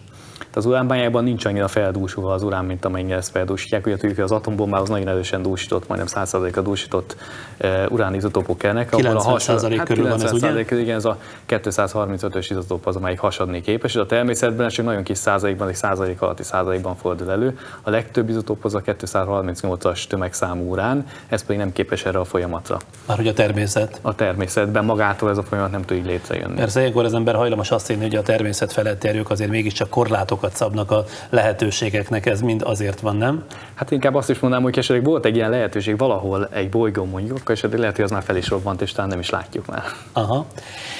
Az 0.56 0.66
uránbányában 0.66 1.24
nincs 1.24 1.44
annyira 1.44 1.68
feldúsulva 1.68 2.32
az 2.32 2.42
urán, 2.42 2.64
mint 2.64 2.84
amennyire 2.84 3.16
ezt 3.16 3.30
feldúsítják. 3.30 3.86
Ugye 3.86 3.94
tudjuk, 3.94 4.14
hogy 4.14 4.24
az 4.24 4.32
atombombához 4.32 4.88
nagyon 4.88 5.08
erősen 5.08 5.42
dúsított, 5.42 5.88
majdnem 5.88 6.24
100%-a 6.24 6.60
dúsított 6.60 7.16
uh, 7.60 7.84
uránizotopok 7.90 8.58
kellnek. 8.58 8.88
90% 8.92 9.74
hát 9.76 9.86
körül 9.86 10.08
van 10.08 10.22
ez, 10.22 10.32
ugye? 10.32 10.60
Igen, 10.60 10.96
ez 10.96 11.04
a 11.04 11.18
235-ös 11.48 12.46
izotop 12.50 12.86
az, 12.86 12.96
amelyik 12.96 13.18
hasadni 13.18 13.60
képes, 13.60 13.94
és 13.94 14.00
a 14.00 14.06
természetben 14.06 14.68
csak 14.68 14.84
nagyon 14.84 15.02
kis 15.02 15.18
százalékban, 15.18 15.68
egy 15.68 15.74
százalék 15.74 16.22
alatti 16.22 16.42
százalékban 16.42 16.96
fordul 16.96 17.30
elő. 17.30 17.58
A 17.82 17.90
legtöbb 17.90 18.28
izotop 18.28 18.64
az 18.64 18.74
a 18.74 18.80
238-as 18.80 20.04
tömegszámú 20.04 20.70
urán, 20.70 21.06
ez 21.28 21.44
pedig 21.44 21.60
nem 21.60 21.72
képes 21.72 22.04
erre 22.04 22.18
a 22.18 22.24
folyamatra. 22.24 22.78
Már 23.06 23.16
hogy 23.16 23.28
a 23.28 23.32
természet? 23.32 23.98
A 24.02 24.14
természetben 24.14 24.84
magától 24.84 25.30
ez 25.30 25.38
a 25.38 25.42
folyamat 25.42 25.70
nem 25.70 25.82
tud 25.82 25.96
így 25.96 26.06
létrejönni. 26.06 26.54
Persze, 26.54 26.80
ilyenkor 26.80 27.04
az 27.04 27.14
ember 27.14 27.34
hajlamos 27.34 27.70
azt 27.70 27.86
hinni, 27.86 28.02
hogy 28.02 28.16
a 28.16 28.22
természet 28.22 28.72
feletti 28.72 29.08
erők 29.08 29.30
azért 29.30 29.50
mégiscsak 29.50 29.88
korlátok 29.88 30.41
határokat 30.42 30.56
szabnak 30.56 30.90
a 30.90 31.04
lehetőségeknek, 31.30 32.26
ez 32.26 32.40
mind 32.40 32.62
azért 32.64 33.00
van, 33.00 33.16
nem? 33.16 33.44
Hát 33.74 33.90
inkább 33.90 34.14
azt 34.14 34.30
is 34.30 34.38
mondanám, 34.38 34.64
hogy 34.64 34.78
esetleg 34.78 35.04
volt 35.04 35.24
egy 35.24 35.36
ilyen 35.36 35.50
lehetőség 35.50 35.98
valahol 35.98 36.48
egy 36.52 36.68
bolygón 36.68 37.08
mondjuk, 37.08 37.38
akkor 37.38 37.54
esetleg 37.54 37.80
lehet, 37.80 37.96
hogy 37.96 38.04
az 38.04 38.10
már 38.10 38.22
fel 38.22 38.36
is 38.36 38.48
robbant, 38.48 38.80
és 38.80 38.92
talán 38.92 39.10
nem 39.10 39.18
is 39.18 39.30
látjuk 39.30 39.66
már. 39.66 39.82
Aha. 40.12 40.46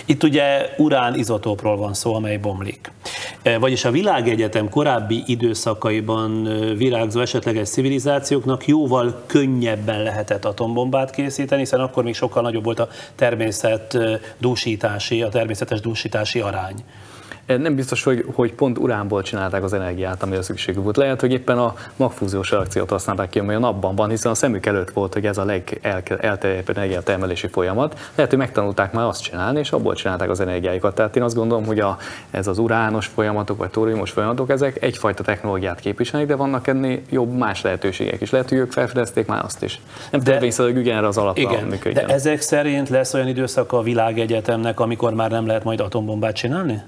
Itt 0.05 0.23
ugye 0.23 0.75
urán 0.77 1.15
izotópról 1.15 1.77
van 1.77 1.95
szó, 1.95 2.15
amely 2.15 2.37
bomlik. 2.37 2.93
E, 3.43 3.59
vagyis 3.59 3.85
a 3.85 3.91
világegyetem 3.91 4.69
korábbi 4.69 5.23
időszakaiban 5.27 6.47
e, 6.47 6.75
virágzó 6.75 7.21
esetleges 7.21 7.69
civilizációknak 7.69 8.67
jóval 8.67 9.23
könnyebben 9.27 10.03
lehetett 10.03 10.45
atombombát 10.45 11.11
készíteni, 11.11 11.61
hiszen 11.61 11.81
akkor 11.81 12.05
még 12.05 12.15
sokkal 12.15 12.43
nagyobb 12.43 12.65
volt 12.65 12.79
a 12.79 12.89
természet 13.15 13.95
e, 13.95 14.21
dúsítási, 14.39 15.23
a 15.23 15.29
természetes 15.29 15.81
dúsítási 15.81 16.41
arány. 16.41 16.85
Nem 17.61 17.75
biztos, 17.75 18.03
hogy, 18.03 18.25
hogy 18.35 18.53
pont 18.55 18.79
uránból 18.79 19.23
csinálták 19.23 19.63
az 19.63 19.73
energiát, 19.73 20.23
amire 20.23 20.43
szükségük 20.43 20.83
volt. 20.83 20.97
Lehet, 20.97 21.21
hogy 21.21 21.33
éppen 21.33 21.59
a 21.59 21.75
magfúziós 21.97 22.51
reakciót 22.51 22.91
használták 22.91 23.29
ki, 23.29 23.39
amely 23.39 23.57
a 23.57 23.59
napban 23.59 23.95
van, 23.95 24.09
hiszen 24.09 24.31
a 24.31 24.35
szemük 24.35 24.67
előtt 24.67 24.91
volt, 24.91 25.13
hogy 25.13 25.27
ez 25.27 25.39
a 25.39 25.45
legelterjedtebb 25.45 26.69
energiatermelési 26.69 27.47
folyamat. 27.47 28.11
Lehet, 28.15 28.31
hogy 28.31 28.41
megtanulták 28.41 28.93
már 28.93 29.05
azt 29.07 29.23
csinálni, 29.23 29.59
és 29.59 29.73
abból 29.73 29.95
csinálták 29.95 30.31
az 30.31 30.41
energiáikat. 30.41 30.95
Tehát 30.95 31.17
én 31.17 31.23
azt 31.23 31.35
gondolom, 31.35 31.65
hogy 31.65 31.81
a, 31.81 31.99
ez 32.31 32.47
az 32.47 32.59
urános 32.59 33.07
folyamatok, 33.07 33.59
vagy 33.59 33.71
tóriumos 33.71 34.11
folyamatok, 34.11 34.51
ezek 34.51 34.83
egyfajta 34.83 35.23
technológiát 35.23 35.81
képviselnek, 35.81 36.29
de 36.29 36.37
vannak 36.37 36.67
ennél 36.67 37.01
jobb 37.11 37.37
más 37.37 37.63
lehetőségek 37.63 38.21
is. 38.21 38.31
Lehet, 38.31 38.49
hogy 38.49 38.59
ők 38.59 38.73
felfedezték 38.73 39.27
már 39.27 39.45
azt 39.45 39.63
is. 39.63 39.81
Nem 40.11 40.21
természetesen, 40.21 40.73
hogy 40.73 40.83
ugyanerre 40.83 41.07
az 41.07 41.19
alapra 41.19 41.43
igen, 41.43 41.65
működjön. 41.65 42.07
De 42.07 42.13
ezek 42.13 42.41
szerint 42.41 42.89
lesz 42.89 43.15
olyan 43.15 43.29
időszak 43.29 43.73
a 43.73 43.83
világegyetemnek, 43.83 44.81
amikor 44.81 45.15
már 45.15 45.31
nem 45.31 45.47
lehet 45.47 45.65
majd 45.65 45.81
atombombát 45.81 46.35
csinálni? 46.35 46.83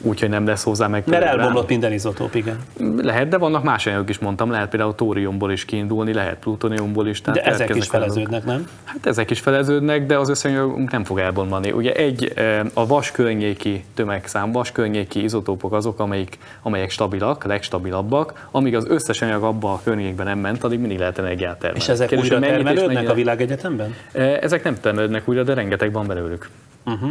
Úgyhogy 0.00 0.28
nem 0.28 0.46
lesz 0.46 0.62
hozzá 0.62 0.86
meg. 0.86 1.02
Mert 1.06 1.24
elbomlott 1.24 1.68
minden 1.68 1.92
izotóp, 1.92 2.34
igen. 2.34 2.58
Lehet, 3.02 3.28
de 3.28 3.38
vannak 3.38 3.62
más 3.62 3.86
anyagok 3.86 4.08
is 4.08 4.18
mondtam, 4.18 4.50
lehet 4.50 4.68
például 4.68 4.94
tóriumból 4.94 5.52
is 5.52 5.64
kiindulni, 5.64 6.12
lehet 6.12 6.38
plutoniumból 6.38 7.08
is. 7.08 7.20
Tehát 7.20 7.44
de 7.44 7.50
ezek 7.50 7.74
is 7.74 7.86
feleződnek, 7.86 8.44
nem? 8.44 8.68
Hát 8.84 9.06
ezek 9.06 9.30
is 9.30 9.40
feleződnek, 9.40 10.06
de 10.06 10.18
az 10.18 10.28
összeanyag 10.28 10.78
nem 10.90 11.04
fog 11.04 11.18
elbomlani. 11.18 11.72
Ugye 11.72 11.92
egy, 11.92 12.32
a 12.74 12.86
vas 12.86 13.10
környéki 13.10 13.84
tömegszám, 13.94 14.52
vas 14.52 14.72
környéki 14.72 15.22
izotópok 15.22 15.72
azok, 15.72 15.98
amelyik, 15.98 16.38
amelyek 16.62 16.90
stabilak, 16.90 17.44
legstabilabbak, 17.44 18.48
amíg 18.50 18.76
az 18.76 18.86
összes 18.88 19.22
anyag 19.22 19.42
abban 19.42 19.72
a 19.72 19.80
környékben 19.84 20.26
nem 20.26 20.38
ment, 20.38 20.64
addig 20.64 20.78
mindig 20.78 20.98
lehet 20.98 21.18
energiát 21.18 21.58
termelni. 21.58 21.78
És 21.78 21.88
ezek 21.88 22.08
Kérdés, 22.08 22.30
újra 22.30 22.46
termelődnek 22.46 23.08
a 23.08 23.14
világegyetemben? 23.14 23.94
Ezek 24.40 24.64
nem 24.64 24.74
termelődnek 24.80 25.28
újra, 25.28 25.42
de 25.42 25.54
rengeteg 25.54 25.92
van 25.92 26.06
belőlük. 26.06 26.48
Uh-huh. 26.86 27.10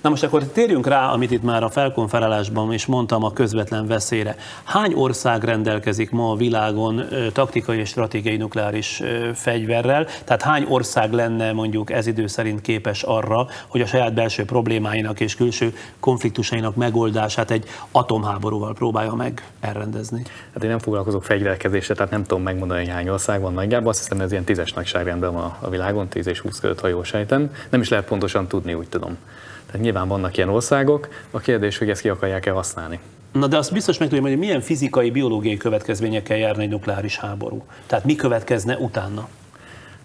Na 0.00 0.08
most 0.08 0.22
akkor 0.22 0.44
térjünk 0.44 0.86
rá, 0.86 1.10
amit 1.10 1.30
itt 1.30 1.42
már 1.42 1.62
a 1.62 1.68
felkonferálásban 1.68 2.72
is 2.72 2.86
mondtam, 2.86 3.24
a 3.24 3.32
közvetlen 3.32 3.86
veszélyre. 3.86 4.36
Hány 4.64 4.94
ország 4.94 5.44
rendelkezik 5.44 6.10
ma 6.10 6.30
a 6.30 6.36
világon 6.36 7.04
taktikai 7.32 7.78
és 7.78 7.88
stratégiai 7.88 8.36
nukleáris 8.36 9.02
fegyverrel? 9.34 10.06
Tehát 10.24 10.42
hány 10.42 10.66
ország 10.68 11.12
lenne 11.12 11.52
mondjuk 11.52 11.90
ez 11.90 12.06
idő 12.06 12.26
szerint 12.26 12.60
képes 12.60 13.02
arra, 13.02 13.46
hogy 13.66 13.80
a 13.80 13.86
saját 13.86 14.14
belső 14.14 14.44
problémáinak 14.44 15.20
és 15.20 15.36
külső 15.36 15.74
konfliktusainak 16.00 16.74
megoldását 16.74 17.50
egy 17.50 17.64
atomháborúval 17.90 18.74
próbálja 18.74 19.14
meg 19.14 19.50
elrendezni? 19.60 20.22
Hát 20.54 20.62
én 20.62 20.70
nem 20.70 20.78
foglalkozok 20.78 21.24
fegyverkezésre, 21.24 21.94
tehát 21.94 22.10
nem 22.10 22.24
tudom 22.24 22.42
megmondani, 22.42 22.80
hogy 22.80 22.92
hány 22.92 23.08
ország 23.08 23.40
van 23.40 23.52
nagyjából. 23.52 23.88
Azt 23.88 23.98
hiszem, 23.98 24.20
ez 24.20 24.32
ilyen 24.32 24.44
tízes 24.44 24.72
nagyságrendben 24.72 25.32
van 25.32 25.56
a 25.60 25.68
világon, 25.68 26.08
10 26.08 26.26
és 26.26 26.40
20 26.40 26.60
között, 26.60 26.80
ha 26.80 26.88
jól 26.88 27.04
sejtem. 27.04 27.54
Nem 27.70 27.80
is 27.80 27.88
lehet 27.88 28.06
pontosan 28.06 28.46
tudni, 28.46 28.74
úgy 28.74 28.88
tudom. 28.98 29.18
Tehát 29.66 29.80
nyilván 29.80 30.08
vannak 30.08 30.36
ilyen 30.36 30.48
országok, 30.48 31.08
a 31.30 31.38
kérdés, 31.38 31.78
hogy 31.78 31.90
ezt 31.90 32.00
ki 32.00 32.08
akarják-e 32.08 32.50
használni. 32.50 32.98
Na 33.32 33.46
de 33.46 33.56
azt 33.56 33.72
biztos 33.72 33.98
meg 33.98 34.08
tudjuk, 34.08 34.26
hogy 34.26 34.38
milyen 34.38 34.60
fizikai, 34.60 35.10
biológiai 35.10 35.56
következményekkel 35.56 36.36
járna 36.36 36.62
egy 36.62 36.68
nukleáris 36.68 37.18
háború. 37.18 37.64
Tehát 37.86 38.04
mi 38.04 38.14
következne 38.14 38.76
utána? 38.76 39.28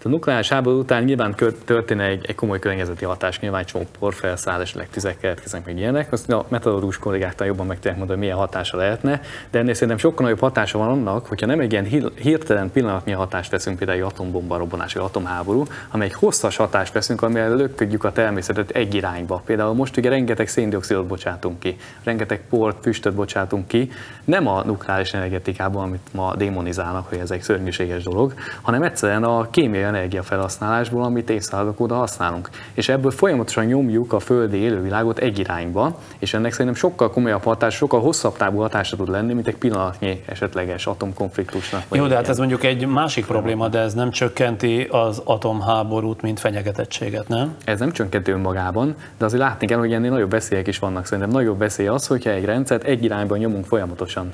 A 0.04 0.08
nukleáris 0.08 0.48
háború 0.48 0.78
után 0.78 1.02
nyilván 1.02 1.34
történne 1.64 2.04
egy, 2.04 2.24
egy 2.28 2.34
komoly 2.34 2.58
környezeti 2.58 3.04
hatás, 3.04 3.40
nyilván 3.40 3.64
csomó 3.64 3.86
porfelszáll, 3.98 4.60
esetleg 4.60 4.88
tüzek 4.90 5.18
keletkeznek, 5.18 5.64
meg 5.64 5.78
ilyenek. 5.78 6.12
Azt 6.12 6.30
a 6.30 6.46
metodológus 6.48 6.98
kollégáktól 6.98 7.46
jobban 7.46 7.66
meg 7.66 7.76
tudják 7.76 7.96
mondani, 7.96 8.18
hogy 8.18 8.28
milyen 8.28 8.40
hatása 8.40 8.76
lehetne, 8.76 9.20
de 9.50 9.58
ennél 9.58 9.72
szerintem 9.74 9.98
sokkal 9.98 10.24
nagyobb 10.24 10.40
hatása 10.40 10.78
van 10.78 10.88
annak, 10.88 11.26
hogyha 11.26 11.46
nem 11.46 11.60
egy 11.60 11.72
ilyen 11.72 11.84
hirtelen 12.14 12.70
pillanatnyi 12.70 13.12
hatást 13.12 13.50
veszünk, 13.50 13.78
például 13.78 13.98
egy 13.98 14.04
atombomba 14.04 14.56
robbanás 14.56 14.92
vagy 14.92 15.02
atomháború, 15.02 15.64
hanem 15.88 16.06
egy 16.06 16.14
hosszas 16.14 16.56
hatást 16.56 16.92
veszünk, 16.92 17.22
amivel 17.22 17.56
löködjük 17.56 18.04
a 18.04 18.12
természetet 18.12 18.70
egy 18.70 18.94
irányba. 18.94 19.42
Például 19.46 19.74
most 19.74 19.96
ugye 19.96 20.08
rengeteg 20.08 20.48
széndiokszidot 20.48 21.06
bocsátunk 21.06 21.58
ki, 21.58 21.76
rengeteg 22.04 22.40
port, 22.48 22.76
füstöt 22.82 23.14
bocsátunk 23.14 23.68
ki, 23.68 23.90
nem 24.24 24.46
a 24.46 24.62
nukleáris 24.64 25.14
energetikában, 25.14 25.82
amit 25.82 26.08
ma 26.12 26.34
démonizálnak, 26.36 27.08
hogy 27.08 27.18
ez 27.18 27.30
egy 27.30 27.42
szörnyűséges 27.42 28.02
dolog, 28.02 28.34
hanem 28.62 28.82
egyszerűen 28.82 29.24
a 29.24 29.50
kémiai 29.50 29.90
energiafelhasználásból, 29.94 31.02
amit 31.02 31.30
évszázadok 31.30 31.80
óta 31.80 31.94
használunk. 31.94 32.50
És 32.74 32.88
ebből 32.88 33.10
folyamatosan 33.10 33.64
nyomjuk 33.64 34.12
a 34.12 34.18
földi 34.18 34.56
élővilágot 34.56 35.18
egy 35.18 35.38
irányba, 35.38 35.98
és 36.18 36.34
ennek 36.34 36.52
szerintem 36.52 36.74
sokkal 36.74 37.10
komolyabb 37.10 37.42
hatás, 37.42 37.74
sokkal 37.74 38.00
hosszabb 38.00 38.36
távú 38.36 38.58
hatása 38.58 38.96
tud 38.96 39.08
lenni, 39.08 39.32
mint 39.32 39.46
egy 39.46 39.56
pillanatnyi 39.56 40.22
esetleges 40.26 40.86
atomkonfliktusnak. 40.86 41.82
Jó, 41.92 42.06
de 42.06 42.14
hát 42.14 42.28
ez 42.28 42.38
mondjuk 42.38 42.64
egy 42.64 42.86
másik 42.86 43.26
probléma, 43.26 43.68
de 43.68 43.78
ez 43.78 43.94
nem 43.94 44.10
csökkenti 44.10 44.86
az 44.90 45.22
atomháborút, 45.24 46.22
mint 46.22 46.40
fenyegetettséget, 46.40 47.28
nem? 47.28 47.56
Ez 47.64 47.78
nem 47.78 47.92
csökkentő 47.92 48.32
önmagában, 48.32 48.94
de 49.18 49.24
azért 49.24 49.42
látni 49.42 49.66
kell, 49.66 49.78
hogy 49.78 49.92
ennél 49.92 50.10
nagyobb 50.10 50.30
veszélyek 50.30 50.66
is 50.66 50.78
vannak. 50.78 51.06
Szerintem 51.06 51.30
nagyobb 51.30 51.58
veszély 51.58 51.86
az, 51.86 52.06
hogyha 52.06 52.30
egy 52.30 52.44
rendszert 52.44 52.84
egy 52.84 53.04
irányba 53.04 53.36
nyomunk 53.36 53.64
folyamatosan. 53.64 54.32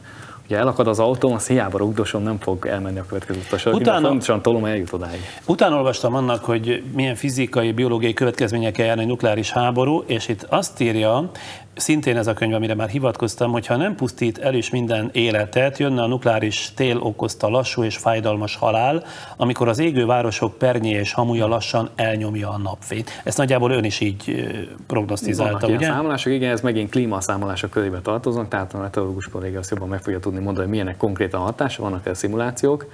Ugye 0.49 0.57
elakad 0.57 0.87
az 0.87 0.99
autóm, 0.99 1.33
az 1.33 1.47
hiába 1.47 1.79
rugdosom, 1.79 2.23
nem 2.23 2.39
fog 2.39 2.67
elmenni 2.67 2.99
a 2.99 3.05
következő 3.09 3.41
utasra. 3.47 3.73
Utána-. 3.73 4.09
Fontosan 4.09 4.43
tolom, 4.43 4.65
eljut 4.65 4.93
odáig. 4.93 5.21
Utána 5.47 5.77
olvastam 5.77 6.15
annak, 6.15 6.45
hogy 6.45 6.83
milyen 6.95 7.15
fizikai, 7.15 7.73
biológiai 7.73 8.13
következményekkel 8.13 8.87
jár 8.87 8.99
egy 8.99 9.07
nukleáris 9.07 9.51
háború, 9.51 10.03
és 10.07 10.29
itt 10.29 10.43
azt 10.43 10.81
írja, 10.81 11.31
szintén 11.79 12.17
ez 12.17 12.27
a 12.27 12.33
könyv, 12.33 12.55
amire 12.55 12.75
már 12.75 12.89
hivatkoztam, 12.89 13.53
hogy 13.53 13.67
ha 13.67 13.77
nem 13.77 13.95
pusztít 13.95 14.39
el 14.39 14.55
is 14.55 14.71
minden 14.71 15.09
életet, 15.13 15.79
jönne 15.79 16.03
a 16.03 16.07
nukleáris 16.07 16.73
tél 16.75 16.99
okozta 16.99 17.49
lassú 17.49 17.83
és 17.83 17.97
fájdalmas 17.97 18.57
halál, 18.57 19.05
amikor 19.37 19.69
az 19.69 19.79
égő 19.79 20.07
városok 20.07 20.59
pernyé 20.59 20.91
és 20.91 21.13
hamuja 21.13 21.47
lassan 21.47 21.91
elnyomja 21.95 22.49
a 22.51 22.59
napfényt. 22.59 23.21
Ezt 23.25 23.37
nagyjából 23.37 23.71
ön 23.71 23.85
is 23.85 24.01
így 24.01 24.47
prognosztizálta, 24.87 25.53
Vannak 25.53 25.69
ilyen 25.69 25.81
ugye? 25.81 25.91
számolások, 25.91 26.33
igen, 26.33 26.51
ez 26.51 26.61
megint 26.61 26.91
klímaszámolások 26.91 27.71
körébe 27.71 28.01
tartoznak, 28.01 28.49
tehát 28.49 28.75
a 28.75 28.79
meteorológus 28.79 29.29
kolléga 29.29 29.59
azt 29.59 29.71
jobban 29.71 29.89
meg 29.89 30.03
fogja 30.03 30.21
tudni 30.21 30.39
mondani, 30.39 30.61
hogy 30.61 30.71
milyenek 30.71 30.97
konkrétan 30.97 31.41
hatása, 31.41 31.83
vannak 31.83 32.07
el 32.07 32.15
szimulációk. 32.15 32.87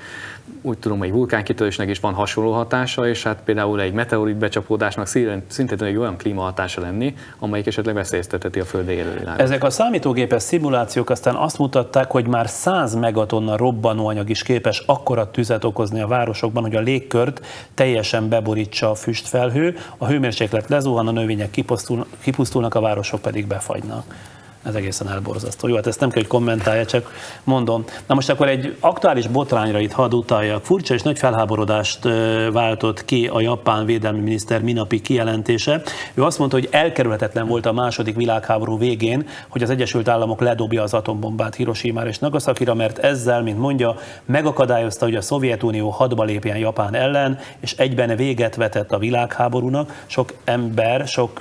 Úgy 0.62 0.78
tudom, 0.78 0.98
hogy 0.98 1.10
vulkánkitörésnek 1.10 1.88
is 1.88 2.00
van 2.00 2.14
hasonló 2.14 2.52
hatása, 2.52 3.08
és 3.08 3.22
hát 3.22 3.40
például 3.44 3.80
egy 3.80 3.92
meteorit 3.92 4.36
becsapódásnak 4.36 5.06
szintén 5.06 5.82
egy 5.82 5.96
olyan 5.96 6.16
klímahatása 6.16 6.80
lenni, 6.80 7.14
amelyik 7.38 7.66
esetleg 7.66 7.94
veszélyeztetheti 7.94 8.60
a 8.60 8.64
Föld 8.74 8.88
élővilágot. 8.88 9.40
Ezek 9.40 9.64
a 9.64 9.70
számítógépes 9.70 10.42
szimulációk 10.42 11.10
aztán 11.10 11.34
azt 11.34 11.58
mutatták, 11.58 12.10
hogy 12.10 12.26
már 12.26 12.48
100 12.48 12.94
megatonna 12.94 13.56
robbanóanyag 13.56 14.30
is 14.30 14.42
képes 14.42 14.82
akkora 14.86 15.30
tüzet 15.30 15.64
okozni 15.64 16.00
a 16.00 16.06
városokban, 16.06 16.62
hogy 16.62 16.76
a 16.76 16.80
légkört 16.80 17.46
teljesen 17.74 18.28
beborítsa 18.28 18.90
a 18.90 18.94
füstfelhő, 18.94 19.76
a 19.98 20.06
hőmérséklet 20.06 20.68
lezuhan, 20.68 21.08
a 21.08 21.10
növények 21.10 21.50
kipusztul, 21.50 22.06
kipusztulnak, 22.20 22.74
a 22.74 22.80
városok 22.80 23.20
pedig 23.20 23.46
befagynak. 23.46 24.14
Ez 24.64 24.74
egészen 24.74 25.08
elborzasztó. 25.08 25.68
Jó, 25.68 25.74
hát 25.74 25.86
ezt 25.86 26.00
nem 26.00 26.10
kell, 26.10 26.20
hogy 26.20 26.30
kommentálja, 26.30 26.86
csak 26.86 27.12
mondom. 27.44 27.84
Na 28.06 28.14
most 28.14 28.30
akkor 28.30 28.48
egy 28.48 28.76
aktuális 28.80 29.26
botrányra 29.26 29.78
itt 29.78 29.92
hadd 29.92 30.12
utaljak. 30.12 30.64
Furcsa 30.64 30.94
és 30.94 31.02
nagy 31.02 31.18
felháborodást 31.18 32.08
váltott 32.52 33.04
ki 33.04 33.26
a 33.26 33.40
japán 33.40 33.84
védelmi 33.84 34.20
miniszter 34.20 34.62
minapi 34.62 35.00
kijelentése. 35.00 35.82
Ő 36.14 36.22
azt 36.22 36.38
mondta, 36.38 36.56
hogy 36.56 36.68
elkerülhetetlen 36.70 37.46
volt 37.46 37.66
a 37.66 37.72
második 37.72 38.16
világháború 38.16 38.78
végén, 38.78 39.26
hogy 39.48 39.62
az 39.62 39.70
Egyesült 39.70 40.08
Államok 40.08 40.40
ledobja 40.40 40.82
az 40.82 40.94
atombombát 40.94 41.54
Hiroshima 41.54 42.06
és 42.06 42.18
Nagasakira, 42.18 42.74
mert 42.74 42.98
ezzel, 42.98 43.42
mint 43.42 43.58
mondja, 43.58 43.96
megakadályozta, 44.24 45.04
hogy 45.04 45.16
a 45.16 45.20
Szovjetunió 45.20 45.88
hadba 45.90 46.24
lépjen 46.24 46.56
Japán 46.56 46.94
ellen, 46.94 47.38
és 47.60 47.72
egyben 47.72 48.16
véget 48.16 48.56
vetett 48.56 48.92
a 48.92 48.98
világháborúnak. 48.98 50.02
Sok 50.06 50.32
ember, 50.44 51.06
sok 51.06 51.40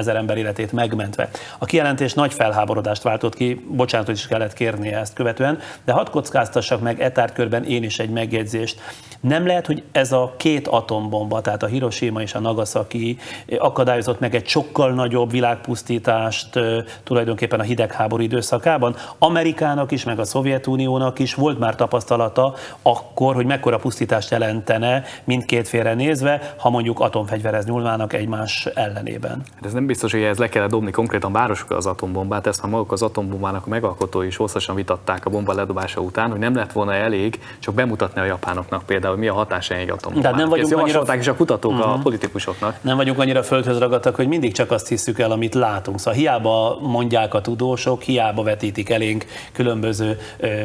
ezer 0.00 0.16
ember 0.16 0.36
életét 0.36 0.72
megmentve. 0.72 1.28
A 1.58 1.64
kijelentés 1.64 2.14
nagy 2.14 2.32
felháborodást 2.34 3.02
váltott 3.02 3.34
ki, 3.34 3.66
bocsánatot 3.68 4.14
is 4.14 4.26
kellett 4.26 4.52
kérnie 4.52 4.98
ezt 4.98 5.14
követően, 5.14 5.58
de 5.84 5.92
hadd 5.92 6.10
kockáztassak 6.10 6.80
meg 6.80 7.00
etárkörben 7.00 7.64
én 7.64 7.82
is 7.82 7.98
egy 7.98 8.10
megjegyzést. 8.10 8.80
Nem 9.20 9.46
lehet, 9.46 9.66
hogy 9.66 9.82
ez 9.92 10.12
a 10.12 10.34
két 10.36 10.68
atombomba, 10.68 11.40
tehát 11.40 11.62
a 11.62 11.66
Hiroshima 11.66 12.22
és 12.22 12.34
a 12.34 12.40
Nagasaki 12.40 13.18
akadályozott 13.58 14.20
meg 14.20 14.34
egy 14.34 14.48
sokkal 14.48 14.92
nagyobb 14.92 15.30
világpusztítást 15.30 16.58
tulajdonképpen 17.02 17.60
a 17.60 17.62
hidegháború 17.62 18.22
időszakában. 18.22 18.96
Amerikának 19.18 19.90
is, 19.90 20.04
meg 20.04 20.18
a 20.18 20.24
Szovjetuniónak 20.24 21.18
is 21.18 21.34
volt 21.34 21.58
már 21.58 21.74
tapasztalata 21.74 22.54
akkor, 22.82 23.34
hogy 23.34 23.46
mekkora 23.46 23.78
pusztítást 23.78 24.30
jelentene 24.30 25.02
mindkét 25.24 25.68
félre 25.68 25.94
nézve, 25.94 26.54
ha 26.56 26.70
mondjuk 26.70 27.00
atomfegyverez 27.00 27.64
nyúlnának 27.64 28.12
egymás 28.12 28.66
ellenében. 28.74 29.42
Hát 29.54 29.64
ez 29.64 29.72
nem 29.72 29.84
biztos, 29.90 30.12
hogy 30.12 30.22
ez 30.22 30.38
le 30.38 30.48
kellett 30.48 30.70
dobni 30.70 30.90
konkrétan 30.90 31.32
városokra 31.32 31.76
az 31.76 31.86
atombombát, 31.86 32.46
ezt 32.46 32.62
már 32.62 32.70
maguk 32.70 32.92
az 32.92 33.02
atombombának 33.02 33.66
a 33.66 33.68
megalkotói 33.68 34.26
is 34.26 34.36
hosszasan 34.36 34.74
vitatták 34.74 35.26
a 35.26 35.30
bomba 35.30 35.52
ledobása 35.52 36.00
után, 36.00 36.30
hogy 36.30 36.38
nem 36.38 36.54
lett 36.54 36.72
volna 36.72 36.94
elég 36.94 37.40
csak 37.58 37.74
bemutatni 37.74 38.20
a 38.20 38.24
japánoknak 38.24 38.82
például, 38.82 39.16
mi 39.16 39.28
a 39.28 39.32
hatása 39.32 39.74
egy 39.74 39.90
atombombának. 39.90 40.22
Tehát 40.22 40.36
nem 40.36 40.48
vagyunk 40.48 40.70
Ezt 40.70 40.80
annyira- 40.80 41.20
is 41.20 41.28
a 41.28 41.34
kutatók 41.34 41.72
uh-huh. 41.72 41.92
a 41.92 41.98
politikusoknak. 41.98 42.76
Nem 42.80 42.96
vagyunk 42.96 43.18
annyira 43.18 43.42
földhöz 43.42 43.78
ragadtak, 43.78 44.14
hogy 44.14 44.28
mindig 44.28 44.52
csak 44.52 44.70
azt 44.70 44.88
hiszük 44.88 45.18
el, 45.18 45.30
amit 45.30 45.54
látunk. 45.54 45.98
Szóval 45.98 46.14
hiába 46.14 46.78
mondják 46.80 47.34
a 47.34 47.40
tudósok, 47.40 48.02
hiába 48.02 48.42
vetítik 48.42 48.90
elénk 48.90 49.24
különböző 49.52 50.18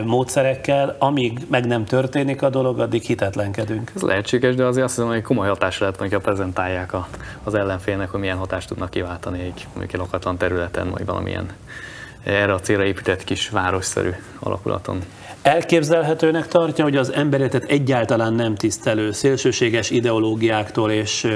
módszerekkel, 0.04 0.96
amíg 1.00 1.46
meg 1.50 1.66
nem 1.66 1.86
történik 1.86 2.42
a 2.42 2.50
dolog, 2.50 2.80
addig 2.80 3.02
hitetlenkedünk. 3.02 3.92
Ez 3.96 4.02
lehetséges, 4.02 4.56
de 4.56 4.66
azért 4.66 4.86
azt 4.86 4.96
hiszem, 4.96 5.10
hogy 5.10 5.22
komoly 5.22 5.48
hatásra 5.48 5.86
lehet, 5.86 6.00
hogyha 6.00 6.20
prezentálják 6.20 6.94
a, 6.94 7.08
az 7.44 7.54
ellenfélnek, 7.54 8.10
hogy 8.10 8.20
milyen 8.20 8.38
hatást 8.38 8.68
tudnak 8.68 8.90
kiváltani 8.90 9.14
egy, 9.24 9.68
mondjuk 9.76 10.02
lakatlan 10.02 10.38
területen, 10.38 10.90
vagy 10.90 11.06
valamilyen 11.06 11.54
erre 12.24 12.54
a 12.54 12.60
célra 12.60 12.84
épített 12.84 13.24
kis 13.24 13.50
városszerű 13.50 14.12
alakulaton. 14.40 15.02
Elképzelhetőnek 15.46 16.48
tartja, 16.48 16.84
hogy 16.84 16.96
az 16.96 17.14
emberetet 17.14 17.64
egyáltalán 17.64 18.34
nem 18.34 18.56
tisztelő 18.56 19.12
szélsőséges 19.12 19.90
ideológiáktól 19.90 20.92
és 20.92 21.24
ö, 21.24 21.36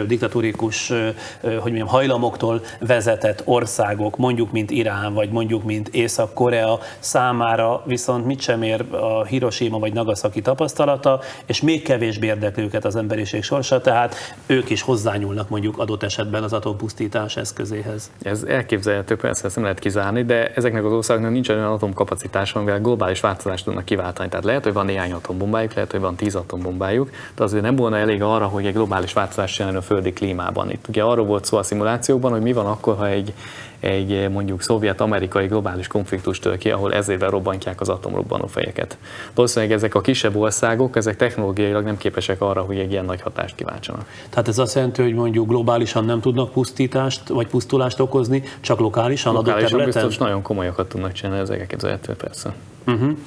hogy 1.42 1.62
mondjam, 1.62 1.88
hajlamoktól 1.88 2.62
vezetett 2.80 3.42
országok, 3.46 4.18
mondjuk 4.18 4.52
mint 4.52 4.72
Irán, 4.72 5.14
vagy 5.14 5.30
mondjuk 5.30 5.64
mint 5.64 5.88
Észak-Korea 5.88 6.80
számára 7.00 7.82
viszont 7.86 8.26
mit 8.26 8.42
sem 8.42 8.62
ér 8.62 8.86
a 8.92 9.24
Hiroshima 9.24 9.80
vagy 9.80 9.94
Nagasaki 9.94 10.42
tapasztalata, 10.42 11.20
és 11.46 11.62
még 11.62 11.84
kevésbé 11.84 12.28
érdekli 12.28 12.64
őket 12.64 12.86
az 12.86 12.96
emberiség 12.96 13.44
sorsa, 13.44 13.82
tehát 13.82 14.16
ők 14.46 14.70
is 14.70 14.82
hozzányúlnak 14.82 15.50
mondjuk 15.50 15.78
adott 15.78 16.04
esetben 16.04 16.44
az 16.44 16.54
atompusztítás 16.54 17.38
eszközéhez. 17.38 18.12
Ez 18.22 18.44
elképzelhető, 18.44 19.16
persze 19.16 19.46
ezt 19.46 19.56
nem 19.56 19.64
lehet 19.64 19.80
kizárni, 19.80 20.24
de 20.24 20.52
ezeknek 20.56 20.86
az 20.86 20.92
országoknak 20.92 21.32
nincs 21.32 21.50
olyan 21.50 21.72
atomkapacitása, 21.72 22.60
amivel 22.60 22.80
globális 22.82 23.20
változást 23.20 23.66
tudnak 23.66 23.86
kiváltani. 24.00 24.30
Tehát 24.30 24.46
lehet, 24.46 24.64
hogy 24.64 24.74
van 24.74 24.86
néhány 24.86 25.12
atombombájuk, 25.12 25.74
lehet, 25.74 25.92
hogy 25.92 26.00
van 26.00 26.16
tíz 26.16 26.36
atombombájuk, 26.36 27.10
de 27.36 27.44
azért 27.44 27.64
nem 27.64 27.76
volna 27.76 27.98
elég 27.98 28.22
arra, 28.22 28.46
hogy 28.46 28.66
egy 28.66 28.74
globális 28.74 29.14
változást 29.14 29.56
csinálni 29.56 29.78
a 29.78 29.82
földi 29.82 30.14
klímában. 30.14 30.72
Itt 30.72 30.86
ugye 30.88 31.04
arról 31.04 31.26
volt 31.26 31.46
szó 31.46 31.58
a 31.58 31.64
szimulációkban, 31.64 32.32
hogy 32.32 32.42
mi 32.42 32.54
van 32.54 32.66
akkor, 32.66 32.96
ha 32.96 33.08
egy, 33.08 33.34
egy 33.80 34.30
mondjuk 34.30 34.62
szovjet-amerikai 34.62 35.48
globális 35.48 35.88
konfliktus 35.88 36.40
tör 36.40 36.58
ki, 36.58 36.72
ahol 36.72 36.94
ezével 36.94 37.30
robbantják 37.30 37.82
az 37.82 37.90
atomrobbanó 37.90 38.48
fejeket. 38.48 38.98
Valószínűleg 39.36 39.76
ezek 39.76 39.96
a 39.96 40.02
kisebb 40.02 40.36
országok, 40.36 40.96
ezek 40.96 41.16
technológiailag 41.16 41.84
nem 41.84 41.98
képesek 41.98 42.42
arra, 42.42 42.62
hogy 42.62 42.78
egy 42.78 42.92
ilyen 42.92 43.06
nagy 43.06 43.22
hatást 43.22 43.56
kiváltsanak. 43.56 44.06
Tehát 44.30 44.48
ez 44.48 44.58
azt 44.58 44.76
jelenti, 44.76 45.02
hogy 45.02 45.14
mondjuk 45.14 45.48
globálisan 45.48 46.06
nem 46.06 46.20
tudnak 46.20 46.52
pusztítást 46.52 47.28
vagy 47.28 47.48
pusztulást 47.48 48.00
okozni, 48.00 48.44
csak 48.60 48.80
lokálisan, 48.80 49.32
adott 49.32 49.46
Lokálisan 49.46 49.78
területen? 49.78 50.04
biztos 50.04 50.26
nagyon 50.26 50.42
komolyakat 50.42 50.90
tudnak 50.90 51.12
csinálni, 51.12 51.42
ezek 51.42 51.60
elképzelhető 51.60 52.14
persze. 52.14 52.54
Uh-huh. 52.94 53.18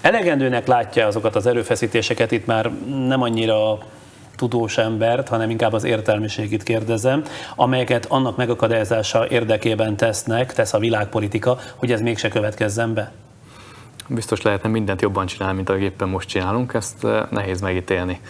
Elegendőnek 0.00 0.66
látja 0.66 1.06
azokat 1.06 1.36
az 1.36 1.46
erőfeszítéseket, 1.46 2.32
itt 2.32 2.46
már 2.46 2.70
nem 3.06 3.22
annyira 3.22 3.78
tudós 4.36 4.78
embert, 4.78 5.28
hanem 5.28 5.50
inkább 5.50 5.72
az 5.72 5.84
értelmiségét 5.84 6.62
kérdezem, 6.62 7.22
amelyeket 7.56 8.06
annak 8.06 8.36
megakadályozása 8.36 9.28
érdekében 9.28 9.96
tesznek, 9.96 10.52
tesz 10.52 10.72
a 10.72 10.78
világpolitika, 10.78 11.58
hogy 11.76 11.92
ez 11.92 12.00
mégse 12.00 12.28
következzen 12.28 12.94
be? 12.94 13.12
Biztos 14.08 14.42
lehetne 14.42 14.68
mindent 14.68 15.02
jobban 15.02 15.26
csinálni, 15.26 15.56
mint 15.56 15.68
ahogy 15.68 15.82
éppen 15.82 16.08
most 16.08 16.28
csinálunk, 16.28 16.74
ezt 16.74 17.04
eh, 17.04 17.22
nehéz 17.30 17.60
megítélni. 17.60 18.20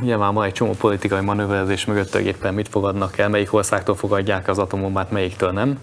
Nyilván 0.00 0.34
van 0.34 0.44
egy 0.44 0.52
csomó 0.52 0.72
politikai 0.72 1.20
manőverezés 1.20 1.84
mögött, 1.84 2.12
hogy 2.12 2.26
éppen 2.26 2.54
mit 2.54 2.68
fogadnak 2.68 3.18
el, 3.18 3.28
melyik 3.28 3.52
országtól 3.52 3.96
fogadják 3.96 4.48
az 4.48 4.58
atombombát, 4.58 5.10
melyiktől 5.10 5.50
nem. 5.50 5.78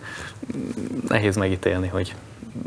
Nehéz 1.08 1.36
megítélni, 1.36 1.88
hogy 1.88 2.16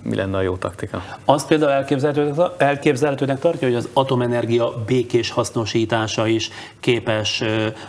mi 0.03 0.15
lenne 0.15 0.37
a 0.37 0.41
jó 0.41 0.57
taktika. 0.57 1.03
Azt 1.25 1.47
például 1.47 1.71
elképzelhetőnek, 1.71 2.51
elképzelhetőnek 2.57 3.39
tartja, 3.39 3.69
hogy 3.69 3.77
az 3.77 3.89
atomenergia 3.93 4.73
békés 4.87 5.31
hasznosítása 5.31 6.27
is 6.27 6.51
képes 6.81 7.43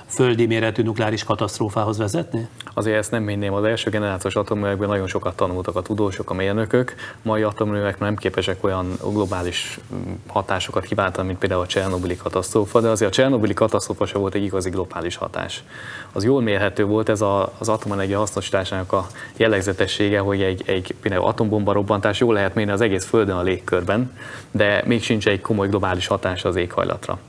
földi 0.08 0.46
méretű 0.46 0.84
nukleáris 0.84 1.24
katasztrófához 1.24 1.98
vezetni? 1.98 2.48
Azért 2.74 2.98
ezt 2.98 3.12
nem 3.12 3.24
minném, 3.24 3.54
az 3.54 3.64
első 3.64 3.90
generációs 3.90 4.36
atomművekben 4.36 4.88
nagyon 4.88 5.08
sokat 5.08 5.36
tanultak 5.36 5.76
a 5.76 5.82
tudósok, 5.82 6.30
a 6.30 6.34
mérnökök. 6.34 6.94
Mai 7.22 7.42
atomművek 7.42 8.00
nem 8.00 8.16
képesek 8.16 8.64
olyan 8.64 8.98
globális 9.12 9.80
mm, 9.94 10.14
hatásokat 10.28 10.86
kiváltani, 10.86 11.28
mint 11.28 11.40
például 11.40 11.62
a 11.62 11.68
Csernobili 11.68 12.16
katasztrófa, 12.16 12.82
de 12.82 12.90
azért 12.90 13.12
a 13.12 13.14
Csernobili 13.14 13.54
katasztrófa 13.54 14.06
sem 14.06 14.22
volt 14.22 14.36
egy 14.36 14.44
igazi 14.44 14.70
globális 14.70 15.16
hatás. 15.16 15.64
Az 16.12 16.24
jól 16.24 16.42
mérhető 16.42 16.86
volt 16.86 17.10
ez 17.10 17.22
a, 17.22 17.52
az 17.58 17.70
atomenergia 17.70 18.18
hasznosításának 18.18 18.92
a 18.92 19.08
jellegzetessége, 19.38 20.20
hogy 20.20 20.42
egy, 20.42 20.64
egy 20.66 20.96
például 21.02 21.26
atombomba 21.26 21.72
robban 21.72 21.93
felrobbantás 21.94 22.20
jól 22.20 22.34
lehet 22.34 22.56
mérni 22.56 22.72
az 22.72 22.82
egész 22.82 23.06
Földön 23.06 23.36
a 23.36 23.42
légkörben, 23.42 24.12
de 24.52 24.84
még 24.86 25.04
sincs 25.04 25.28
egy 25.28 25.42
komoly 25.42 25.68
globális 25.68 26.08
hatás 26.08 26.46
az 26.46 26.56
éghajlatra. 26.56 27.20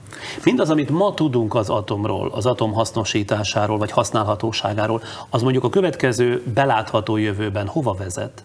Mindaz, 0.45 0.71
amit 0.71 0.91
ma 0.91 1.15
tudunk 1.15 1.55
az 1.55 1.71
atomról, 1.71 2.31
az 2.33 2.47
atom 2.47 2.73
hasznosításáról 2.73 3.79
vagy 3.79 3.91
használhatóságáról, 3.91 5.03
az 5.31 5.43
mondjuk 5.43 5.65
a 5.65 5.69
következő 5.69 6.43
belátható 6.55 7.17
jövőben 7.17 7.67
hova 7.67 7.95
vezet? 7.95 8.45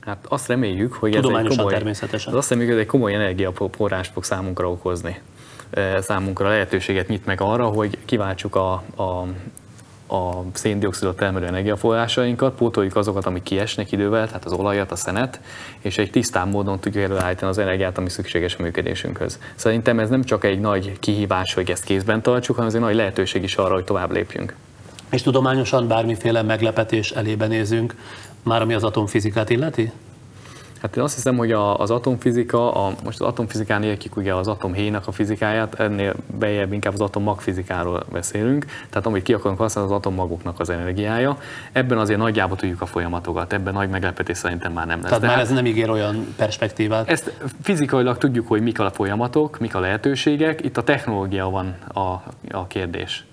Hát 0.00 0.24
azt 0.28 0.48
reméljük, 0.48 0.92
hogy 0.92 1.14
ez 1.14 1.24
egy 1.24 1.56
komoly, 1.56 1.72
természetesen. 1.72 2.34
Azt 2.34 2.50
reméljük, 2.50 2.74
hogy 2.74 2.82
ez 2.82 2.86
egy 2.86 2.92
komoly 2.92 3.14
energiaforrás 3.14 4.08
fog 4.08 4.24
számunkra 4.24 4.70
okozni. 4.70 5.20
Számunkra 6.00 6.48
lehetőséget 6.48 7.08
nyit 7.08 7.26
meg 7.26 7.40
arra, 7.40 7.66
hogy 7.66 7.98
kiváltsuk 8.04 8.56
a, 8.56 8.72
a 8.96 9.26
a 10.12 10.44
széndiokszidot 10.52 11.16
termelő 11.16 11.46
energiaforrásainkat, 11.46 12.54
pótoljuk 12.54 12.96
azokat, 12.96 13.26
amik 13.26 13.42
kiesnek 13.42 13.92
idővel, 13.92 14.26
tehát 14.26 14.44
az 14.44 14.52
olajat, 14.52 14.92
a 14.92 14.96
szenet, 14.96 15.40
és 15.80 15.98
egy 15.98 16.10
tisztán 16.10 16.48
módon 16.48 16.78
tudjuk 16.80 17.04
előállítani 17.04 17.50
az 17.50 17.58
energiát, 17.58 17.98
ami 17.98 18.08
szükséges 18.08 18.56
a 18.56 18.62
működésünkhöz. 18.62 19.38
Szerintem 19.54 19.98
ez 19.98 20.08
nem 20.08 20.24
csak 20.24 20.44
egy 20.44 20.60
nagy 20.60 20.98
kihívás, 20.98 21.54
hogy 21.54 21.70
ezt 21.70 21.84
kézben 21.84 22.22
tartsuk, 22.22 22.54
hanem 22.54 22.70
ez 22.70 22.76
egy 22.76 22.82
nagy 22.82 22.94
lehetőség 22.94 23.42
is 23.42 23.56
arra, 23.56 23.74
hogy 23.74 23.84
tovább 23.84 24.12
lépjünk. 24.12 24.54
És 25.10 25.22
tudományosan 25.22 25.88
bármiféle 25.88 26.42
meglepetés 26.42 27.10
elébe 27.10 27.46
nézünk, 27.46 27.94
már 28.42 28.62
ami 28.62 28.74
az 28.74 28.84
atomfizikát 28.84 29.50
illeti? 29.50 29.92
Hát 30.82 30.96
én 30.96 31.02
azt 31.02 31.14
hiszem, 31.14 31.36
hogy 31.36 31.52
a, 31.52 31.78
az 31.78 31.90
atomfizika, 31.90 32.72
a, 32.72 32.92
most 33.04 33.20
az 33.20 33.26
atomfizikán 33.26 33.82
értjük 33.82 34.16
ugye 34.16 34.34
az 34.34 34.48
atomhéjnak 34.48 35.06
a 35.06 35.12
fizikáját, 35.12 35.80
ennél 35.80 36.14
bejebb 36.38 36.72
inkább 36.72 36.92
az 36.92 37.00
atommagfizikáról 37.00 38.04
beszélünk, 38.12 38.64
tehát 38.90 39.06
amit 39.06 39.22
ki 39.22 39.32
akarunk 39.32 39.58
használni, 39.58 39.90
az 39.90 39.96
atommagoknak 39.96 40.60
az 40.60 40.70
energiája. 40.70 41.38
Ebben 41.72 41.98
azért 41.98 42.18
nagyjából 42.18 42.56
tudjuk 42.56 42.80
a 42.80 42.86
folyamatokat, 42.86 43.52
ebben 43.52 43.72
nagy 43.72 43.88
meglepetés 43.88 44.36
szerintem 44.36 44.72
már 44.72 44.86
nem 44.86 44.98
lesz. 44.98 45.06
Tehát 45.06 45.20
De 45.20 45.26
már 45.26 45.36
hát 45.36 45.44
ez 45.44 45.52
nem 45.52 45.66
ígér 45.66 45.90
olyan 45.90 46.34
perspektívát. 46.36 47.08
ezt 47.08 47.32
fizikailag 47.62 48.18
tudjuk, 48.18 48.48
hogy 48.48 48.62
mik 48.62 48.80
a 48.80 48.90
folyamatok, 48.90 49.58
mik 49.58 49.74
a 49.74 49.80
lehetőségek, 49.80 50.64
itt 50.64 50.76
a 50.76 50.82
technológia 50.82 51.50
van 51.50 51.74
a, 51.94 52.00
a 52.50 52.66
kérdés. 52.66 53.24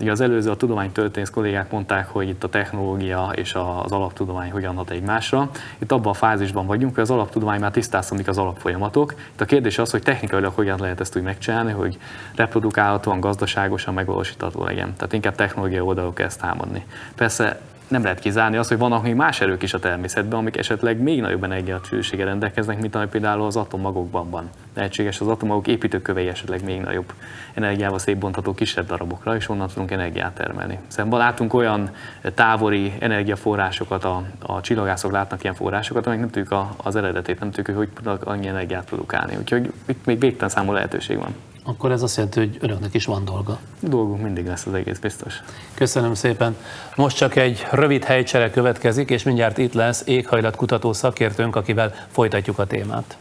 Ugye 0.00 0.10
az 0.10 0.20
előző 0.20 0.50
a 0.50 0.56
tudománytörténész 0.56 1.30
kollégák 1.30 1.70
mondták, 1.70 2.08
hogy 2.08 2.28
itt 2.28 2.44
a 2.44 2.48
technológia 2.48 3.30
és 3.34 3.54
az 3.54 3.92
alaptudomány 3.92 4.50
hogyan 4.50 4.76
hat 4.76 4.90
egymásra. 4.90 5.50
Itt 5.78 5.92
abban 5.92 6.10
a 6.10 6.14
fázisban 6.14 6.66
vagyunk, 6.66 6.94
hogy 6.94 7.02
az 7.02 7.10
alaptudomány 7.10 7.60
már 7.60 7.70
tisztázta, 7.70 8.14
mik 8.14 8.28
az 8.28 8.38
alapfolyamatok. 8.38 9.14
Itt 9.32 9.40
a 9.40 9.44
kérdés 9.44 9.78
az, 9.78 9.90
hogy 9.90 10.02
technikailag 10.02 10.52
hogyan 10.54 10.80
lehet 10.80 11.00
ezt 11.00 11.16
úgy 11.16 11.22
megcsinálni, 11.22 11.72
hogy 11.72 11.98
reprodukálhatóan, 12.34 13.20
gazdaságosan 13.20 13.94
megvalósítható 13.94 14.64
legyen. 14.64 14.94
Tehát 14.96 15.12
inkább 15.12 15.34
technológia 15.34 15.84
oldalról 15.84 16.12
kell 16.12 16.26
ezt 16.26 16.40
támadni. 16.40 16.84
Persze 17.14 17.60
nem 17.88 18.02
lehet 18.02 18.18
kizárni 18.18 18.56
azt, 18.56 18.68
hogy 18.68 18.78
vannak 18.78 19.02
még 19.02 19.14
más 19.14 19.40
erők 19.40 19.62
is 19.62 19.74
a 19.74 19.78
természetben, 19.78 20.38
amik 20.38 20.56
esetleg 20.56 21.00
még 21.00 21.20
nagyobb 21.20 21.44
energiatűrűséggel 21.44 22.26
rendelkeznek, 22.26 22.80
mint 22.80 22.94
ami 22.94 23.06
például 23.06 23.42
az 23.46 23.56
atommagokban 23.56 24.30
van. 24.30 24.50
Lehetséges 24.74 25.20
az 25.20 25.28
atommagok 25.28 25.66
építőkövei 25.66 26.28
esetleg 26.28 26.64
még 26.64 26.80
nagyobb 26.80 27.12
energiával 27.54 27.98
szétbontható 27.98 28.54
kisebb 28.54 28.86
darabokra, 28.86 29.36
és 29.36 29.48
onnan 29.48 29.68
tudunk 29.68 29.90
energiát 29.90 30.34
termelni. 30.34 30.78
Szemben 30.86 31.18
látunk 31.18 31.54
olyan 31.54 31.90
távoli 32.34 32.92
energiaforrásokat, 32.98 34.04
a, 34.04 34.22
a 34.40 34.60
csillagászok 34.60 35.12
látnak 35.12 35.42
ilyen 35.42 35.54
forrásokat, 35.54 36.06
amik 36.06 36.18
nem 36.18 36.30
tudjuk 36.30 36.52
a, 36.52 36.74
az 36.76 36.96
eredetét, 36.96 37.40
nem 37.40 37.50
tudjuk, 37.50 37.76
hogy 37.76 37.88
hogy 37.88 37.88
tudnak 37.94 38.26
annyi 38.26 38.46
energiát 38.46 38.84
produkálni. 38.84 39.36
Úgyhogy 39.36 39.72
itt 39.86 40.04
még 40.04 40.18
végtelen 40.18 40.48
számú 40.48 40.72
lehetőség 40.72 41.18
van. 41.18 41.34
Akkor 41.68 41.92
ez 41.92 42.02
azt 42.02 42.16
jelenti, 42.16 42.38
hogy 42.38 42.56
önöknek 42.60 42.94
is 42.94 43.04
van 43.04 43.24
dolga. 43.24 43.58
Dolgunk 43.80 44.22
mindig 44.22 44.46
lesz 44.46 44.66
az 44.66 44.74
egész 44.74 44.98
biztos. 44.98 45.34
Köszönöm 45.74 46.14
szépen. 46.14 46.56
Most 46.96 47.16
csak 47.16 47.36
egy 47.36 47.66
rövid 47.70 48.04
helycsere 48.04 48.50
következik, 48.50 49.10
és 49.10 49.22
mindjárt 49.22 49.58
itt 49.58 49.72
lesz 49.72 50.02
éghajlatkutató 50.06 50.92
szakértőnk, 50.92 51.56
akivel 51.56 51.94
folytatjuk 52.10 52.58
a 52.58 52.66
témát. 52.66 53.16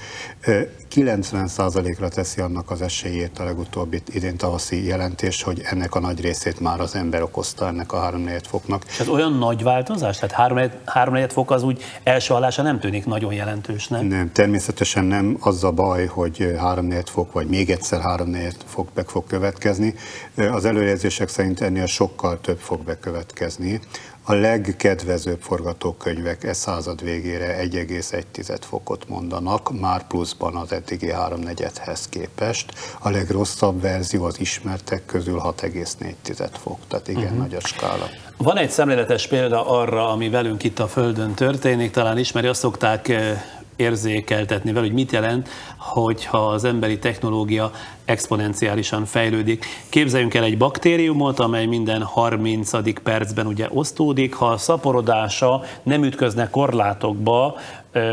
Ö, 0.47 0.61
90 0.88 1.49
százalékra 1.49 2.09
teszi 2.09 2.41
annak 2.41 2.70
az 2.70 2.82
esélyét 2.82 3.38
a 3.38 3.45
legutóbbi 3.45 4.03
idén 4.12 4.36
tavaszi 4.36 4.86
jelentés, 4.86 5.43
hogy 5.43 5.61
ennek 5.64 5.95
a 5.95 6.01
nagy 6.01 6.20
részét 6.20 6.61
már 6.61 6.80
az 6.80 6.95
ember 6.95 7.22
okozta 7.22 7.66
ennek 7.66 7.93
a 7.93 8.01
háromnegyed 8.01 8.47
foknak. 8.47 8.84
És 8.88 9.01
ez 9.01 9.09
olyan 9.09 9.32
nagy 9.32 9.62
változás? 9.62 10.18
Tehát 10.18 10.34
háromnegyed, 10.34 10.78
háromnegyed 10.84 11.32
fok 11.32 11.51
az 11.51 11.62
úgy 11.62 11.82
első 12.03 12.32
hallása 12.32 12.62
nem 12.62 12.80
tűnik 12.80 13.07
nagyon 13.07 13.32
jelentősnek. 13.32 14.09
Nem, 14.09 14.32
természetesen 14.32 15.05
nem 15.05 15.36
az 15.41 15.64
a 15.64 15.70
baj, 15.70 16.07
hogy 16.07 16.55
3 16.59 16.91
fok, 17.05 17.32
vagy 17.32 17.47
még 17.47 17.70
egyszer 17.70 18.01
3 18.01 18.36
fok 18.66 18.88
be 18.95 19.05
fog 19.07 19.26
következni. 19.26 19.95
Az 20.36 20.64
előrejelzések 20.64 21.28
szerint 21.28 21.61
ennél 21.61 21.86
sokkal 21.86 22.41
több 22.41 22.59
fog 22.59 22.84
bekövetkezni. 22.84 23.80
A 24.24 24.34
legkedvezőbb 24.34 25.40
forgatókönyvek 25.40 26.44
e 26.44 26.52
század 26.52 27.02
végére 27.02 27.56
1,1 27.62 28.56
fokot 28.60 29.08
mondanak, 29.08 29.80
már 29.80 30.06
pluszban 30.06 30.56
az 30.56 30.72
eddigi 30.72 31.12
3 31.12 31.40
hez 31.80 32.08
képest. 32.08 32.72
A 32.98 33.10
legrosszabb 33.10 33.80
verzió 33.80 34.24
az 34.24 34.40
ismertek 34.40 35.06
közül 35.06 35.40
6,4 35.44 36.48
fok, 36.62 36.78
tehát 36.88 37.08
igen 37.08 37.22
uh-huh. 37.22 37.38
nagy 37.38 37.54
a 37.54 37.60
skála. 37.60 38.08
Van 38.36 38.56
egy 38.56 38.70
szemléletes 38.70 39.26
példa 39.26 39.66
arra, 39.66 40.08
ami 40.08 40.28
velünk 40.28 40.62
itt 40.62 40.78
a 40.78 40.88
Földön 40.88 41.34
történik, 41.34 41.90
talán 41.90 42.18
ismeri, 42.18 42.46
azt 42.46 42.60
szokták 42.60 43.08
eh, 43.08 43.42
érzékeltetni 43.81 44.72
vele, 44.72 44.87
hogy 44.87 44.95
mit 44.95 45.12
jelent, 45.12 45.49
hogyha 45.76 46.47
az 46.47 46.64
emberi 46.64 46.99
technológia 46.99 47.70
exponenciálisan 48.05 49.05
fejlődik. 49.05 49.64
Képzeljünk 49.89 50.35
el 50.35 50.45
egy 50.45 50.59
baktériumot, 50.59 51.39
amely 51.39 51.66
minden 51.66 52.03
30. 52.03 53.03
percben 53.03 53.47
ugye 53.47 53.66
osztódik, 53.70 54.35
ha 54.35 54.47
a 54.47 54.57
szaporodása 54.57 55.62
nem 55.83 56.05
ütközne 56.05 56.51
korlátokba, 56.51 57.57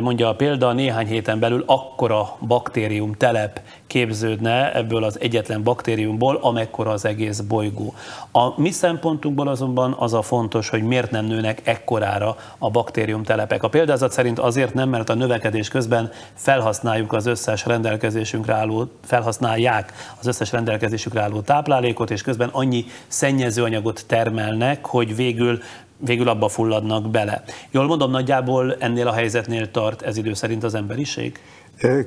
mondja 0.02 0.28
a 0.28 0.36
példa, 0.36 0.74
néhány 0.74 1.08
héten 1.08 1.40
belül 1.40 1.64
akkora 1.66 2.38
baktérium 2.48 3.14
telep 3.14 3.62
képződne 3.88 4.74
ebből 4.74 5.04
az 5.04 5.20
egyetlen 5.20 5.64
baktériumból, 5.64 6.36
amekkora 6.42 6.92
az 6.92 7.06
egész 7.06 7.40
bolygó. 7.40 7.94
A 8.32 8.62
mi 8.62 8.72
szempontunkból 8.72 9.48
azonban 9.48 9.96
az 10.00 10.14
a 10.14 10.22
fontos, 10.22 10.70
hogy 10.70 10.84
miért 10.84 11.12
nem 11.12 11.26
nőnek 11.26 11.62
ekkorára 11.64 12.38
a 12.58 12.70
baktérium 12.70 13.24
telepek. 13.24 13.64
A 13.64 13.70
példázat 13.70 14.12
szerint 14.12 14.40
azért 14.40 14.74
nem, 14.74 14.90
mert 14.90 15.10
a 15.10 15.14
növekedés 15.14 15.68
közben 15.68 16.12
felhasználjuk 16.34 17.14
az 17.14 17.26
összes 17.26 17.66
rendelkezésünkre 17.66 18.54
álló, 18.54 18.90
felhasználják 19.04 19.94
az 20.20 20.28
összes 20.28 20.52
rendelkezésükre 20.52 21.22
álló 21.22 21.40
táplálékot, 21.40 22.12
és 22.12 22.22
közben 22.22 22.50
annyi 22.52 22.86
szennyezőanyagot 23.08 24.04
termelnek, 24.08 24.86
hogy 24.86 25.16
végül 25.16 25.60
végül 25.98 26.28
abba 26.28 26.48
fulladnak 26.48 27.10
bele. 27.10 27.44
Jól 27.72 27.86
mondom, 27.86 28.12
nagyjából 28.12 28.76
ennél 28.80 29.08
a 29.08 29.14
helyzetnél 29.14 29.72
tart 29.72 30.02
ez 30.02 30.18
idő 30.18 30.34
szerint 30.34 30.64
az 30.64 30.74
emberiség? 30.74 31.40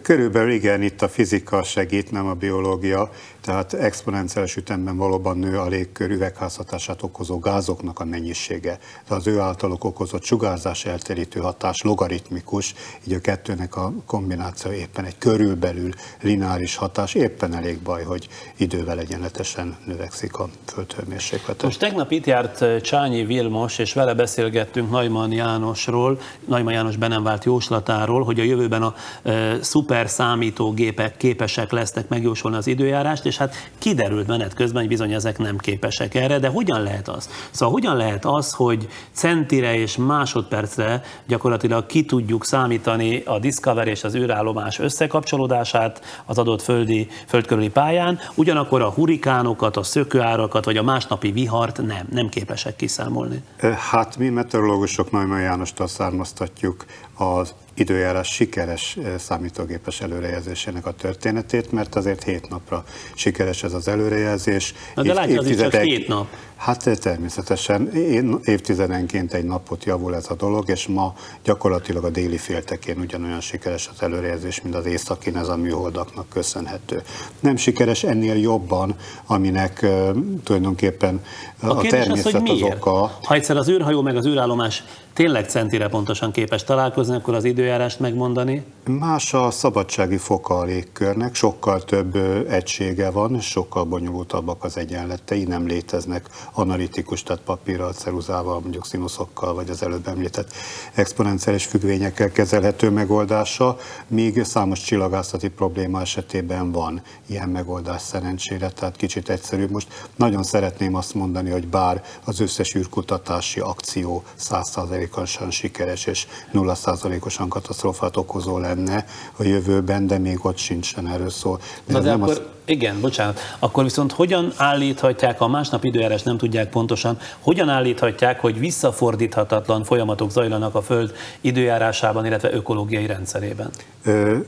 Körülbelül 0.03 0.51
igen, 0.51 0.83
itt 0.83 1.03
a 1.03 1.09
fizika 1.09 1.63
segít, 1.63 2.11
nem 2.11 2.27
a 2.27 2.35
biológia, 2.35 3.11
tehát 3.51 3.73
exponenciális 3.73 4.57
ütemben 4.57 4.97
valóban 4.97 5.39
nő 5.39 5.59
a 5.59 5.67
légkör 5.67 6.11
üvegházhatását 6.11 7.03
okozó 7.03 7.39
gázoknak 7.39 8.01
a 8.01 8.05
mennyisége. 8.05 8.79
De 9.09 9.15
az 9.15 9.27
ő 9.27 9.39
általuk 9.39 9.85
okozott 9.85 10.25
sugárzás 10.25 10.85
elterítő 10.85 11.41
hatás 11.41 11.83
logaritmikus, 11.83 12.75
így 13.07 13.13
a 13.13 13.21
kettőnek 13.21 13.77
a 13.77 13.93
kombináció 14.07 14.71
éppen 14.71 15.05
egy 15.05 15.19
körülbelül 15.19 15.91
lineáris 16.21 16.77
hatás, 16.77 17.15
éppen 17.15 17.55
elég 17.55 17.79
baj, 17.79 18.03
hogy 18.05 18.29
idővel 18.57 18.99
egyenletesen 18.99 19.77
növekszik 19.87 20.39
a 20.39 20.49
földhőmérséklet. 20.65 21.63
Most 21.63 21.79
tegnap 21.79 22.11
itt 22.11 22.27
járt 22.27 22.83
Csányi 22.83 23.25
Vilmos, 23.25 23.79
és 23.79 23.93
vele 23.93 24.15
beszélgettünk 24.15 24.91
Najman 24.91 25.33
Jánosról, 25.33 26.21
Najman 26.45 26.73
János 26.73 26.97
be 26.97 27.09
nem 27.09 27.23
vált 27.23 27.45
jóslatáról, 27.45 28.25
hogy 28.25 28.41
a 28.41 28.43
jövőben 28.43 28.83
a 28.83 28.95
e, 29.23 29.63
szuper 29.63 30.09
számítógépek 30.09 31.17
képesek 31.17 31.71
lesznek 31.71 32.09
megjósolni 32.09 32.57
az 32.57 32.67
időjárást, 32.67 33.25
és 33.25 33.40
hát 33.41 33.71
kiderült 33.79 34.27
menet 34.27 34.55
közben, 34.55 34.81
hogy 34.81 34.89
bizony 34.89 35.13
ezek 35.13 35.39
nem 35.39 35.59
képesek 35.59 36.15
erre, 36.15 36.39
de 36.39 36.49
hogyan 36.49 36.83
lehet 36.83 37.09
az? 37.09 37.29
Szóval 37.51 37.75
hogyan 37.75 37.97
lehet 37.97 38.25
az, 38.25 38.53
hogy 38.53 38.89
centire 39.13 39.75
és 39.75 39.97
másodpercre 39.97 41.03
gyakorlatilag 41.27 41.87
ki 41.87 42.05
tudjuk 42.05 42.45
számítani 42.45 43.23
a 43.27 43.39
Discover 43.39 43.89
és 43.89 44.05
az 44.05 44.15
űrállomás 44.15 44.79
összekapcsolódását 44.79 46.23
az 46.25 46.39
adott 46.39 46.63
földi, 46.63 47.09
földkörüli 47.27 47.71
pályán, 47.71 48.19
ugyanakkor 48.35 48.83
a 48.83 48.91
hurikánokat, 48.91 49.77
a 49.77 49.83
szökőárakat 49.83 50.65
vagy 50.65 50.77
a 50.77 50.83
másnapi 50.83 51.33
vihart 51.33 51.83
nem, 51.87 52.07
nem 52.11 52.29
képesek 52.29 52.77
kiszámolni. 52.77 53.43
Hát 53.91 54.17
mi 54.17 54.29
meteorológusok 54.29 55.11
Neumann 55.11 55.41
Jánostal 55.41 55.87
származtatjuk 55.87 56.85
az 57.15 57.55
időjárás 57.81 58.33
sikeres 58.33 58.99
számítógépes 59.19 60.01
előrejelzésének 60.01 60.87
a 60.87 60.93
történetét, 60.93 61.73
mert 61.73 61.95
azért 61.95 62.23
hét 62.23 62.49
napra 62.49 62.85
sikeres 63.15 63.63
ez 63.63 63.73
az 63.73 63.89
előrejelzés. 63.89 64.75
Na 64.95 65.03
de 65.03 65.13
látja, 65.13 65.41
az 65.41 65.57
csak 65.57 65.75
hét 65.75 66.09
nap. 66.09 66.27
Hát 66.61 67.01
természetesen. 67.01 67.93
Én 67.95 68.39
évtizedenként 68.45 69.33
egy 69.33 69.45
napot 69.45 69.85
javul 69.85 70.15
ez 70.15 70.27
a 70.31 70.35
dolog, 70.35 70.69
és 70.69 70.87
ma 70.87 71.15
gyakorlatilag 71.45 72.05
a 72.05 72.11
déli 72.11 72.37
féltekén 72.37 72.99
ugyanolyan 72.99 73.41
sikeres 73.41 73.91
az 73.95 74.03
előrejelzés, 74.03 74.63
mint 74.63 74.75
az 74.75 74.87
északin, 74.87 75.37
ez 75.37 75.49
a 75.49 75.57
műholdaknak 75.57 76.29
köszönhető. 76.29 77.03
Nem 77.41 77.57
sikeres 77.57 78.05
ennél 78.05 78.37
jobban, 78.37 78.95
aminek 79.27 79.81
uh, 79.83 80.17
tulajdonképpen 80.45 81.23
a, 81.61 81.67
a 81.67 81.81
természet 81.81 82.35
az, 82.35 82.51
az 82.51 82.63
oka. 82.63 83.19
Ha 83.23 83.35
egyszer 83.35 83.57
az 83.57 83.69
űrhajó 83.69 84.03
meg 84.03 84.17
az 84.17 84.27
űrállomás 84.27 84.85
tényleg 85.13 85.49
centire 85.49 85.89
pontosan 85.89 86.31
képes 86.31 86.65
találkozni, 86.65 87.15
akkor 87.15 87.35
az 87.35 87.45
időjárást 87.45 88.01
megmondani? 88.01 88.65
Más 88.85 89.35
a 89.35 89.51
szabadsági 89.51 90.17
foka 90.17 90.59
a 90.59 90.65
légkörnek, 90.65 91.35
sokkal 91.35 91.85
több 91.85 92.17
egysége 92.49 93.11
van, 93.11 93.41
sokkal 93.41 93.85
bonyolultabbak 93.85 94.65
az 94.65 94.77
egyenletei, 94.77 95.45
nem 95.45 95.67
léteznek 95.67 96.29
analitikus, 96.53 97.23
tehát 97.23 97.43
papírral, 97.43 97.93
ceruzával, 97.93 98.61
mondjuk 98.61 98.87
színuszokkal, 98.87 99.55
vagy 99.55 99.71
az 99.71 99.83
előbb 99.83 100.09
említett 100.09 100.53
exponenciális 100.95 101.65
függvényekkel 101.65 102.31
kezelhető 102.31 102.91
megoldása, 102.91 103.77
míg 104.07 104.45
számos 104.45 104.81
csillagászati 104.81 105.49
probléma 105.49 106.01
esetében 106.01 106.73
van 106.73 107.03
ilyen 107.27 107.49
megoldás 107.49 108.03
szerencsére, 108.03 108.71
tehát 108.71 108.97
kicsit 108.97 109.29
egyszerűbb. 109.29 109.71
Most 109.71 110.09
nagyon 110.17 110.43
szeretném 110.43 110.95
azt 110.95 111.15
mondani, 111.15 111.51
hogy 111.51 111.67
bár 111.67 112.05
az 112.25 112.41
összes 112.41 112.75
űrkutatási 112.75 113.61
akció 113.61 114.23
100%-osan 114.41 115.51
sikeres 115.51 116.07
és 116.07 116.27
0%-osan 116.53 117.49
katasztrófát 117.49 118.17
okozó 118.17 118.59
lenne 118.59 119.05
a 119.37 119.43
jövőben, 119.43 120.07
de 120.07 120.19
még 120.19 120.45
ott 120.45 120.57
sincsen 120.57 121.09
erről 121.09 121.31
szó. 121.31 121.59
De, 121.87 122.01
de 122.01 122.13
akkor, 122.13 122.29
az... 122.29 122.43
igen, 122.65 123.01
bocsánat, 123.01 123.41
akkor 123.59 123.85
viszont 123.85 124.13
hogyan 124.13 124.53
állíthatják, 124.57 125.39
ha 125.39 125.49
másnap 125.49 125.85
időjárás 125.85 126.23
nem 126.23 126.37
tudják 126.37 126.71
pontosan, 126.71 127.19
hogyan 127.41 127.69
állíthatják, 127.69 128.41
hogy 128.41 128.59
visszafordíthatatlan 128.59 129.85
folyamatok 129.85 130.31
zajlanak 130.31 130.75
a 130.75 130.83
Föld 130.83 131.13
időjárásában, 131.41 132.27
illetve 132.27 132.53
ökológiai 132.53 133.07
rendszerében? 133.07 133.71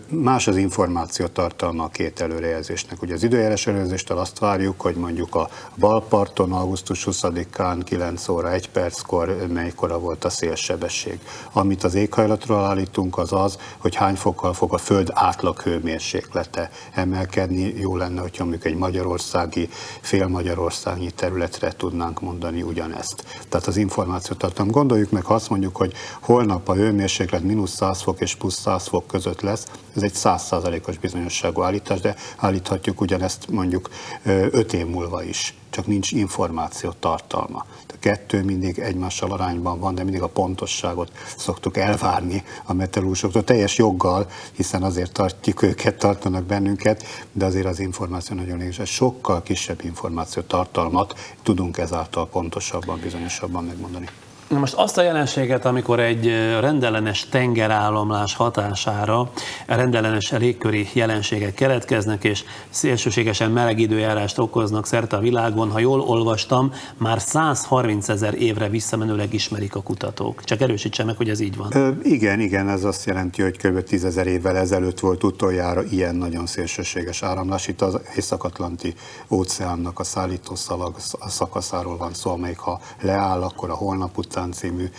Más 0.09 0.47
az 0.47 0.57
információ 0.57 1.27
tartalma 1.27 1.85
a 1.85 1.89
két 1.89 2.21
előrejelzésnek. 2.21 3.03
Ugye 3.03 3.15
az 3.15 3.23
időjárás 3.23 3.67
előrejelzéstől 3.67 4.19
azt 4.19 4.39
várjuk, 4.39 4.81
hogy 4.81 4.95
mondjuk 4.95 5.35
a 5.35 5.49
balparton 5.79 6.53
augusztus 6.53 7.07
20-án 7.11 7.81
9 7.85 8.29
óra 8.29 8.53
1 8.53 8.69
perckor 8.69 9.37
melykora 9.53 9.99
volt 9.99 10.25
a 10.25 10.31
szélsebesség. 10.31 11.19
Amit 11.53 11.85
az 11.85 11.95
éghajlatról 11.95 12.65
állítunk, 12.65 13.19
az 13.19 13.33
az, 13.33 13.59
hogy 13.79 13.95
hány 13.95 14.15
fokkal 14.15 14.53
fog 14.53 14.75
a 14.75 14.79
Föld 14.79 15.11
átlag 15.13 15.61
hőmérséklete 15.61 16.71
emelkedni. 16.95 17.75
Jó 17.79 17.97
lenne, 17.97 18.12
hogyha 18.21 18.45
mondjuk 18.45 18.65
egy 18.65 18.77
magyarországi, 18.77 19.69
fél 20.01 20.27
magyarországi 20.27 21.11
területre 21.11 21.73
tudnánk 21.73 22.21
mondani 22.21 22.63
ugyanezt. 22.63 23.25
Tehát 23.49 23.67
az 23.67 23.77
információtartalom. 23.77 24.71
Gondoljuk 24.71 25.11
meg, 25.11 25.25
ha 25.25 25.35
azt 25.35 25.51
mondjuk, 25.51 25.77
hogy 25.77 25.93
holnap 26.21 26.69
a 26.69 26.75
hőmérséklet 26.75 27.43
mínusz 27.43 27.75
100 27.75 28.03
fok 28.03 28.21
és 28.21 28.35
plusz 28.35 28.61
100 28.61 28.87
fok 28.87 29.07
között 29.07 29.41
lesz, 29.41 29.67
ez 29.97 30.03
egy 30.03 30.15
100%-os 30.15 30.99
bizonyosságú 30.99 31.63
állítás, 31.63 32.01
de 32.01 32.17
állíthatjuk 32.37 33.01
ugyanezt 33.01 33.51
mondjuk 33.51 33.89
5 34.25 34.73
év 34.73 34.87
múlva 34.87 35.23
is 35.23 35.55
csak 35.73 35.87
nincs 35.87 36.13
információ 36.13 36.91
tartalma. 36.99 37.67
A 37.89 37.95
kettő 38.01 38.43
mindig 38.43 38.79
egymással 38.79 39.33
arányban 39.33 39.81
van, 39.81 39.95
de 39.95 40.03
mindig 40.03 40.23
a 40.23 40.29
pontosságot 40.29 41.13
szoktuk 41.37 41.77
elvárni 41.77 42.45
a 42.65 42.73
meteorológusoktól, 42.73 43.45
teljes 43.45 43.77
joggal, 43.77 44.31
hiszen 44.53 44.83
azért 44.83 45.13
tartjuk 45.13 45.63
őket, 45.63 45.99
tartanak 45.99 46.45
bennünket, 46.45 47.05
de 47.33 47.45
azért 47.45 47.67
az 47.67 47.79
információ 47.79 48.37
nagyon 48.37 48.59
lényeges. 48.59 48.91
Sokkal 48.91 49.43
kisebb 49.43 49.85
információ 49.85 50.43
tartalmat 50.43 51.35
tudunk 51.43 51.79
ezáltal 51.79 52.29
pontosabban, 52.29 53.01
bizonyosabban 53.01 53.65
megmondani. 53.65 54.09
Na 54.53 54.59
most 54.59 54.75
azt 54.75 54.99
a 54.99 55.03
jelenséget, 55.03 55.65
amikor 55.65 56.01
egy 56.01 56.27
rendellenes 56.61 57.29
tengerállamlás 57.29 58.35
hatására 58.35 59.31
rendellenes 59.67 60.31
légköri 60.31 60.89
jelenségek 60.93 61.55
keletkeznek, 61.55 62.25
és 62.25 62.45
szélsőségesen 62.71 63.51
meleg 63.51 63.79
időjárást 63.79 64.39
okoznak 64.39 64.87
szerte 64.87 65.17
a 65.17 65.21
világon, 65.21 65.71
ha 65.71 65.79
jól 65.79 66.01
olvastam, 66.01 66.73
már 66.97 67.21
130 67.21 68.09
ezer 68.09 68.35
évre 68.35 68.69
visszamenőleg 68.69 69.35
ismerik 69.35 69.75
a 69.75 69.83
kutatók. 69.83 70.45
Csak 70.45 70.61
erősítse 70.61 71.05
meg, 71.05 71.17
hogy 71.17 71.29
ez 71.29 71.41
így 71.41 71.57
van. 71.57 71.69
Ö, 71.75 71.91
igen, 72.03 72.41
igen, 72.41 72.69
ez 72.69 72.85
azt 72.85 73.07
jelenti, 73.07 73.43
hogy 73.43 73.57
kb. 73.57 73.83
10 73.83 74.05
ezer 74.05 74.27
évvel 74.27 74.57
ezelőtt 74.57 75.01
volt 75.01 75.25
utoljára 75.25 75.83
ilyen 75.83 76.15
nagyon 76.15 76.47
szélsőséges 76.47 77.23
áramlás. 77.23 77.69
Itt 77.69 77.81
az 77.81 78.01
Észak-Atlanti 78.17 78.95
óceánnak 79.31 79.99
a 79.99 80.05
szállítószalag 80.05 80.95
szakaszáról 81.27 81.97
van 81.97 82.15
szó, 82.15 82.31
amelyik 82.31 82.59
ha 82.59 82.81
leáll, 83.01 83.43
akkor 83.43 83.71
a 83.71 83.75
holnap 83.75 84.19
után 84.19 84.41
Afganisztán 84.43 84.53
című 84.53 84.91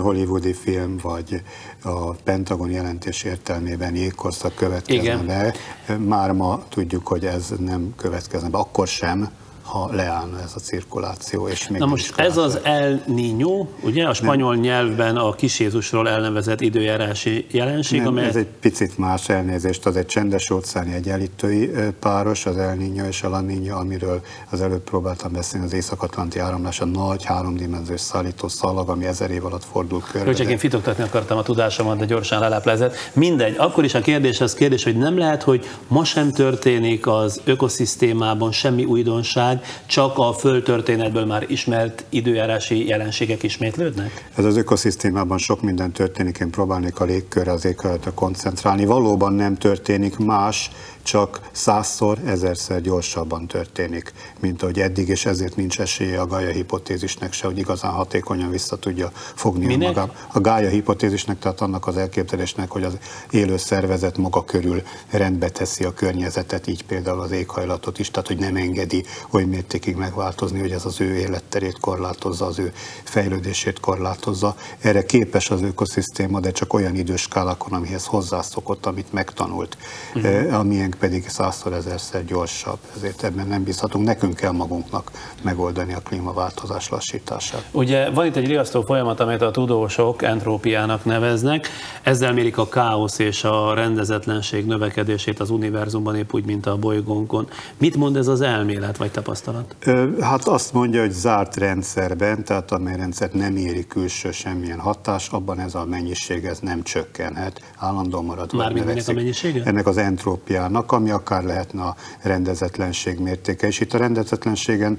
hollywoodi 0.00 0.52
film, 0.52 0.96
vagy 1.02 1.42
a 1.82 2.10
Pentagon 2.10 2.70
jelentés 2.70 3.22
értelmében 3.22 3.94
jégkorszak 3.94 4.54
következne 4.54 5.02
Igen. 5.02 5.26
be. 5.26 5.54
Már 5.96 6.32
ma 6.32 6.62
tudjuk, 6.68 7.06
hogy 7.06 7.26
ez 7.26 7.52
nem 7.58 7.94
következne 7.96 8.48
be, 8.48 8.58
akkor 8.58 8.86
sem, 8.86 9.30
ha 9.68 9.88
leállna 9.92 10.40
ez 10.42 10.52
a 10.54 10.58
cirkuláció. 10.58 11.48
És 11.48 11.68
még 11.68 11.80
Na 11.80 11.86
most 11.86 12.18
ez 12.18 12.36
az 12.36 12.58
El 12.62 13.02
Niño, 13.08 13.66
ugye 13.82 14.06
a 14.06 14.14
spanyol 14.14 14.52
Nem. 14.52 14.60
nyelvben 14.60 15.16
a 15.16 15.32
kis 15.32 15.60
Jézusról 15.60 16.08
elnevezett 16.08 16.60
időjárási 16.60 17.46
jelenség, 17.50 17.98
Nem, 17.98 18.08
amely... 18.08 18.24
ez 18.24 18.36
egy 18.36 18.46
picit 18.60 18.98
más 18.98 19.28
elnézést, 19.28 19.86
az 19.86 19.96
egy 19.96 20.06
csendes 20.06 20.50
óceáni 20.50 20.94
egyenlítői 20.94 21.70
páros, 22.00 22.46
az 22.46 22.56
El 22.56 22.76
Niño 22.78 23.06
és 23.06 23.22
a 23.22 23.28
La 23.28 23.40
Niña, 23.40 23.72
amiről 23.72 24.20
az 24.50 24.60
előbb 24.60 24.82
próbáltam 24.82 25.32
beszélni, 25.32 25.66
az 25.66 25.72
Észak-Atlanti 25.72 26.38
áramlás, 26.38 26.80
a 26.80 26.84
nagy 26.84 27.24
háromdimenziós 27.24 28.00
szállító 28.00 28.48
szalag, 28.48 28.88
ami 28.88 29.04
ezer 29.04 29.30
év 29.30 29.44
alatt 29.44 29.64
fordul 29.64 30.02
körbe. 30.12 30.32
Csak 30.32 30.50
én 30.50 30.58
fitoktatni 30.58 31.02
akartam 31.04 31.38
a 31.38 31.42
tudásomat, 31.42 31.98
de 31.98 32.04
gyorsan 32.04 32.40
leleplezett. 32.40 32.94
Mindegy, 33.12 33.56
akkor 33.56 33.84
is 33.84 33.94
a 33.94 34.00
kérdés 34.00 34.40
az 34.40 34.54
kérdés, 34.54 34.84
hogy 34.84 34.96
nem 34.96 35.18
lehet, 35.18 35.42
hogy 35.42 35.66
ma 35.88 36.04
sem 36.04 36.32
történik 36.32 37.06
az 37.06 37.40
ökoszisztémában 37.44 38.52
semmi 38.52 38.84
újdonság, 38.84 39.57
csak 39.86 40.18
a 40.18 40.32
földtörténetből 40.32 41.24
már 41.24 41.44
ismert 41.48 42.04
időjárási 42.08 42.86
jelenségek 42.86 43.42
ismétlődnek? 43.42 44.28
Ez 44.34 44.44
az 44.44 44.56
ökoszisztémában 44.56 45.38
sok 45.38 45.62
minden 45.62 45.92
történik, 45.92 46.38
én 46.38 46.50
próbálnék 46.50 47.00
a 47.00 47.04
légkörre, 47.04 47.52
az 47.52 47.64
éghajlatra 47.64 48.12
koncentrálni. 48.14 48.84
Valóban 48.84 49.32
nem 49.32 49.56
történik 49.56 50.16
más, 50.16 50.70
csak 51.08 51.40
százszor, 51.52 52.18
ezerszer 52.24 52.80
gyorsabban 52.80 53.46
történik, 53.46 54.12
mint 54.40 54.62
ahogy 54.62 54.80
eddig, 54.80 55.08
és 55.08 55.26
ezért 55.26 55.56
nincs 55.56 55.80
esélye 55.80 56.20
a 56.20 56.26
Gaia 56.26 56.50
hipotézisnek 56.50 57.32
se, 57.32 57.46
hogy 57.46 57.58
igazán 57.58 57.92
hatékonyan 57.92 58.50
vissza 58.50 58.76
tudja 58.76 59.10
fogni 59.14 59.66
Minek? 59.66 59.88
magát. 59.88 60.26
A 60.32 60.40
Gaia 60.40 60.68
hipotézisnek, 60.68 61.38
tehát 61.38 61.60
annak 61.60 61.86
az 61.86 61.96
elképzelésnek, 61.96 62.70
hogy 62.70 62.82
az 62.82 62.98
élő 63.30 63.56
szervezet 63.56 64.16
maga 64.16 64.44
körül 64.44 64.82
rendbe 65.10 65.48
teszi 65.48 65.84
a 65.84 65.94
környezetet, 65.94 66.66
így 66.66 66.84
például 66.84 67.20
az 67.20 67.30
éghajlatot 67.30 67.98
is, 67.98 68.10
tehát 68.10 68.28
hogy 68.28 68.38
nem 68.38 68.56
engedi 68.56 69.04
oly 69.30 69.44
mértékig 69.44 69.96
megváltozni, 69.96 70.60
hogy 70.60 70.70
ez 70.70 70.84
az 70.84 71.00
ő 71.00 71.16
életterét 71.16 71.78
korlátozza, 71.80 72.46
az 72.46 72.58
ő 72.58 72.72
fejlődését 73.04 73.80
korlátozza. 73.80 74.56
Erre 74.80 75.04
képes 75.04 75.50
az 75.50 75.62
ökoszisztéma, 75.62 76.40
de 76.40 76.50
csak 76.50 76.72
olyan 76.72 76.94
időskálákon, 76.94 77.72
amihez 77.72 78.04
hozzászokott, 78.04 78.86
amit 78.86 79.12
megtanult, 79.12 79.76
uh-huh. 80.14 80.58
amilyen 80.58 80.96
pedig 80.98 81.28
százszor 81.28 81.72
ezerszer 81.72 82.24
gyorsabb. 82.24 82.78
Ezért 82.96 83.24
ebben 83.24 83.46
nem 83.46 83.62
bízhatunk. 83.62 84.04
Nekünk 84.04 84.34
kell 84.34 84.52
magunknak 84.52 85.10
megoldani 85.42 85.92
a 85.92 86.00
klímaváltozás 86.00 86.88
lassítását. 86.88 87.64
Ugye 87.70 88.10
van 88.10 88.26
itt 88.26 88.36
egy 88.36 88.46
riasztó 88.46 88.82
folyamat, 88.82 89.20
amelyet 89.20 89.42
a 89.42 89.50
tudósok 89.50 90.22
entrópiának 90.22 91.04
neveznek. 91.04 91.68
Ezzel 92.02 92.32
mérik 92.32 92.58
a 92.58 92.68
káosz 92.68 93.18
és 93.18 93.44
a 93.44 93.74
rendezetlenség 93.74 94.66
növekedését 94.66 95.40
az 95.40 95.50
univerzumban, 95.50 96.16
épp 96.16 96.32
úgy, 96.32 96.44
mint 96.44 96.66
a 96.66 96.76
bolygónkon. 96.76 97.48
Mit 97.76 97.96
mond 97.96 98.16
ez 98.16 98.26
az 98.26 98.40
elmélet 98.40 98.96
vagy 98.96 99.10
tapasztalat? 99.10 99.76
Hát 100.20 100.44
azt 100.48 100.72
mondja, 100.72 101.00
hogy 101.00 101.10
zárt 101.10 101.56
rendszerben, 101.56 102.44
tehát 102.44 102.72
amely 102.72 102.96
rendszer 102.96 103.30
nem 103.32 103.56
éri 103.56 103.86
külső 103.86 104.30
semmilyen 104.30 104.78
hatás, 104.78 105.28
abban 105.28 105.58
ez 105.60 105.74
a 105.74 105.84
mennyiség 105.84 106.44
ez 106.44 106.58
nem 106.58 106.82
csökkenhet, 106.82 107.60
állandóan 107.76 108.24
marad. 108.24 108.52
Mármint 108.52 109.08
a 109.08 109.12
mennyisége? 109.12 109.62
Ennek 109.64 109.86
az 109.86 109.96
entrópiának, 109.96 110.87
ami 110.92 111.10
akár 111.10 111.44
lehetne 111.44 111.82
a 111.82 111.96
rendezetlenség 112.22 113.18
mértéke. 113.18 113.66
És 113.66 113.80
itt 113.80 113.94
a 113.94 113.98
rendezetlenségen 113.98 114.98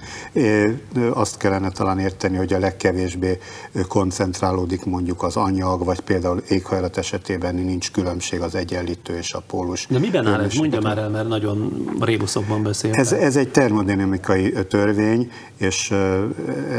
azt 1.14 1.38
kellene 1.38 1.70
talán 1.72 2.00
érteni, 2.00 2.38
hogy 2.38 2.54
a 2.54 2.60
legkevésbé 2.60 3.38
koncentrálódik 3.88 4.86
mondjuk 4.86 5.24
az 5.24 5.36
anyag, 5.36 5.84
vagy 5.86 6.00
például 6.00 6.44
éghajlat 6.48 6.98
esetében 6.98 7.56
nincs 7.56 7.92
különbség 7.92 8.42
az 8.42 8.56
egyenlítő 8.56 9.18
és 9.18 9.34
a 9.34 9.40
pólus. 9.48 9.88
De 9.90 10.00
miben 10.00 10.28
áll 10.28 10.42
ez? 10.42 10.54
Mondja 10.54 10.82
már 10.82 10.98
el, 10.98 11.10
mert 11.10 11.28
nagyon 11.28 11.88
rébuszokban 12.00 12.64
beszél. 12.64 12.94
Ez, 12.94 13.12
ez 13.12 13.36
egy 13.36 13.52
termodinamikai 13.52 14.54
törvény, 14.68 15.32
és 15.58 15.94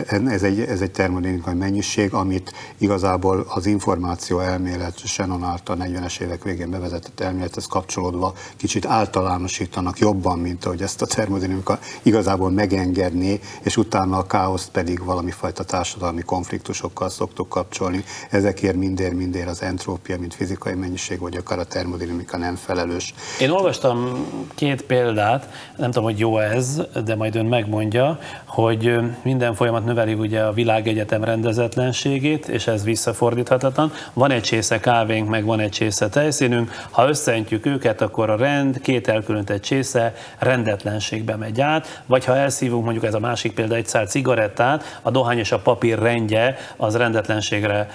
ez 0.07 0.43
egy, 0.43 0.61
ez 0.61 0.81
egy 0.81 0.91
termodinamikai 0.91 1.55
mennyiség, 1.55 2.13
amit 2.13 2.53
igazából 2.79 3.47
az 3.49 3.67
információ 3.67 4.41
elmélet 4.41 4.99
Shannon 4.99 5.45
által 5.45 5.77
40-es 5.81 6.21
évek 6.21 6.43
végén 6.43 6.71
bevezetett 6.71 7.21
elmélethez 7.21 7.67
kapcsolódva 7.67 8.35
kicsit 8.57 8.87
általánosítanak 8.91 9.99
jobban, 9.99 10.39
mint 10.39 10.65
ahogy 10.65 10.83
ezt 10.83 11.03
a 11.03 11.07
termodinamika 11.07 11.79
igazából 12.03 12.51
megengedné, 12.51 13.41
és 13.63 13.77
utána 13.77 14.19
a 14.19 14.27
káoszt 14.27 14.71
pedig 14.71 15.05
valami 15.05 15.31
fajta 15.31 15.65
társadalmi 15.65 16.23
konfliktusokkal 16.23 17.09
szoktuk 17.09 17.49
kapcsolni. 17.49 18.05
Ezekért 18.31 18.77
mindér, 18.77 19.13
mindér 19.13 19.47
az 19.47 19.63
entrópia, 19.63 20.19
mint 20.19 20.35
fizikai 20.35 20.75
mennyiség, 20.75 21.19
vagy 21.19 21.37
akár 21.37 21.59
a 21.59 21.65
termodinamika 21.65 22.37
nem 22.37 22.57
felelős. 22.57 23.15
Én 23.41 23.51
olvastam 23.51 24.27
két 24.55 24.83
példát, 24.83 25.49
nem 25.77 25.91
tudom, 25.91 26.05
hogy 26.05 26.19
jó 26.19 26.39
ez, 26.39 26.81
de 27.05 27.17
majd 27.17 27.37
ön 27.37 27.47
megmondja, 27.47 28.19
hogy 28.47 28.99
minden 29.23 29.55
folyamat 29.55 29.85
növeli 29.85 30.13
ugye 30.15 30.41
a 30.41 30.53
világegyetem 30.53 31.25
rendezetlenségét, 31.25 32.49
és 32.49 32.67
ez 32.67 32.85
visszafordíthatatlan. 32.85 33.93
Van 34.13 34.31
egy 34.31 34.43
csésze 34.43 34.81
kávénk, 34.81 35.29
meg 35.29 35.45
van 35.45 35.61
egy 35.61 35.71
csésze 35.71 36.09
tejszínünk, 36.09 36.71
ha 36.91 37.09
összeentjük 37.09 37.67
őket, 37.67 38.01
akkor 38.01 38.31
a 38.31 38.37
rend, 38.37 38.80
két 38.81 39.09
elkülönített 39.09 39.63
csésze 39.63 40.15
rendetlenségbe 40.39 41.37
megy 41.37 41.61
át, 41.61 42.03
vagy 42.07 42.25
ha 42.25 42.37
elszívunk 42.37 42.85
mondjuk 42.85 43.05
ez 43.05 43.15
a 43.15 43.19
másik 43.19 43.53
példa 43.53 43.75
egy 43.75 43.87
szál 43.87 44.07
cigarettát, 44.07 44.99
a 45.03 45.11
dohány 45.11 45.39
és 45.39 45.53
a 45.53 45.59
papír 45.59 45.99
rendje 45.99 46.57
az 46.77 46.97
rendetlenségre 46.97 47.89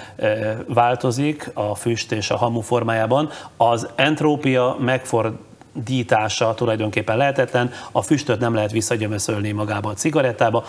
változik 0.66 1.50
a 1.54 1.74
füst 1.74 2.12
és 2.12 2.30
a 2.30 2.36
hamu 2.36 2.60
formájában. 2.60 3.30
Az 3.56 3.88
entrópia 3.94 4.76
megfordít 4.80 5.45
dítása 5.84 6.54
tulajdonképpen 6.54 7.16
lehetetlen, 7.16 7.70
a 7.92 8.02
füstöt 8.02 8.40
nem 8.40 8.54
lehet 8.54 8.70
visszagyömöszölni 8.70 9.52
magába 9.52 9.88
a 9.88 9.94
cigarettába, 9.94 10.64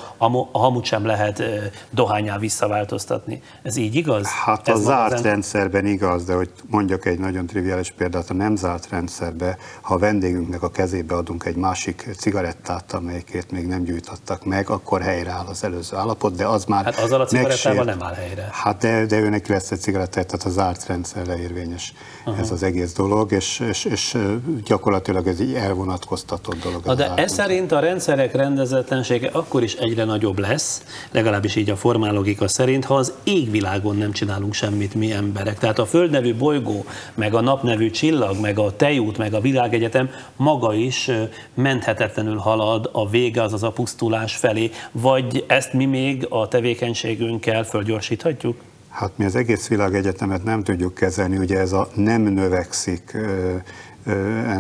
a 0.52 0.60
hamut 0.60 0.86
sem 0.86 1.06
lehet 1.06 1.44
dohányá 1.90 2.38
visszaváltoztatni. 2.38 3.42
Ez 3.64 3.76
így 3.76 3.96
igaz? 3.96 4.28
Hát 4.28 4.68
Ez 4.68 4.80
a 4.80 4.82
zárt 4.82 5.12
rend... 5.12 5.26
rendszerben 5.26 5.86
igaz, 5.86 6.26
de 6.26 6.34
hogy 6.34 6.50
mondjak 6.68 7.06
egy 7.06 7.20
nagyon 7.20 7.46
triviális 7.46 7.92
példát, 7.92 8.30
a 8.30 8.34
nem 8.34 8.56
zárt 8.56 8.90
rendszerben, 8.90 9.58
ha 9.82 9.94
a 9.94 9.98
vendégünknek 9.98 10.64
a 10.64 10.70
kezébe 10.70 11.16
adunk 11.16 11.46
egy 11.46 11.56
másik 11.56 12.10
cigarettát, 12.18 12.94
amelyikét 12.94 13.52
még 13.52 13.68
nem 13.68 13.84
gyújtottak 13.84 14.46
meg, 14.46 14.70
akkor 14.70 15.02
helyreáll 15.02 15.46
az 15.46 15.64
előző 15.64 15.98
állapot, 15.98 16.36
de 16.36 16.46
az 16.46 16.66
már 16.66 16.84
Hát 16.84 17.00
azzal 17.00 17.22
a 17.22 17.26
cigarettával 17.26 17.84
nem 17.84 18.04
áll 18.04 18.14
helyre. 18.14 18.50
Hát 18.52 18.78
de, 18.78 19.06
de 19.06 19.20
őnek 19.20 19.48
lesz 19.48 19.72
egy 19.72 19.80
cigarettát, 19.80 20.26
tehát 20.28 20.46
a 20.46 20.50
zárt 20.50 20.88
rendszerre 20.88 21.40
érvényes 21.40 21.94
uh-huh. 22.26 22.40
ez 22.40 22.52
az 22.52 22.64
egész 22.64 22.94
dolog, 22.94 23.32
és, 23.32 23.60
és, 23.60 23.86
és 23.86 24.18
gyakorlatilag 24.64 24.97
gyakorlatilag 24.98 25.28
ez 25.28 25.40
egy 25.40 25.64
elvonatkoztatott 25.64 26.64
dolog. 26.64 26.86
Na 26.86 26.96
de 26.96 27.14
ez 27.16 27.34
szerint 27.34 27.72
a 27.72 27.80
rendszerek 27.80 28.36
rendezetlensége 28.36 29.30
akkor 29.32 29.64
is 29.64 29.74
egyre 29.74 30.04
nagyobb 30.04 30.40
lesz, 30.40 30.84
legalábbis 31.12 31.56
így 31.56 31.70
a 31.70 31.76
formálogika 31.76 32.48
szerint, 32.48 32.86
ha 32.86 32.96
az 32.96 33.14
égvilágon 33.24 33.96
nem 33.96 34.12
csinálunk 34.12 34.54
semmit 34.54 34.96
mi 34.96 35.12
emberek. 35.12 35.58
Tehát 35.58 35.80
a 35.80 35.86
Föld 35.86 36.12
nevű 36.12 36.36
bolygó, 36.36 36.86
meg 37.14 37.34
a 37.34 37.42
nap 37.42 37.64
nevű 37.64 37.90
csillag, 37.90 38.40
meg 38.40 38.60
a 38.60 38.76
tejút, 38.76 39.18
meg 39.18 39.34
a 39.34 39.42
világegyetem 39.42 40.10
maga 40.36 40.74
is 40.74 41.12
menthetetlenül 41.54 42.38
halad 42.38 42.90
a 42.92 43.10
vége, 43.10 43.42
azaz 43.42 43.64
a 43.64 43.72
pusztulás 43.72 44.36
felé, 44.36 44.72
vagy 44.92 45.44
ezt 45.48 45.74
mi 45.74 45.86
még 45.86 46.28
a 46.30 46.48
tevékenységünkkel 46.48 47.64
fölgyorsíthatjuk? 47.64 48.58
Hát 48.90 49.12
mi 49.16 49.26
az 49.26 49.36
egész 49.36 49.68
világegyetemet 49.68 50.44
nem 50.44 50.64
tudjuk 50.64 50.94
kezelni, 50.94 51.38
ugye 51.38 51.60
ez 51.60 51.72
a 51.72 51.88
nem 51.96 52.22
növekszik 52.22 53.18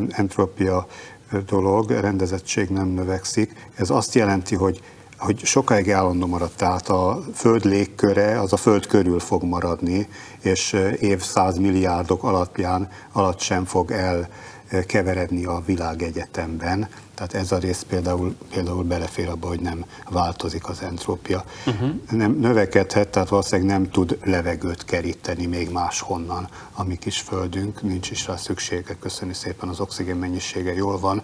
entropia 0.10 0.88
dolog, 1.45 1.89
rendezettség 1.89 2.70
nem 2.70 2.88
növekszik. 2.88 3.70
Ez 3.76 3.89
azt 3.89 4.16
jelenti, 4.16 4.56
hogy 4.56 4.82
hogy 5.18 5.45
sokáig 5.45 5.91
állandó 5.91 6.28
maradt, 6.28 6.58
tehát 6.58 6.89
a 6.89 7.20
Föld 7.34 7.66
légköre 7.66 8.39
az 8.39 8.54
a 8.54 8.58
Föld 8.58 8.86
körül 8.88 9.20
fog 9.20 9.43
maradni, 9.43 10.08
és 10.41 10.76
évszázmilliárdok 11.00 12.24
alapján 12.24 12.89
alatt 13.12 13.39
sem 13.39 13.66
fog 13.66 13.91
elkeveredni 14.70 15.45
a 15.45 15.64
világegyetemben. 15.66 16.89
Tehát 17.18 17.34
ez 17.34 17.51
a 17.51 17.57
rész 17.57 17.86
például, 17.88 18.36
például 18.49 18.84
belefér 18.84 19.30
abba, 19.30 19.47
hogy 19.47 19.59
nem 19.59 19.86
változik 20.09 20.70
az 20.70 20.82
entrópia. 20.82 21.43
Uh-huh. 21.65 21.89
Nem 22.11 22.32
növekedhet, 22.32 23.09
tehát 23.09 23.30
valószínűleg 23.30 23.70
nem 23.72 23.89
tud 23.89 24.18
levegőt 24.24 24.86
keríteni 24.86 25.45
még 25.45 25.70
máshonnan 25.72 26.47
a 26.74 26.84
mi 26.84 26.95
kis 26.95 27.20
földünk, 27.20 27.82
nincs 27.82 28.11
is 28.11 28.28
rá 28.28 28.36
szüksége, 28.36 28.95
köszönni 28.99 29.34
szépen, 29.34 29.70
az 29.70 29.80
oxigén 29.80 30.15
mennyisége 30.15 30.74
jól 30.74 30.99
van, 30.99 31.22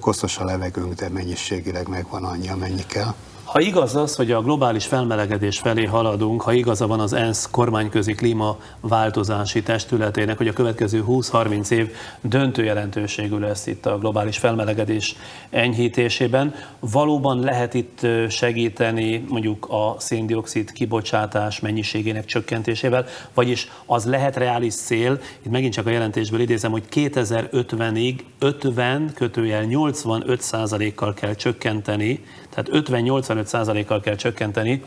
koszos 0.00 0.38
a 0.38 0.44
levegőnk, 0.44 0.94
de 0.94 1.08
mennyiségileg 1.08 1.88
megvan 1.88 2.24
annyi, 2.24 2.48
amennyi 2.48 2.86
kell. 2.86 3.14
Ha 3.48 3.60
igaz 3.60 3.96
az, 3.96 4.16
hogy 4.16 4.32
a 4.32 4.42
globális 4.42 4.86
felmelegedés 4.86 5.58
felé 5.58 5.84
haladunk, 5.84 6.42
ha 6.42 6.52
igaza 6.52 6.86
van 6.86 7.00
az 7.00 7.12
ENSZ 7.12 7.48
kormányközi 7.50 8.14
klímaváltozási 8.14 9.62
testületének, 9.62 10.36
hogy 10.36 10.48
a 10.48 10.52
következő 10.52 11.04
20-30 11.08 11.70
év 11.70 11.92
döntő 12.20 12.64
jelentőségű 12.64 13.38
lesz 13.38 13.66
itt 13.66 13.86
a 13.86 13.98
globális 13.98 14.38
felmelegedés 14.38 15.16
enyhítésében, 15.50 16.54
valóban 16.80 17.40
lehet 17.40 17.74
itt 17.74 18.06
segíteni 18.28 19.24
mondjuk 19.28 19.66
a 19.70 19.94
széndiokszid 19.98 20.72
kibocsátás 20.72 21.60
mennyiségének 21.60 22.24
csökkentésével, 22.24 23.06
vagyis 23.34 23.70
az 23.86 24.04
lehet 24.04 24.36
reális 24.36 24.74
cél, 24.74 25.20
itt 25.42 25.50
megint 25.50 25.72
csak 25.72 25.86
a 25.86 25.90
jelentésből 25.90 26.40
idézem, 26.40 26.70
hogy 26.70 26.84
2050-ig 26.92 28.18
50 28.38 29.12
kötőjel 29.14 29.64
85% 29.68 30.92
kal 30.94 31.14
kell 31.14 31.34
csökkenteni, 31.34 32.24
tehát 32.62 32.86
50-85%-kal 32.88 34.00
kell 34.00 34.14
csökkenteni 34.14 34.82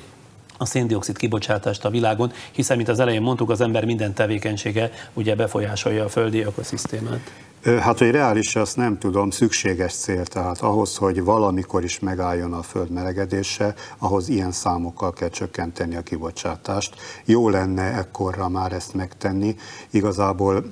a 0.58 0.66
széndiokszid 0.66 1.18
kibocsátást 1.18 1.86
a 1.86 1.90
világon, 1.90 2.32
hiszen, 2.52 2.78
mint 2.78 2.90
az 2.90 3.00
elején 3.00 3.22
mondtuk, 3.22 3.50
az 3.50 3.62
ember 3.62 3.86
minden 3.86 4.14
tevékenysége 4.14 4.92
ugye 5.14 5.36
befolyásolja 5.36 6.04
a 6.04 6.10
földi 6.10 6.42
ökoszisztémát. 6.42 7.32
Hát, 7.80 7.98
hogy 7.98 8.12
reális, 8.12 8.56
azt 8.56 8.78
nem 8.78 8.98
tudom, 8.98 9.30
szükséges 9.30 9.94
cél, 9.94 10.26
tehát 10.26 10.62
ahhoz, 10.62 10.98
hogy 10.98 11.24
valamikor 11.24 11.84
is 11.84 12.00
megálljon 12.00 12.54
a 12.54 12.62
föld 12.62 12.90
melegedése, 12.90 13.74
ahhoz 13.98 14.30
ilyen 14.30 14.52
számokkal 14.52 15.14
kell 15.14 15.30
csökkenteni 15.30 15.96
a 15.96 16.02
kibocsátást. 16.02 16.96
Jó 17.26 17.50
lenne 17.50 17.94
ekkorra 17.98 18.50
már 18.50 18.72
ezt 18.72 18.94
megtenni. 18.94 19.56
Igazából 19.90 20.66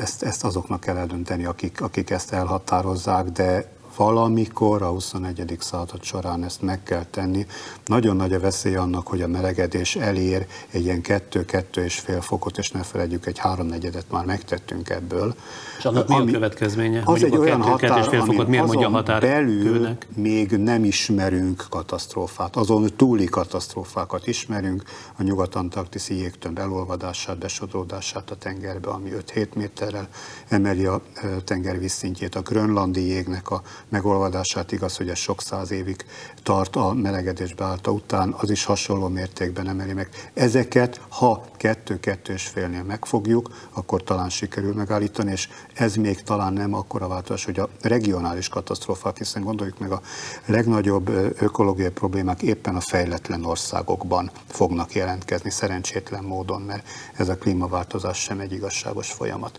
ezt, 0.00 0.22
ezt 0.22 0.44
azoknak 0.44 0.80
kell 0.80 0.96
eldönteni, 0.96 1.44
akik, 1.44 1.80
akik 1.80 2.10
ezt 2.10 2.32
elhatározzák, 2.32 3.24
de 3.24 3.80
valamikor 4.02 4.82
a 4.82 4.88
21. 4.88 5.56
század 5.60 6.02
során 6.02 6.44
ezt 6.44 6.62
meg 6.62 6.82
kell 6.82 7.04
tenni. 7.04 7.46
Nagyon 7.86 8.16
nagy 8.16 8.32
a 8.32 8.40
veszély 8.40 8.74
annak, 8.74 9.06
hogy 9.06 9.22
a 9.22 9.26
melegedés 9.26 9.96
elér 9.96 10.46
egy 10.70 10.84
ilyen 10.84 11.00
2-2,5 11.02 12.18
fokot, 12.20 12.58
és 12.58 12.70
ne 12.70 12.82
felejtjük, 12.82 13.26
egy 13.26 13.38
háromnegyedet 13.38 14.04
már 14.10 14.24
megtettünk 14.24 14.90
ebből. 14.90 15.34
És 15.78 15.84
annak 15.84 16.08
mi 16.08 16.14
a 16.14 16.24
következménye? 16.24 17.02
Az 17.04 17.24
egy 17.24 17.36
olyan 17.36 17.62
határ, 17.62 18.04
fél 18.04 18.24
fokot 18.24 18.46
miért 18.46 18.66
mondja 18.66 18.88
határ 18.88 19.20
belül 19.20 19.72
külnek? 19.72 20.06
még 20.14 20.50
nem 20.50 20.84
ismerünk 20.84 21.66
katasztrófát. 21.70 22.56
Azon 22.56 22.90
túli 22.96 23.24
katasztrófákat 23.24 24.26
ismerünk, 24.26 24.82
a 25.18 25.22
nyugat-antarktiszi 25.22 26.14
jégtömb 26.16 26.58
elolvadását, 26.58 27.38
besodródását 27.38 28.30
a 28.30 28.36
tengerbe, 28.36 28.88
ami 28.88 29.10
5-7 29.34 29.54
méterrel 29.54 30.08
emeli 30.48 30.84
a 30.84 31.02
tenger 31.44 31.78
vízszintjét, 31.78 32.34
a 32.34 32.40
grönlandi 32.40 33.06
jégnek 33.06 33.50
a 33.50 33.62
megolvadását, 33.92 34.72
igaz, 34.72 34.96
hogy 34.96 35.08
ez 35.08 35.18
sok 35.18 35.42
száz 35.42 35.70
évig 35.70 36.04
tart 36.42 36.76
a 36.76 36.92
melegedés 36.92 37.54
beállta 37.54 37.90
után, 37.90 38.34
az 38.38 38.50
is 38.50 38.64
hasonló 38.64 39.08
mértékben 39.08 39.68
emeli 39.68 39.92
meg. 39.92 40.08
Ezeket, 40.34 41.00
ha 41.08 41.44
kettő-kettő 41.56 42.32
és 42.32 42.46
félnél 42.46 42.82
megfogjuk, 42.82 43.50
akkor 43.72 44.02
talán 44.02 44.28
sikerül 44.28 44.74
megállítani, 44.74 45.30
és 45.30 45.48
ez 45.74 45.94
még 45.94 46.22
talán 46.22 46.52
nem 46.52 46.74
akkora 46.74 47.08
változás, 47.08 47.44
hogy 47.44 47.58
a 47.58 47.68
regionális 47.80 48.48
katasztrófák, 48.48 49.18
hiszen 49.18 49.42
gondoljuk 49.42 49.78
meg 49.78 49.90
a 49.90 50.00
legnagyobb 50.46 51.08
ökológiai 51.38 51.90
problémák 51.90 52.42
éppen 52.42 52.76
a 52.76 52.80
fejletlen 52.80 53.44
országokban 53.44 54.30
fognak 54.46 54.94
jelentkezni 54.94 55.50
szerencsétlen 55.50 56.24
módon, 56.24 56.62
mert 56.62 56.88
ez 57.16 57.28
a 57.28 57.36
klímaváltozás 57.36 58.18
sem 58.18 58.40
egy 58.40 58.52
igazságos 58.52 59.10
folyamat. 59.12 59.58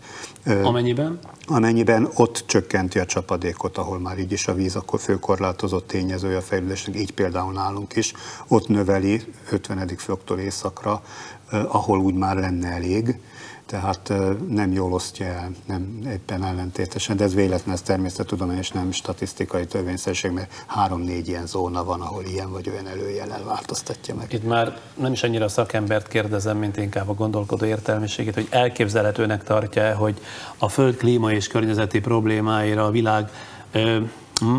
Amennyiben? 0.62 1.18
Amennyiben 1.46 2.08
ott 2.14 2.44
csökkenti 2.46 2.98
a 2.98 3.06
csapadékot, 3.06 3.78
ahol 3.78 3.98
már 3.98 4.18
így 4.24 4.32
is 4.32 4.48
a 4.48 4.54
víz 4.54 4.76
akkor 4.76 5.00
főkorlátozott 5.00 5.86
tényezője 5.86 6.36
a 6.36 6.40
fejlődésnek, 6.40 6.96
így 6.96 7.12
például 7.12 7.52
nálunk 7.52 7.96
is, 7.96 8.12
ott 8.48 8.68
növeli 8.68 9.22
50. 9.50 9.90
foktól 9.96 10.38
északra, 10.38 11.02
ahol 11.50 11.98
úgy 11.98 12.14
már 12.14 12.36
lenne 12.36 12.68
elég, 12.68 13.20
tehát 13.66 14.12
nem 14.48 14.72
jól 14.72 14.92
osztja 14.92 15.26
el, 15.26 15.50
nem 15.66 15.98
éppen 16.12 16.44
ellentétesen, 16.44 17.16
de 17.16 17.24
ez 17.24 17.34
véletlen, 17.34 17.74
ez 17.74 17.82
természettudomány 17.82 18.58
és 18.58 18.70
nem 18.70 18.92
statisztikai 18.92 19.66
törvényszerűség, 19.66 20.30
mert 20.30 20.64
három-négy 20.66 21.28
ilyen 21.28 21.46
zóna 21.46 21.84
van, 21.84 22.00
ahol 22.00 22.24
ilyen 22.24 22.50
vagy 22.50 22.68
olyan 22.68 22.86
előjellel 22.86 23.44
változtatja 23.44 24.14
meg. 24.14 24.32
Itt 24.32 24.44
már 24.44 24.80
nem 24.94 25.12
is 25.12 25.22
annyira 25.22 25.44
a 25.44 25.48
szakembert 25.48 26.08
kérdezem, 26.08 26.58
mint 26.58 26.76
inkább 26.76 27.08
a 27.08 27.14
gondolkodó 27.14 27.64
értelmiségét, 27.64 28.34
hogy 28.34 28.48
elképzelhetőnek 28.50 29.44
tartja 29.44 29.96
hogy 29.96 30.20
a 30.58 30.68
föld 30.68 30.96
klíma 30.96 31.32
és 31.32 31.46
környezeti 31.46 32.00
problémáira 32.00 32.84
a 32.84 32.90
világ 32.90 33.30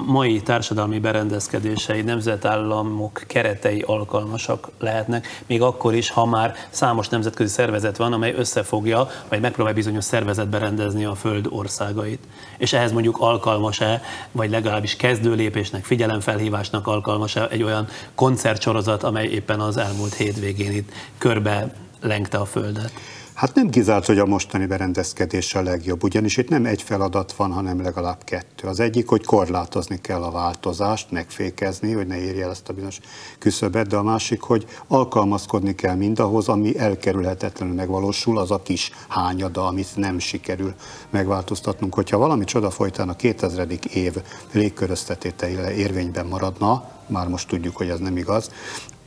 mai 0.05 0.41
társadalmi 0.41 0.99
berendezkedései, 0.99 2.01
nemzetállamok 2.01 3.23
keretei 3.27 3.81
alkalmasak 3.81 4.69
lehetnek, 4.79 5.43
még 5.45 5.61
akkor 5.61 5.93
is, 5.93 6.09
ha 6.09 6.25
már 6.25 6.55
számos 6.69 7.09
nemzetközi 7.09 7.53
szervezet 7.53 7.97
van, 7.97 8.13
amely 8.13 8.33
összefogja, 8.37 9.09
vagy 9.29 9.39
megpróbál 9.39 9.73
bizonyos 9.73 10.03
szervezetbe 10.03 10.57
rendezni 10.57 11.05
a 11.05 11.15
Föld 11.15 11.47
országait. 11.49 12.19
És 12.57 12.73
ehhez 12.73 12.91
mondjuk 12.91 13.17
alkalmas-e, 13.19 14.01
vagy 14.31 14.49
legalábbis 14.49 14.95
kezdőlépésnek, 14.95 15.85
figyelemfelhívásnak 15.85 16.87
alkalmas-e 16.87 17.47
egy 17.49 17.63
olyan 17.63 17.87
koncertsorozat, 18.15 19.03
amely 19.03 19.27
éppen 19.27 19.59
az 19.59 19.77
elmúlt 19.77 20.13
hétvégén 20.13 20.71
itt 20.71 20.91
körbe 21.17 21.73
lengte 22.01 22.37
a 22.37 22.45
Földet? 22.45 22.91
Hát 23.35 23.55
nem 23.55 23.69
kizárt, 23.69 24.05
hogy 24.05 24.19
a 24.19 24.25
mostani 24.25 24.65
berendezkedés 24.65 25.55
a 25.55 25.61
legjobb, 25.61 26.03
ugyanis 26.03 26.37
itt 26.37 26.49
nem 26.49 26.65
egy 26.65 26.81
feladat 26.81 27.31
van, 27.33 27.51
hanem 27.51 27.81
legalább 27.81 28.23
kettő. 28.23 28.67
Az 28.67 28.79
egyik, 28.79 29.07
hogy 29.07 29.25
korlátozni 29.25 30.01
kell 30.01 30.23
a 30.23 30.31
változást, 30.31 31.11
megfékezni, 31.11 31.91
hogy 31.91 32.07
ne 32.07 32.17
érje 32.17 32.43
el 32.43 32.49
ezt 32.49 32.69
a 32.69 32.73
bizonyos 32.73 32.99
küszöbet, 33.39 33.87
de 33.87 33.95
a 33.95 34.03
másik, 34.03 34.41
hogy 34.41 34.65
alkalmazkodni 34.87 35.75
kell 35.75 35.95
mindahhoz, 35.95 36.47
ami 36.47 36.77
elkerülhetetlenül 36.77 37.75
megvalósul, 37.75 38.37
az 38.37 38.51
a 38.51 38.61
kis 38.61 38.91
hányada, 39.07 39.67
amit 39.67 39.95
nem 39.95 40.19
sikerül 40.19 40.73
megváltoztatnunk. 41.09 41.93
Hogyha 41.93 42.17
valami 42.17 42.43
csoda 42.43 42.69
folytán 42.69 43.09
a 43.09 43.15
2000. 43.15 43.67
év 43.93 44.15
légköröztetéteire 44.51 45.73
érvényben 45.73 46.25
maradna, 46.25 46.89
már 47.07 47.27
most 47.27 47.47
tudjuk, 47.47 47.75
hogy 47.75 47.89
ez 47.89 47.99
nem 47.99 48.17
igaz, 48.17 48.51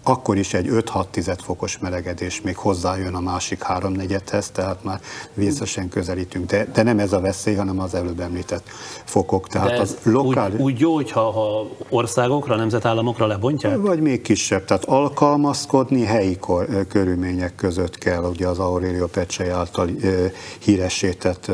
akkor 0.03 0.37
is 0.37 0.55
egy 0.55 0.69
5-6 0.71 1.39
fokos 1.43 1.79
melegedés 1.79 2.41
még 2.41 2.57
hozzájön 2.57 3.15
a 3.15 3.21
másik 3.21 3.63
háromnegyedhez, 3.63 4.51
tehát 4.51 4.85
már 4.85 5.01
vészesen 5.35 5.89
közelítünk. 5.89 6.47
De, 6.47 6.67
de 6.73 6.83
nem 6.83 6.99
ez 6.99 7.13
a 7.13 7.21
veszély, 7.21 7.55
hanem 7.55 7.81
az 7.81 7.95
előbb 7.95 8.21
említett 8.21 8.69
fokok. 9.05 9.49
Tehát 9.49 9.69
de 9.69 9.81
az 9.81 9.97
lokál... 10.03 10.51
úgy, 10.53 10.61
úgy 10.61 10.81
jó, 10.81 10.95
hogyha 10.95 11.31
ha 11.31 11.67
országokra, 11.89 12.57
nemzetállamokra 12.57 13.27
lebontják? 13.27 13.77
Vagy 13.77 14.01
még 14.01 14.23
kisebb. 14.23 14.65
Tehát 14.65 14.85
alkalmazkodni 14.85 16.05
helyi 16.05 16.37
kor, 16.37 16.87
körülmények 16.89 17.55
között 17.55 17.99
kell. 17.99 18.25
Ugye 18.25 18.47
az 18.47 18.59
Aurelio 18.59 19.07
Pecsei 19.07 19.49
által 19.49 19.91
híresített 20.59 21.51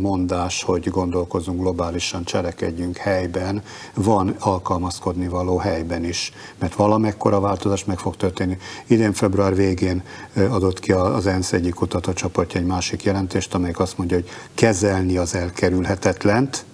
mondás, 0.00 0.62
hogy 0.62 0.90
gondolkozunk 0.90 1.60
globálisan, 1.60 2.24
cselekedjünk 2.24 2.96
helyben. 2.96 3.62
Van 3.94 4.34
alkalmazkodni 4.38 5.28
való 5.28 5.56
helyben 5.56 6.04
is. 6.04 6.32
Mert 6.58 6.74
valamekkora 6.74 7.40
változás 7.40 7.84
meg 7.86 7.98
fog 7.98 8.16
történni. 8.16 8.58
Idén 8.86 9.12
február 9.12 9.54
végén 9.54 10.02
adott 10.34 10.80
ki 10.80 10.92
az 10.92 11.26
ENSZ 11.26 11.52
egyik 11.52 11.74
kutatócsoportja 11.74 12.60
egy 12.60 12.66
másik 12.66 13.02
jelentést, 13.02 13.54
amelyik 13.54 13.78
azt 13.78 13.98
mondja, 13.98 14.16
hogy 14.16 14.28
kezelni 14.54 15.16
az 15.16 15.34
elkerülhetetlent, 15.34 16.64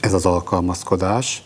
ez 0.00 0.12
az 0.12 0.26
alkalmazkodás, 0.26 1.42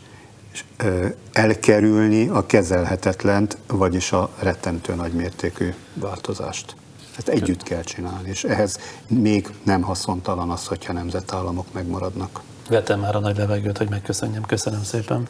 elkerülni 1.33 2.29
a 2.29 2.47
kezelhetetlent, 2.47 3.59
vagyis 3.67 4.13
a 4.13 4.31
rettentő 4.39 4.95
nagymértékű 4.95 5.75
változást. 5.95 6.77
Ezt 7.19 7.29
együtt 7.29 7.63
kell 7.63 7.83
csinálni, 7.83 8.29
és 8.29 8.45
ehhez 8.45 8.79
még 9.09 9.49
nem 9.63 9.83
haszontalan 9.83 10.51
az, 10.51 10.67
hogyha 10.67 10.93
nemzetállamok 10.93 11.67
megmaradnak 11.73 12.41
vettem 12.69 13.01
már 13.01 13.17
a 13.17 13.19
nagy 13.19 13.37
levegőt, 13.37 13.79
hogy 13.79 13.89
megköszönjem. 13.91 14.43
Köszönöm 14.43 14.83
szépen. 14.83 15.27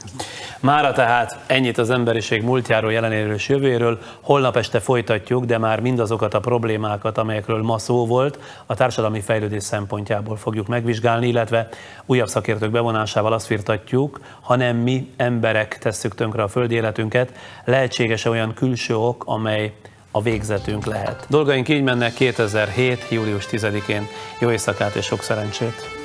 Mára 0.61 0.93
tehát 0.93 1.39
ennyit 1.47 1.78
az 1.78 1.91
emberiség 1.91 2.43
múltjáról, 2.43 2.93
jelenéről 2.93 3.34
és 3.34 3.49
jövőről. 3.49 3.99
Holnap 4.20 4.57
este 4.57 4.80
folytatjuk, 4.80 5.45
de 5.45 5.59
már 5.59 5.80
mindazokat 5.80 6.34
a 6.34 6.41
problémákat, 6.41 7.18
amelyekről 7.18 7.62
ma 7.62 7.78
szó 7.78 8.07
volt, 8.07 8.39
a 8.66 8.74
társadalmi 8.74 9.20
fejlődés 9.20 9.62
szempontjából 9.62 10.36
fogjuk 10.36 10.66
megvizsgálni, 10.66 11.28
illetve 11.28 11.68
újabb 12.07 12.28
szakértők 12.28 12.70
bevonásával 12.70 13.32
azt 13.32 13.47
firtatjuk, 13.47 14.20
hanem 14.41 14.76
mi 14.76 15.12
emberek 15.16 15.78
tesszük 15.78 16.14
tönkre 16.14 16.43
a 16.43 16.49
földi 16.49 16.74
életünket, 16.74 17.32
lehetséges-e 17.64 18.30
olyan 18.30 18.55
külső 18.55 18.97
ok, 18.97 19.22
amely 19.26 19.72
a 20.19 20.21
végzetünk 20.21 20.87
lehet. 20.87 21.27
Dolgaink 21.29 21.69
így 21.69 21.83
mennek 21.83 22.14
2007. 22.14 23.05
július 23.11 23.47
10-én. 23.51 24.07
Jó 24.41 24.51
éjszakát 24.51 24.95
és 24.95 25.05
sok 25.05 25.23
szerencsét! 25.23 25.97